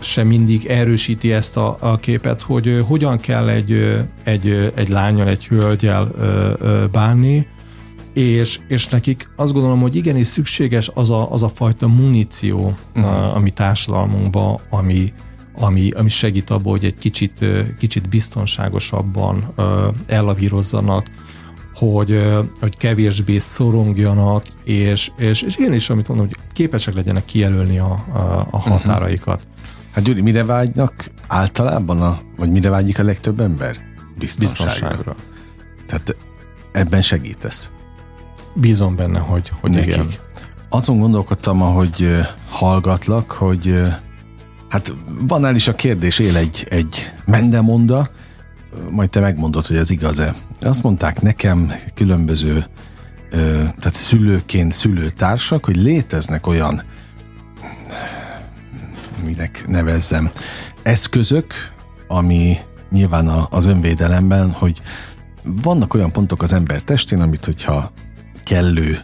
sem 0.00 0.26
mindig 0.26 0.66
erősíti 0.66 1.32
ezt 1.32 1.56
a, 1.56 1.76
a 1.80 1.96
képet, 1.96 2.42
hogy 2.42 2.84
hogyan 2.86 3.20
kell 3.20 3.48
egy, 3.48 4.02
egy, 4.24 4.72
egy 4.74 4.88
lányal, 4.88 5.28
egy 5.28 5.46
hölgyel 5.46 6.08
bánni, 6.92 7.46
és, 8.12 8.58
és 8.68 8.88
nekik 8.88 9.30
azt 9.36 9.52
gondolom, 9.52 9.80
hogy 9.80 9.96
igenis 9.96 10.26
szükséges 10.26 10.90
az 10.94 11.10
a, 11.10 11.32
az 11.32 11.42
a 11.42 11.48
fajta 11.48 11.88
muníció 11.88 12.76
uh-huh. 12.96 13.36
a, 13.36 13.38
mi 13.38 13.50
társadalmunkban, 13.50 14.60
ami, 14.70 15.12
ami, 15.60 15.90
ami 15.90 16.08
segít 16.08 16.50
abban, 16.50 16.72
hogy 16.72 16.84
egy 16.84 16.98
kicsit, 16.98 17.44
kicsit 17.78 18.08
biztonságosabban 18.08 19.54
ellavírozzanak, 20.06 21.06
hogy, 21.74 22.22
hogy 22.60 22.76
kevésbé 22.76 23.38
szorongjanak, 23.38 24.44
és, 24.64 25.10
és, 25.16 25.42
és 25.42 25.56
én 25.56 25.72
is, 25.72 25.90
amit 25.90 26.08
mondom, 26.08 26.26
hogy 26.26 26.36
képesek 26.52 26.94
legyenek 26.94 27.24
kijelölni 27.24 27.78
a, 27.78 28.04
a, 28.12 28.18
a 28.50 28.58
mhm. 28.58 28.68
határaikat. 28.68 29.36
Uh-huh. 29.36 29.56
Hát 29.92 30.04
Gyuri, 30.04 30.20
mire 30.20 30.44
vágynak 30.44 31.10
általában, 31.26 32.02
a, 32.02 32.20
vagy 32.36 32.50
mire 32.50 32.70
vágyik 32.70 32.98
a 32.98 33.02
legtöbb 33.02 33.40
ember? 33.40 33.76
Biztonságra. 34.18 34.66
Biztonságra. 34.66 35.16
Tehát 35.86 36.16
ebben 36.72 37.02
segítesz. 37.02 37.70
Bízom 38.54 38.96
benne, 38.96 39.18
hogy, 39.18 39.52
hogy 39.60 39.70
Nekik. 39.70 39.86
igen. 39.86 40.06
Azon 40.68 40.98
gondolkodtam, 40.98 41.62
ahogy 41.62 42.08
hallgatlak, 42.48 43.30
hogy 43.30 43.82
hát 44.68 44.94
van 45.20 45.44
el 45.44 45.54
is 45.54 45.68
a 45.68 45.74
kérdés, 45.74 46.18
él 46.18 46.36
egy, 46.36 46.66
egy 46.70 47.12
mendemonda, 47.24 48.08
majd 48.90 49.10
te 49.10 49.20
megmondod, 49.20 49.66
hogy 49.66 49.76
ez 49.76 49.90
igaz-e. 49.90 50.34
Azt 50.60 50.82
mondták 50.82 51.20
nekem 51.20 51.72
különböző 51.94 52.64
tehát 53.30 53.94
szülőként 53.94 54.72
szülőtársak, 54.72 55.64
hogy 55.64 55.76
léteznek 55.76 56.46
olyan 56.46 56.82
minek 59.24 59.64
nevezzem, 59.68 60.30
eszközök, 60.82 61.54
ami 62.06 62.56
nyilván 62.90 63.28
az 63.50 63.66
önvédelemben, 63.66 64.50
hogy 64.50 64.80
vannak 65.42 65.94
olyan 65.94 66.12
pontok 66.12 66.42
az 66.42 66.52
ember 66.52 66.82
testén, 66.82 67.20
amit 67.20 67.44
hogyha 67.44 67.90
kellő 68.44 68.98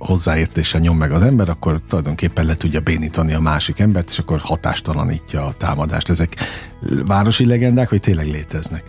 hozzáértéssel 0.00 0.80
nyom 0.80 0.96
meg 0.96 1.12
az 1.12 1.22
ember, 1.22 1.48
akkor 1.48 1.80
tulajdonképpen 1.88 2.46
le 2.46 2.54
tudja 2.54 2.80
bénítani 2.80 3.34
a 3.34 3.40
másik 3.40 3.78
embert, 3.78 4.10
és 4.10 4.18
akkor 4.18 4.38
hatástalanítja 4.40 5.44
a 5.44 5.52
támadást. 5.52 6.08
Ezek 6.08 6.36
városi 7.06 7.46
legendák, 7.46 7.88
hogy 7.88 8.00
tényleg 8.00 8.26
léteznek? 8.26 8.84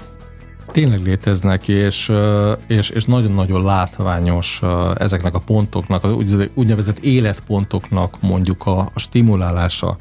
Tényleg 0.71 1.01
léteznek, 1.01 1.67
és, 1.67 2.11
és, 2.67 2.89
és 2.89 3.05
nagyon-nagyon 3.05 3.63
látványos 3.63 4.61
ezeknek 4.97 5.33
a 5.33 5.39
pontoknak, 5.39 6.03
az 6.03 6.47
úgynevezett 6.53 6.99
életpontoknak 6.99 8.21
mondjuk 8.21 8.65
a, 8.65 8.79
a 8.79 8.99
stimulálása 8.99 9.97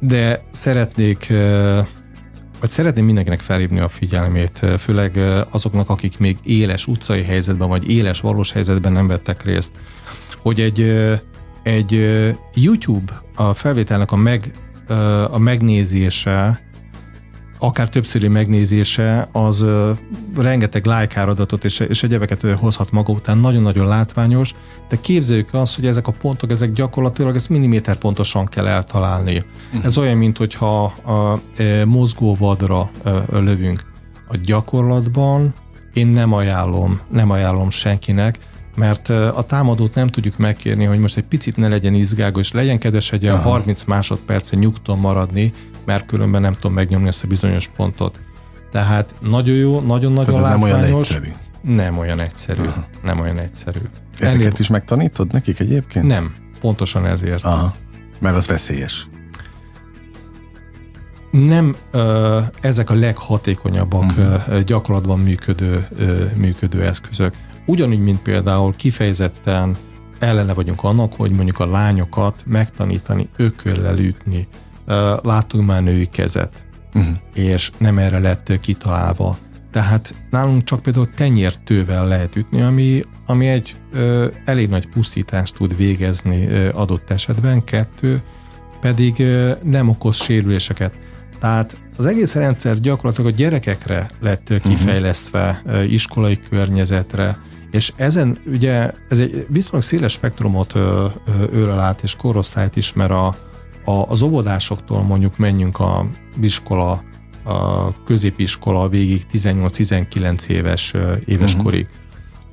de 0.00 0.42
szeretnék 0.50 1.32
vagy 2.60 2.70
szeretném 2.70 3.04
mindenkinek 3.04 3.40
felhívni 3.40 3.78
a 3.78 3.88
figyelmét, 3.88 4.66
főleg 4.78 5.18
azoknak, 5.50 5.90
akik 5.90 6.18
még 6.18 6.36
éles 6.42 6.86
utcai 6.86 7.22
helyzetben, 7.22 7.68
vagy 7.68 7.90
éles 7.90 8.20
valós 8.20 8.52
helyzetben 8.52 8.92
nem 8.92 9.06
vettek 9.06 9.42
részt, 9.42 9.72
hogy 10.42 10.60
egy, 10.60 10.80
egy 11.62 11.90
YouTube 12.54 13.22
a 13.34 13.54
felvételnek 13.54 14.12
a, 14.12 14.16
meg, 14.16 14.52
a 15.30 15.38
megnézése 15.38 16.65
akár 17.58 17.88
többszöri 17.88 18.28
megnézése, 18.28 19.28
az 19.32 19.64
rengeteg 20.36 20.86
lájkáradatot 20.86 21.64
és, 21.64 21.80
és 21.80 22.02
egyebeket 22.02 22.42
hozhat 22.42 22.90
maga 22.90 23.12
után, 23.12 23.38
nagyon-nagyon 23.38 23.86
látványos, 23.86 24.54
de 24.88 24.96
képzeljük 25.00 25.54
azt, 25.54 25.74
hogy 25.74 25.86
ezek 25.86 26.06
a 26.06 26.12
pontok, 26.12 26.50
ezek 26.50 26.72
gyakorlatilag 26.72 27.34
ezt 27.34 27.48
milliméter 27.48 27.96
pontosan 27.96 28.46
kell 28.46 28.66
eltalálni. 28.66 29.44
Ez 29.82 29.98
olyan, 29.98 30.16
mint 30.16 30.36
hogyha 30.36 30.84
a, 30.84 31.10
a, 31.10 31.32
a 31.32 31.40
mozgóvadra 31.86 32.90
a, 33.02 33.08
a 33.08 33.38
lövünk. 33.38 33.84
A 34.28 34.36
gyakorlatban 34.36 35.54
én 35.92 36.06
nem 36.06 36.32
ajánlom, 36.32 37.00
nem 37.10 37.30
ajánlom 37.30 37.70
senkinek, 37.70 38.38
mert 38.76 39.08
a 39.08 39.42
támadót 39.46 39.94
nem 39.94 40.06
tudjuk 40.06 40.36
megkérni, 40.38 40.84
hogy 40.84 40.98
most 40.98 41.16
egy 41.16 41.24
picit 41.24 41.56
ne 41.56 41.68
legyen 41.68 41.94
izgágos, 41.94 42.52
legyen 42.52 42.78
kedves 42.78 43.12
egy 43.12 43.24
olyan 43.24 43.40
30 43.40 43.84
másodperce 43.84 44.56
nyugton 44.56 44.98
maradni, 44.98 45.52
mert 45.84 46.06
különben 46.06 46.40
nem 46.40 46.52
tudom 46.52 46.72
megnyomni 46.72 47.08
ezt 47.08 47.24
a 47.24 47.26
bizonyos 47.26 47.68
pontot. 47.76 48.20
Tehát 48.70 49.14
nagyon 49.20 49.56
jó, 49.56 49.80
nagyon-nagyon 49.80 50.40
látványos. 50.40 50.70
nem 50.70 50.82
olyan 50.82 50.96
egyszerű. 50.96 51.30
Nem 51.60 51.98
olyan 51.98 52.20
egyszerű. 52.20 52.62
Aha. 52.62 52.84
Nem 53.02 53.20
olyan 53.20 53.38
egyszerű. 53.38 53.78
Ezeket 54.18 54.46
Ennél... 54.46 54.52
is 54.58 54.68
megtanítod 54.68 55.32
nekik 55.32 55.60
egyébként? 55.60 56.06
Nem, 56.06 56.34
pontosan 56.60 57.06
ezért. 57.06 57.44
Aha. 57.44 57.74
Mert 58.18 58.36
az 58.36 58.46
veszélyes. 58.46 59.08
Nem 61.30 61.76
ö, 61.90 62.38
ezek 62.60 62.90
a 62.90 62.94
leghatékonyabbak 62.94 64.02
uh-huh. 64.02 64.60
gyakorlatban 64.60 65.18
működő, 65.18 65.86
ö, 65.98 66.24
működő 66.34 66.82
eszközök. 66.82 67.34
Ugyanúgy, 67.66 68.00
mint 68.00 68.22
például 68.22 68.74
kifejezetten 68.76 69.76
ellene 70.18 70.52
vagyunk 70.52 70.84
annak, 70.84 71.12
hogy 71.12 71.30
mondjuk 71.30 71.58
a 71.58 71.66
lányokat 71.66 72.42
megtanítani 72.46 73.28
ököllel 73.36 73.98
ütni. 73.98 74.48
Látunk 75.22 75.66
már 75.66 75.82
női 75.82 76.06
kezet, 76.06 76.66
uh-huh. 76.94 77.16
és 77.34 77.70
nem 77.78 77.98
erre 77.98 78.18
lett 78.18 78.60
kitalálva. 78.60 79.38
Tehát 79.70 80.14
nálunk 80.30 80.64
csak 80.64 80.82
például 80.82 81.10
tenyértővel 81.14 82.08
lehet 82.08 82.36
ütni, 82.36 82.62
ami, 82.62 83.04
ami 83.26 83.46
egy 83.46 83.76
ö, 83.92 84.26
elég 84.44 84.68
nagy 84.68 84.88
pusztítást 84.88 85.54
tud 85.54 85.76
végezni 85.76 86.46
ö, 86.46 86.68
adott 86.72 87.10
esetben, 87.10 87.64
kettő, 87.64 88.22
pedig 88.80 89.20
ö, 89.20 89.52
nem 89.62 89.88
okoz 89.88 90.22
sérüléseket. 90.22 90.92
Tehát 91.40 91.78
az 91.96 92.06
egész 92.06 92.34
rendszer 92.34 92.80
gyakorlatilag 92.80 93.32
a 93.32 93.34
gyerekekre 93.34 94.10
lett 94.20 94.52
kifejlesztve, 94.62 95.60
uh-huh. 95.64 95.92
iskolai 95.92 96.38
környezetre, 96.38 97.38
és 97.76 97.92
ezen 97.96 98.38
ugye 98.46 98.90
ez 99.08 99.18
egy 99.18 99.46
viszonylag 99.48 99.82
széles 99.82 100.12
spektrumot 100.12 100.74
őrel 101.52 101.80
át, 101.80 102.02
és 102.02 102.16
korosztályt 102.16 102.76
ismer 102.76 103.10
a, 103.10 103.26
a, 103.84 103.90
az 104.08 104.22
óvodásoktól 104.22 105.02
mondjuk 105.02 105.38
menjünk 105.38 105.78
a 105.78 106.06
iskola, 106.40 107.02
a 107.44 108.02
középiskola 108.04 108.88
végig 108.88 109.22
18-19 109.32 110.46
éves 110.48 110.94
éves 111.24 111.50
uh-huh. 111.50 111.62
korig. 111.62 111.88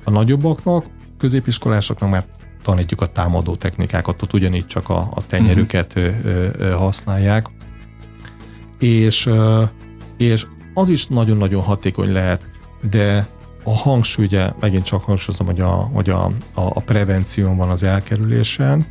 A 0.04 0.10
nagyobbaknak, 0.10 0.86
középiskolásoknak 1.18 2.10
már 2.10 2.24
tanítjuk 2.62 3.00
a 3.00 3.06
támadó 3.06 3.54
technikákat, 3.54 4.22
ott 4.22 4.32
ugyanígy 4.32 4.66
csak 4.66 4.88
a, 4.88 5.08
a 5.14 5.26
tenyerüket 5.26 5.94
uh-huh. 5.96 6.72
használják. 6.72 7.46
És, 8.78 9.30
és 10.16 10.46
az 10.74 10.88
is 10.88 11.06
nagyon-nagyon 11.06 11.62
hatékony 11.62 12.12
lehet, 12.12 12.40
de 12.90 13.26
a 13.64 13.76
hangsúly, 13.76 14.24
ugye 14.24 14.50
megint 14.60 14.84
csak 14.84 15.04
hangsúlyozom, 15.04 15.46
hogy 15.46 15.60
a, 15.60 15.70
hogy 15.70 16.10
a, 16.10 16.24
a, 16.24 16.30
a 16.54 16.80
prevención 16.80 17.56
van 17.56 17.68
az 17.68 17.82
elkerülésen, 17.82 18.86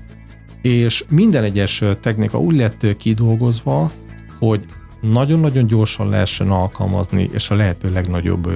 és 0.62 1.04
minden 1.10 1.44
egyes 1.44 1.84
technika 2.00 2.40
úgy 2.40 2.56
lett 2.56 2.98
kidolgozva, 2.98 3.92
hogy 4.40 4.66
nagyon-nagyon 5.02 5.66
gyorsan 5.66 6.10
lehessen 6.10 6.52
alkalmazni, 6.52 7.30
és 7.34 7.50
a 7.50 7.56
lehető 7.56 7.92
legnagyobb 7.92 8.50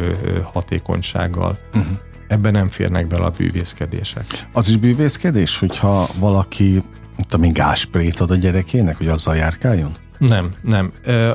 hatékonysággal. 0.54 1.60
Uh-huh. 1.74 1.98
Ebben 2.28 2.52
nem 2.52 2.70
férnek 2.70 3.08
bele 3.08 3.26
a 3.26 3.34
bűvészkedések. 3.38 4.26
Az 4.54 4.70
is 4.70 4.78
bűvészkedés, 4.78 5.60
hogyha 5.60 6.08
valaki 6.20 6.84
tudom 7.28 7.52
gásprét 7.52 8.20
ad 8.20 8.32
a 8.32 8.36
gyerekének, 8.36 8.98
hogy 8.98 9.08
azzal 9.08 9.36
járkáljon? 9.36 9.92
Nem, 10.18 10.54
nem. 10.62 10.92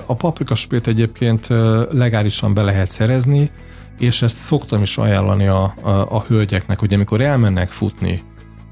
A 0.06 0.14
paprikasprét 0.14 0.86
egyébként 0.86 1.46
legálisan 1.90 2.54
be 2.54 2.62
lehet 2.62 2.90
szerezni, 2.90 3.50
és 3.98 4.22
ezt 4.22 4.36
szoktam 4.36 4.82
is 4.82 4.98
ajánlani 4.98 5.46
a, 5.46 5.74
a, 5.80 5.90
a 5.90 6.24
hölgyeknek, 6.26 6.78
hogy 6.78 6.94
amikor 6.94 7.20
elmennek 7.20 7.68
futni, 7.68 8.22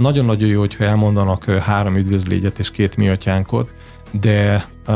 nagyon-nagyon 0.01 0.49
jó, 0.49 0.61
hogyha 0.61 0.85
elmondanak 0.85 1.45
három 1.45 1.97
üdvözlégyet 1.97 2.59
és 2.59 2.71
két 2.71 2.97
miatyánkot, 2.97 3.71
de 4.21 4.65
uh, 4.87 4.95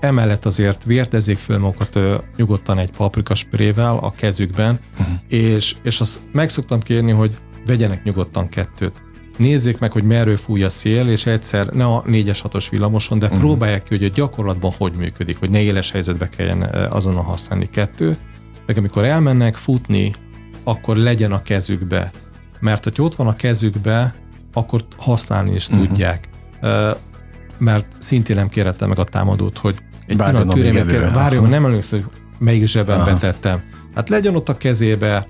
emellett 0.00 0.44
azért 0.44 0.84
vértezzék 0.84 1.38
föl 1.38 1.58
magukat 1.58 1.96
uh, 1.96 2.14
nyugodtan 2.36 2.78
egy 2.78 2.90
paprikasprevel 2.90 3.98
a 3.98 4.10
kezükben, 4.10 4.80
uh-huh. 4.98 5.14
és, 5.28 5.76
és 5.82 6.00
azt 6.00 6.20
meg 6.32 6.48
szoktam 6.48 6.80
kérni, 6.80 7.10
hogy 7.10 7.36
vegyenek 7.66 8.04
nyugodtan 8.04 8.48
kettőt. 8.48 8.92
Nézzék 9.36 9.78
meg, 9.78 9.92
hogy 9.92 10.04
merről 10.04 10.36
fúj 10.36 10.62
a 10.62 10.70
szél, 10.70 11.08
és 11.08 11.26
egyszer 11.26 11.66
ne 11.66 11.84
a 11.84 12.02
4-es 12.02 12.40
6-os 12.42 12.66
villamoson, 12.70 13.18
de 13.18 13.26
uh-huh. 13.26 13.40
próbálják 13.40 13.82
ki, 13.82 13.96
hogy 13.96 14.04
a 14.04 14.14
gyakorlatban 14.14 14.72
hogy 14.78 14.92
működik, 14.92 15.38
hogy 15.38 15.50
ne 15.50 15.60
éles 15.60 15.90
helyzetbe 15.90 16.28
kelljen 16.28 16.62
azonnal 16.90 17.22
használni 17.22 17.70
kettőt, 17.70 18.18
meg 18.68 18.78
amikor 18.78 19.04
elmennek 19.04 19.54
futni, 19.54 20.12
akkor 20.64 20.96
legyen 20.96 21.32
a 21.32 21.42
kezükbe. 21.42 22.10
Mert 22.60 22.84
hogyha 22.84 23.02
ott 23.02 23.14
van 23.14 23.26
a 23.26 23.36
kezükbe, 23.36 24.14
akkor 24.52 24.84
használni 24.96 25.54
is 25.54 25.68
uh-huh. 25.68 25.86
tudják. 25.86 26.28
Mert 27.58 27.86
szintén 27.98 28.36
nem 28.36 28.48
kérette 28.48 28.86
meg 28.86 28.98
a 28.98 29.04
támadót, 29.04 29.58
hogy 29.58 29.76
egy 30.06 30.16
pillanat 30.16 30.54
türelmet 30.54 30.86
kér, 30.86 31.12
várjon, 31.12 31.48
nem 31.48 31.64
emlékszem, 31.64 32.02
hogy 32.02 32.12
melyik 32.38 32.66
zsebembe 32.66 33.10
Aha. 33.10 33.18
tettem. 33.18 33.62
Hát 33.94 34.08
legyen 34.08 34.34
ott 34.34 34.48
a 34.48 34.56
kezébe, 34.56 35.28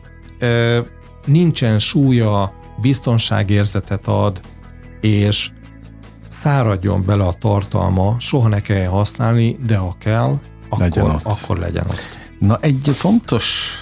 nincsen 1.24 1.78
súlya, 1.78 2.52
biztonságérzetet 2.80 4.06
ad, 4.06 4.40
és 5.00 5.50
száradjon 6.28 7.04
bele 7.04 7.24
a 7.24 7.32
tartalma, 7.32 8.16
soha 8.18 8.48
ne 8.48 8.60
kell 8.60 8.86
használni, 8.86 9.56
de 9.66 9.76
ha 9.76 9.96
kell, 9.98 10.38
akkor 10.68 10.78
legyen 10.78 11.04
ott. 11.04 11.22
Akkor 11.24 11.58
legyen 11.58 11.84
ott. 11.86 12.17
Na 12.38 12.58
egy 12.60 12.90
fontos 12.94 13.72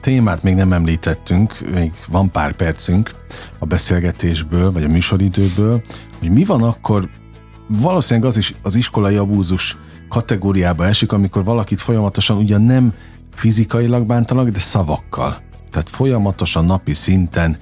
témát 0.00 0.42
még 0.42 0.54
nem 0.54 0.72
említettünk, 0.72 1.70
még 1.74 1.92
van 2.08 2.30
pár 2.30 2.52
percünk 2.52 3.10
a 3.58 3.66
beszélgetésből, 3.66 4.72
vagy 4.72 4.84
a 4.84 4.88
műsoridőből, 4.88 5.82
hogy 6.18 6.30
mi 6.30 6.44
van 6.44 6.62
akkor, 6.62 7.08
valószínűleg 7.66 8.28
az 8.28 8.36
is 8.36 8.54
az 8.62 8.74
iskolai 8.74 9.16
abúzus 9.16 9.76
kategóriába 10.08 10.86
esik, 10.86 11.12
amikor 11.12 11.44
valakit 11.44 11.80
folyamatosan 11.80 12.36
ugyan 12.36 12.62
nem 12.62 12.94
fizikailag 13.34 14.06
bántanak, 14.06 14.48
de 14.48 14.60
szavakkal. 14.60 15.42
Tehát 15.70 15.88
folyamatosan 15.88 16.64
napi 16.64 16.94
szinten 16.94 17.56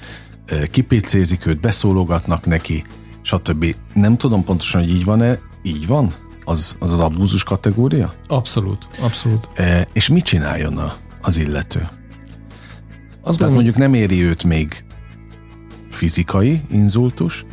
kipécézik 0.70 1.47
őt, 1.47 1.61
beszólogatnak 1.61 2.47
neki, 2.47 2.84
stb. 3.22 3.76
Nem 3.94 4.16
tudom 4.16 4.44
pontosan, 4.44 4.80
hogy 4.80 4.90
így 4.90 5.05
van-e, 5.05 5.38
így 5.62 5.86
van? 5.86 6.14
Az 6.49 6.76
az, 6.78 6.92
az 6.92 7.01
abúzus 7.01 7.44
kategória? 7.44 8.12
Abszolút, 8.28 8.88
abszolút. 9.01 9.49
E, 9.55 9.86
és 9.92 10.09
mit 10.09 10.24
csináljon 10.24 10.78
a, 10.78 10.94
az 11.20 11.36
illető? 11.36 11.88
Az 13.22 13.36
Tehát 13.36 13.55
mondjuk 13.55 13.76
nem 13.76 13.94
éri 13.94 14.22
őt 14.22 14.44
még 14.44 14.84
fizikai 15.90 16.61
inzultus, 16.70 17.44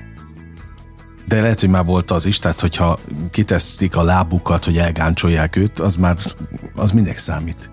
de 1.28 1.42
lehet, 1.42 1.60
hogy 1.60 1.70
már 1.70 1.86
volt 1.86 2.12
az 2.12 2.26
is, 2.26 2.40
tehát 2.40 2.60
hogyha 2.60 3.00
kiteszik 3.32 3.96
a 3.96 4.04
lábukat, 4.04 4.66
hogy 4.66 4.78
elgáncsolják 4.78 5.56
őt, 5.56 5.80
az 5.80 5.96
már 5.96 6.18
az 6.76 6.92
mindegy 6.92 7.18
számít. 7.18 7.72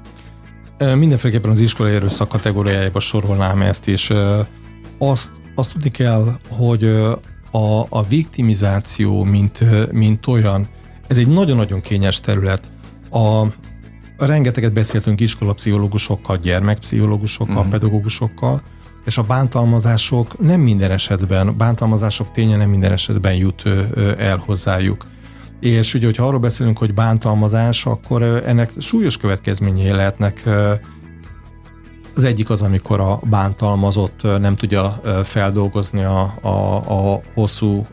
Mindenféleképpen 0.79 1.51
az 1.51 1.61
iskolai 1.61 1.95
erőszak 1.95 2.29
kategóriájába 2.29 3.01
sorolnám 3.01 3.63
ezt, 3.63 3.89
és 3.89 4.13
azt, 4.99 5.31
azt 5.55 5.73
tudni 5.73 5.91
kell, 5.91 6.39
hogy 6.49 6.85
a, 7.51 7.87
a 7.89 8.05
viktimizáció, 8.09 9.25
mint, 9.25 9.65
mint 9.93 10.27
olyan, 10.27 10.69
ez 11.11 11.19
egy 11.19 11.29
nagyon-nagyon 11.29 11.81
kényes 11.81 12.21
terület. 12.21 12.69
A, 13.11 13.47
rengeteget 14.17 14.73
beszéltünk 14.73 15.21
iskolapszichológusokkal, 15.21 16.37
gyermekpszichológusokkal, 16.37 17.57
uh-huh. 17.57 17.71
pedagógusokkal, 17.71 18.63
és 19.05 19.19
a 19.19 19.23
bántalmazások 19.23 20.41
nem 20.41 20.61
minden 20.61 20.91
esetben, 20.91 21.57
bántalmazások 21.57 22.31
ténye 22.31 22.57
nem 22.57 22.69
minden 22.69 22.93
esetben 22.93 23.35
jut 23.35 23.63
el 24.19 24.37
hozzájuk. 24.47 25.07
És 25.61 25.95
ugye, 25.95 26.07
hogyha 26.07 26.27
arról 26.27 26.41
beszélünk, 26.41 26.79
hogy 26.79 26.95
bántalmazás, 26.95 27.87
akkor 27.87 28.23
ennek 28.23 28.73
súlyos 28.79 29.17
következményei 29.17 29.91
lehetnek. 29.91 30.43
Az 32.15 32.25
egyik 32.25 32.51
az, 32.51 32.63
amikor 32.63 33.01
a 33.01 33.21
bántalmazott 33.25 34.23
nem 34.41 34.57
tudja 34.57 35.01
feldolgozni 35.25 36.03
a, 36.03 36.35
a, 36.41 36.77
a 37.13 37.21
hosszú 37.35 37.87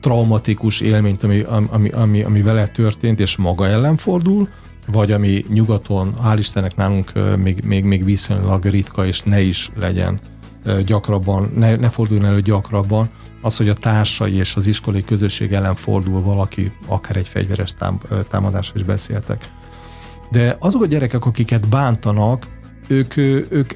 traumatikus 0.00 0.80
élményt, 0.80 1.22
ami, 1.22 1.40
ami, 1.70 1.88
ami, 1.88 2.22
ami 2.22 2.42
vele 2.42 2.66
történt, 2.66 3.20
és 3.20 3.36
maga 3.36 3.66
ellen 3.66 3.96
fordul, 3.96 4.48
vagy 4.86 5.12
ami 5.12 5.44
nyugaton, 5.48 6.14
hál' 6.24 6.38
Istennek 6.38 6.76
nálunk 6.76 7.12
még, 7.36 7.60
még, 7.64 7.84
még 7.84 8.04
viszonylag 8.04 8.64
ritka, 8.64 9.06
és 9.06 9.22
ne 9.22 9.40
is 9.40 9.70
legyen 9.76 10.20
gyakrabban, 10.84 11.52
ne, 11.56 11.76
ne 11.76 11.88
forduljon 11.88 12.26
elő 12.26 12.40
gyakrabban, 12.40 13.10
az, 13.42 13.56
hogy 13.56 13.68
a 13.68 13.74
társai 13.74 14.34
és 14.34 14.56
az 14.56 14.66
iskolai 14.66 15.04
közösség 15.04 15.52
ellen 15.52 15.74
fordul 15.74 16.22
valaki, 16.22 16.72
akár 16.86 17.16
egy 17.16 17.28
fegyveres 17.28 17.74
támadásra 18.28 18.74
is 18.76 18.82
beszéltek. 18.82 19.50
De 20.30 20.56
azok 20.58 20.82
a 20.82 20.86
gyerekek, 20.86 21.24
akiket 21.24 21.68
bántanak, 21.68 22.46
ők, 22.88 23.16
ők, 23.16 23.72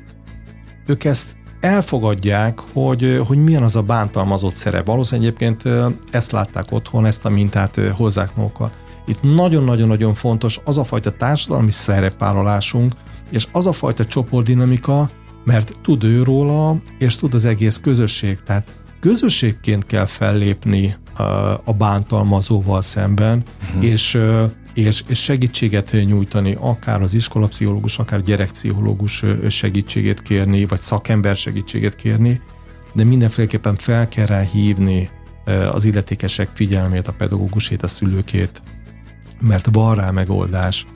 ők 0.86 1.04
ezt 1.04 1.36
elfogadják, 1.64 2.58
hogy, 2.72 3.20
hogy 3.26 3.44
milyen 3.44 3.62
az 3.62 3.76
a 3.76 3.82
bántalmazott 3.82 4.54
szerep. 4.54 4.86
Valószínűleg 4.86 5.34
egyébként 5.34 5.62
ezt 6.10 6.32
látták 6.32 6.72
otthon, 6.72 7.06
ezt 7.06 7.24
a 7.24 7.30
mintát 7.30 7.80
hozzák 7.92 8.36
magukkal. 8.36 8.70
Itt 9.06 9.22
nagyon-nagyon-nagyon 9.22 10.14
fontos 10.14 10.60
az 10.64 10.78
a 10.78 10.84
fajta 10.84 11.10
társadalmi 11.10 11.70
szerepvállalásunk, 11.70 12.92
és 13.30 13.46
az 13.52 13.66
a 13.66 13.72
fajta 13.72 14.04
csoportdinamika, 14.04 15.10
mert 15.44 15.76
tud 15.82 16.04
ő 16.04 16.22
róla, 16.22 16.76
és 16.98 17.16
tud 17.16 17.34
az 17.34 17.44
egész 17.44 17.78
közösség. 17.78 18.38
Tehát 18.40 18.66
közösségként 19.00 19.86
kell 19.86 20.06
fellépni 20.06 20.96
a 21.64 21.72
bántalmazóval 21.72 22.82
szemben, 22.82 23.42
uh-huh. 23.68 23.84
és, 23.84 24.18
és, 24.74 25.04
és 25.06 25.22
segítséget 25.22 25.92
nyújtani, 26.06 26.56
akár 26.60 27.02
az 27.02 27.14
iskolapszichológus, 27.14 27.98
akár 27.98 28.22
gyerekpszichológus 28.22 29.24
segítségét 29.48 30.22
kérni, 30.22 30.66
vagy 30.66 30.80
szakember 30.80 31.36
segítségét 31.36 31.96
kérni, 31.96 32.40
de 32.92 33.04
mindenféleképpen 33.04 33.76
fel 33.76 34.08
kell 34.08 34.26
rá 34.26 34.40
hívni 34.40 35.10
az 35.72 35.84
illetékesek 35.84 36.48
figyelmét, 36.54 37.08
a 37.08 37.12
pedagógusét, 37.12 37.82
a 37.82 37.88
szülőkét, 37.88 38.62
mert 39.40 39.68
van 39.72 39.94
rá 39.94 40.10
megoldás. 40.10 40.86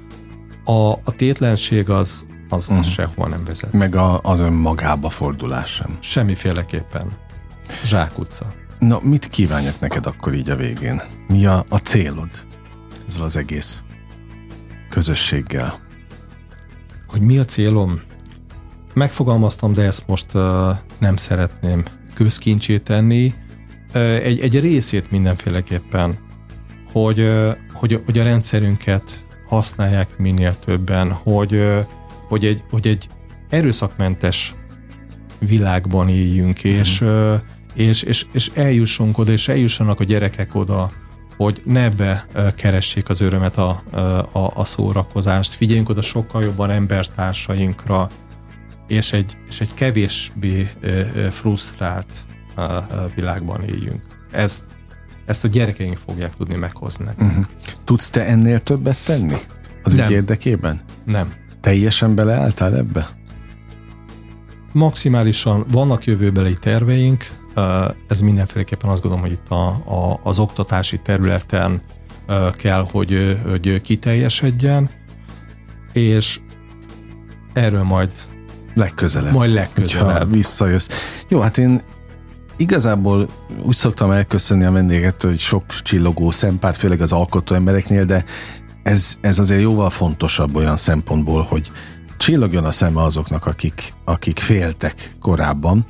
A, 0.65 0.91
a 0.91 1.13
tétlenség 1.17 1.91
az, 1.91 2.27
az, 2.49 2.69
az 2.69 2.69
uh-huh. 2.69 2.87
sehova 2.87 3.29
nem 3.29 3.45
vezet. 3.45 3.73
Meg 3.73 3.95
a, 3.95 4.21
az 4.23 4.41
önmagába 4.41 5.09
fordulás 5.09 5.71
sem. 5.71 5.99
Semmiféleképpen. 6.01 7.17
Zsákutca. 7.85 8.55
Na, 8.79 9.01
mit 9.03 9.29
kívánjak 9.29 9.81
neked 9.81 10.07
akkor 10.07 10.35
így 10.35 10.51
a 10.51 10.57
végén? 10.57 11.03
Mi 11.29 11.47
a, 11.47 11.65
a 11.69 11.77
célod 11.77 12.48
ezzel 13.09 13.23
az 13.23 13.37
egész 13.37 13.83
közösséggel? 14.91 15.79
Hogy 17.07 17.21
mi 17.21 17.39
a 17.39 17.45
célom? 17.45 18.01
Megfogalmaztam, 18.95 19.73
de 19.73 19.83
ezt 19.83 20.07
most 20.07 20.35
uh, 20.35 20.43
nem 20.99 21.17
szeretném 21.17 21.85
közkincsét 22.15 22.83
tenni. 22.83 23.35
Uh, 23.95 24.03
egy, 24.03 24.41
egy 24.41 24.61
részét 24.61 25.11
mindenféleképpen, 25.11 26.19
hogy, 26.93 27.21
uh, 27.21 27.57
hogy, 27.73 28.03
hogy 28.05 28.19
a 28.19 28.23
rendszerünket 28.23 29.25
használják 29.49 30.19
minél 30.19 30.55
többen, 30.55 31.13
hogy, 31.13 31.55
uh, 31.55 31.79
hogy, 32.29 32.45
egy, 32.45 32.63
hogy 32.71 32.87
egy 32.87 33.09
erőszakmentes 33.49 34.55
világban 35.39 36.09
éljünk, 36.09 36.65
és 36.65 37.01
uh, 37.01 37.35
és, 37.75 38.03
és, 38.03 38.27
és 38.33 38.51
eljussunk 38.55 39.19
oda, 39.19 39.33
és 39.33 39.49
eljussanak 39.49 40.01
a 40.01 40.05
gyerekek 40.05 40.55
oda, 40.55 40.93
hogy 41.39 41.63
ne 41.65 41.83
ebbe 41.83 42.27
keressék 42.55 43.09
az 43.09 43.21
örömet 43.21 43.57
a, 43.57 43.83
a, 44.33 44.51
a 44.55 44.65
szórakozást, 44.65 45.55
figyeljünk 45.55 45.89
oda 45.89 46.03
sokkal 46.03 46.43
jobban 46.43 46.71
embertársainkra, 46.71 48.11
és 48.87 49.13
egy, 49.13 49.37
és 49.49 49.61
egy 49.61 49.75
kevésbé 49.75 50.71
frusztrált 51.31 52.07
világban 53.15 53.63
éljünk. 53.63 54.03
Ezt, 54.33 54.65
ezt 55.27 55.45
a 55.45 55.49
gyerekeink 55.49 55.97
fogják 55.97 56.35
tudni 56.35 56.57
meghozni 56.57 57.05
nekünk. 57.05 57.31
Uh-huh. 57.31 57.47
Tudsz 57.85 58.11
te 58.11 58.27
ennél 58.27 58.61
többet 58.61 58.99
tenni? 59.05 59.37
Az 59.83 59.93
ügy 59.93 60.11
érdekében? 60.11 60.81
Nem. 61.05 61.35
Teljesen 61.61 62.15
beleálltál 62.15 62.77
ebbe? 62.77 63.09
Maximálisan 64.73 65.65
vannak 65.71 66.05
jövőbeli 66.05 66.59
terveink, 66.59 67.27
ez 68.09 68.21
mindenféleképpen 68.21 68.91
azt 68.91 69.03
gondolom, 69.03 69.27
hogy 69.27 69.33
itt 69.35 69.49
a, 69.49 69.67
a, 69.69 70.21
az 70.23 70.39
oktatási 70.39 70.99
területen 70.99 71.83
kell, 72.57 72.87
hogy, 72.91 73.39
hogy 73.49 73.81
kiteljesedjen, 73.81 74.91
és 75.93 76.41
erről 77.53 77.83
majd 77.83 78.11
legközelebb. 78.75 79.33
Majd 79.33 79.53
legközelebb. 79.53 80.33
visszajössz. 80.33 80.89
Jó, 81.29 81.41
hát 81.41 81.59
én 81.59 81.81
igazából 82.57 83.29
úgy 83.63 83.77
szoktam 83.77 84.11
elköszönni 84.11 84.65
a 84.65 84.71
vendégettől, 84.71 85.31
hogy 85.31 85.41
sok 85.41 85.65
csillogó 85.83 86.31
szempárt, 86.31 86.77
főleg 86.77 87.01
az 87.01 87.13
alkotó 87.13 87.55
embereknél, 87.55 88.05
de 88.05 88.25
ez, 88.83 89.19
ez 89.21 89.39
azért 89.39 89.61
jóval 89.61 89.91
fontosabb 89.91 90.57
olyan 90.57 90.77
szempontból, 90.77 91.43
hogy 91.43 91.71
csillogjon 92.19 92.65
a 92.65 92.73
szeme 92.73 93.03
azoknak, 93.03 93.47
akik, 93.47 93.95
akik 94.05 94.39
féltek 94.39 95.17
korábban, 95.21 95.85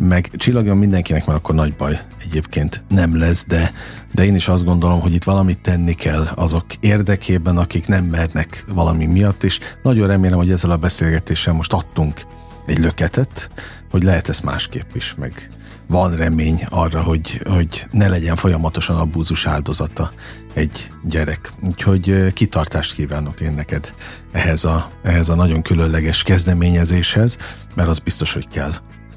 meg 0.00 0.30
csillagjon 0.36 0.76
mindenkinek, 0.76 1.26
mert 1.26 1.38
akkor 1.38 1.54
nagy 1.54 1.74
baj 1.76 2.00
egyébként 2.22 2.84
nem 2.88 3.18
lesz, 3.18 3.44
de, 3.46 3.72
de 4.12 4.24
én 4.24 4.34
is 4.34 4.48
azt 4.48 4.64
gondolom, 4.64 5.00
hogy 5.00 5.14
itt 5.14 5.24
valamit 5.24 5.60
tenni 5.60 5.94
kell 5.94 6.28
azok 6.34 6.64
érdekében, 6.80 7.56
akik 7.56 7.86
nem 7.86 8.04
mernek 8.04 8.64
valami 8.68 9.06
miatt, 9.06 9.44
és 9.44 9.58
nagyon 9.82 10.06
remélem, 10.06 10.38
hogy 10.38 10.50
ezzel 10.50 10.70
a 10.70 10.76
beszélgetéssel 10.76 11.52
most 11.52 11.72
adtunk 11.72 12.22
egy 12.66 12.78
löketet, 12.78 13.50
hogy 13.90 14.02
lehet 14.02 14.28
ez 14.28 14.40
másképp 14.40 14.94
is, 14.94 15.14
meg 15.18 15.50
van 15.86 16.16
remény 16.16 16.66
arra, 16.68 17.02
hogy, 17.02 17.40
hogy 17.44 17.86
ne 17.90 18.08
legyen 18.08 18.36
folyamatosan 18.36 18.96
abúzus 18.96 19.46
áldozata 19.46 20.12
egy 20.54 20.92
gyerek. 21.04 21.52
Úgyhogy 21.62 22.32
kitartást 22.32 22.94
kívánok 22.94 23.40
én 23.40 23.52
neked 23.52 23.94
ehhez 24.32 24.64
a, 24.64 24.90
ehhez 25.02 25.28
a 25.28 25.34
nagyon 25.34 25.62
különleges 25.62 26.22
kezdeményezéshez, 26.22 27.38
mert 27.74 27.88
az 27.88 27.98
biztos, 27.98 28.32
hogy 28.32 28.48
kell. 28.48 28.72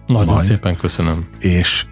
Nagyon 0.07 0.33
majd. 0.33 0.45
szépen 0.45 0.77
köszönöm. 0.77 1.27
És 1.39 1.85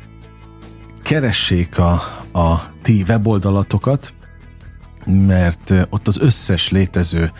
keressék 1.03 1.77
a, 1.77 1.91
a 2.33 2.61
ti 2.81 3.03
weboldalatokat, 3.07 4.13
mert 5.05 5.73
ott 5.89 6.07
az 6.07 6.19
összes 6.19 6.69
létező 6.69 7.31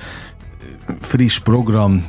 friss 0.99 1.39
program, 1.39 2.05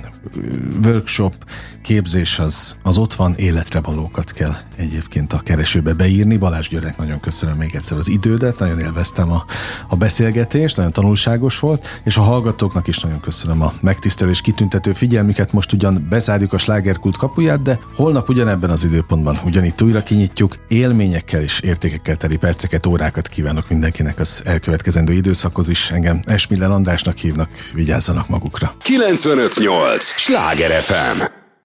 workshop, 0.85 1.35
képzés 1.83 2.39
az, 2.39 2.77
az 2.83 2.99
ott 2.99 3.15
van, 3.15 3.35
életre 3.37 3.81
valókat 3.81 4.33
kell 4.33 4.55
egyébként 4.77 5.33
a 5.33 5.41
keresőbe 5.41 5.93
beírni. 5.93 6.37
Balázs 6.37 6.69
Györgynek 6.69 6.97
nagyon 6.97 7.21
köszönöm 7.21 7.57
még 7.57 7.77
egyszer 7.77 7.99
az 7.99 8.09
idődet, 8.09 8.59
nagyon 8.59 8.81
élveztem 8.81 9.33
a, 9.33 9.45
a 9.89 9.97
beszélgetést, 9.97 10.77
nagyon 10.77 10.93
tanulságos 10.93 11.59
volt, 11.59 12.01
és 12.05 12.17
a 12.17 12.21
hallgatóknak 12.21 12.89
is 12.89 12.99
nagyon 12.99 13.21
köszönöm 13.21 13.63
a 13.63 13.73
megtisztelő 13.81 14.31
és 14.31 14.41
kitüntető 14.41 14.93
figyelmüket. 14.93 15.53
Most 15.53 15.73
ugyan 15.73 16.07
bezárjuk 16.11 16.53
a 16.53 16.59
slágerkult 16.59 17.17
kapuját, 17.17 17.63
de 17.63 17.79
holnap 17.95 18.29
ugyanebben 18.29 18.71
az 18.71 18.85
időpontban 18.85 19.39
ugyanitt 19.45 19.83
újra 19.83 20.03
kinyitjuk. 20.03 20.57
Élményekkel 20.69 21.43
és 21.43 21.61
értékekkel 21.61 22.17
teli 22.17 22.37
perceket, 22.37 22.87
órákat 22.87 23.29
kívánok 23.29 23.69
mindenkinek 23.69 24.19
az 24.19 24.43
elkövetkezendő 24.45 25.13
időszakhoz 25.13 25.69
is. 25.69 25.91
Engem 25.91 26.21
Esmiller 26.25 26.71
Andrásnak 26.71 27.17
hívnak, 27.17 27.49
vigyázzanak 27.75 28.29
magukra. 28.29 28.75
958! 28.83 30.05
Sláger 30.05 30.83
FM! 30.83 31.41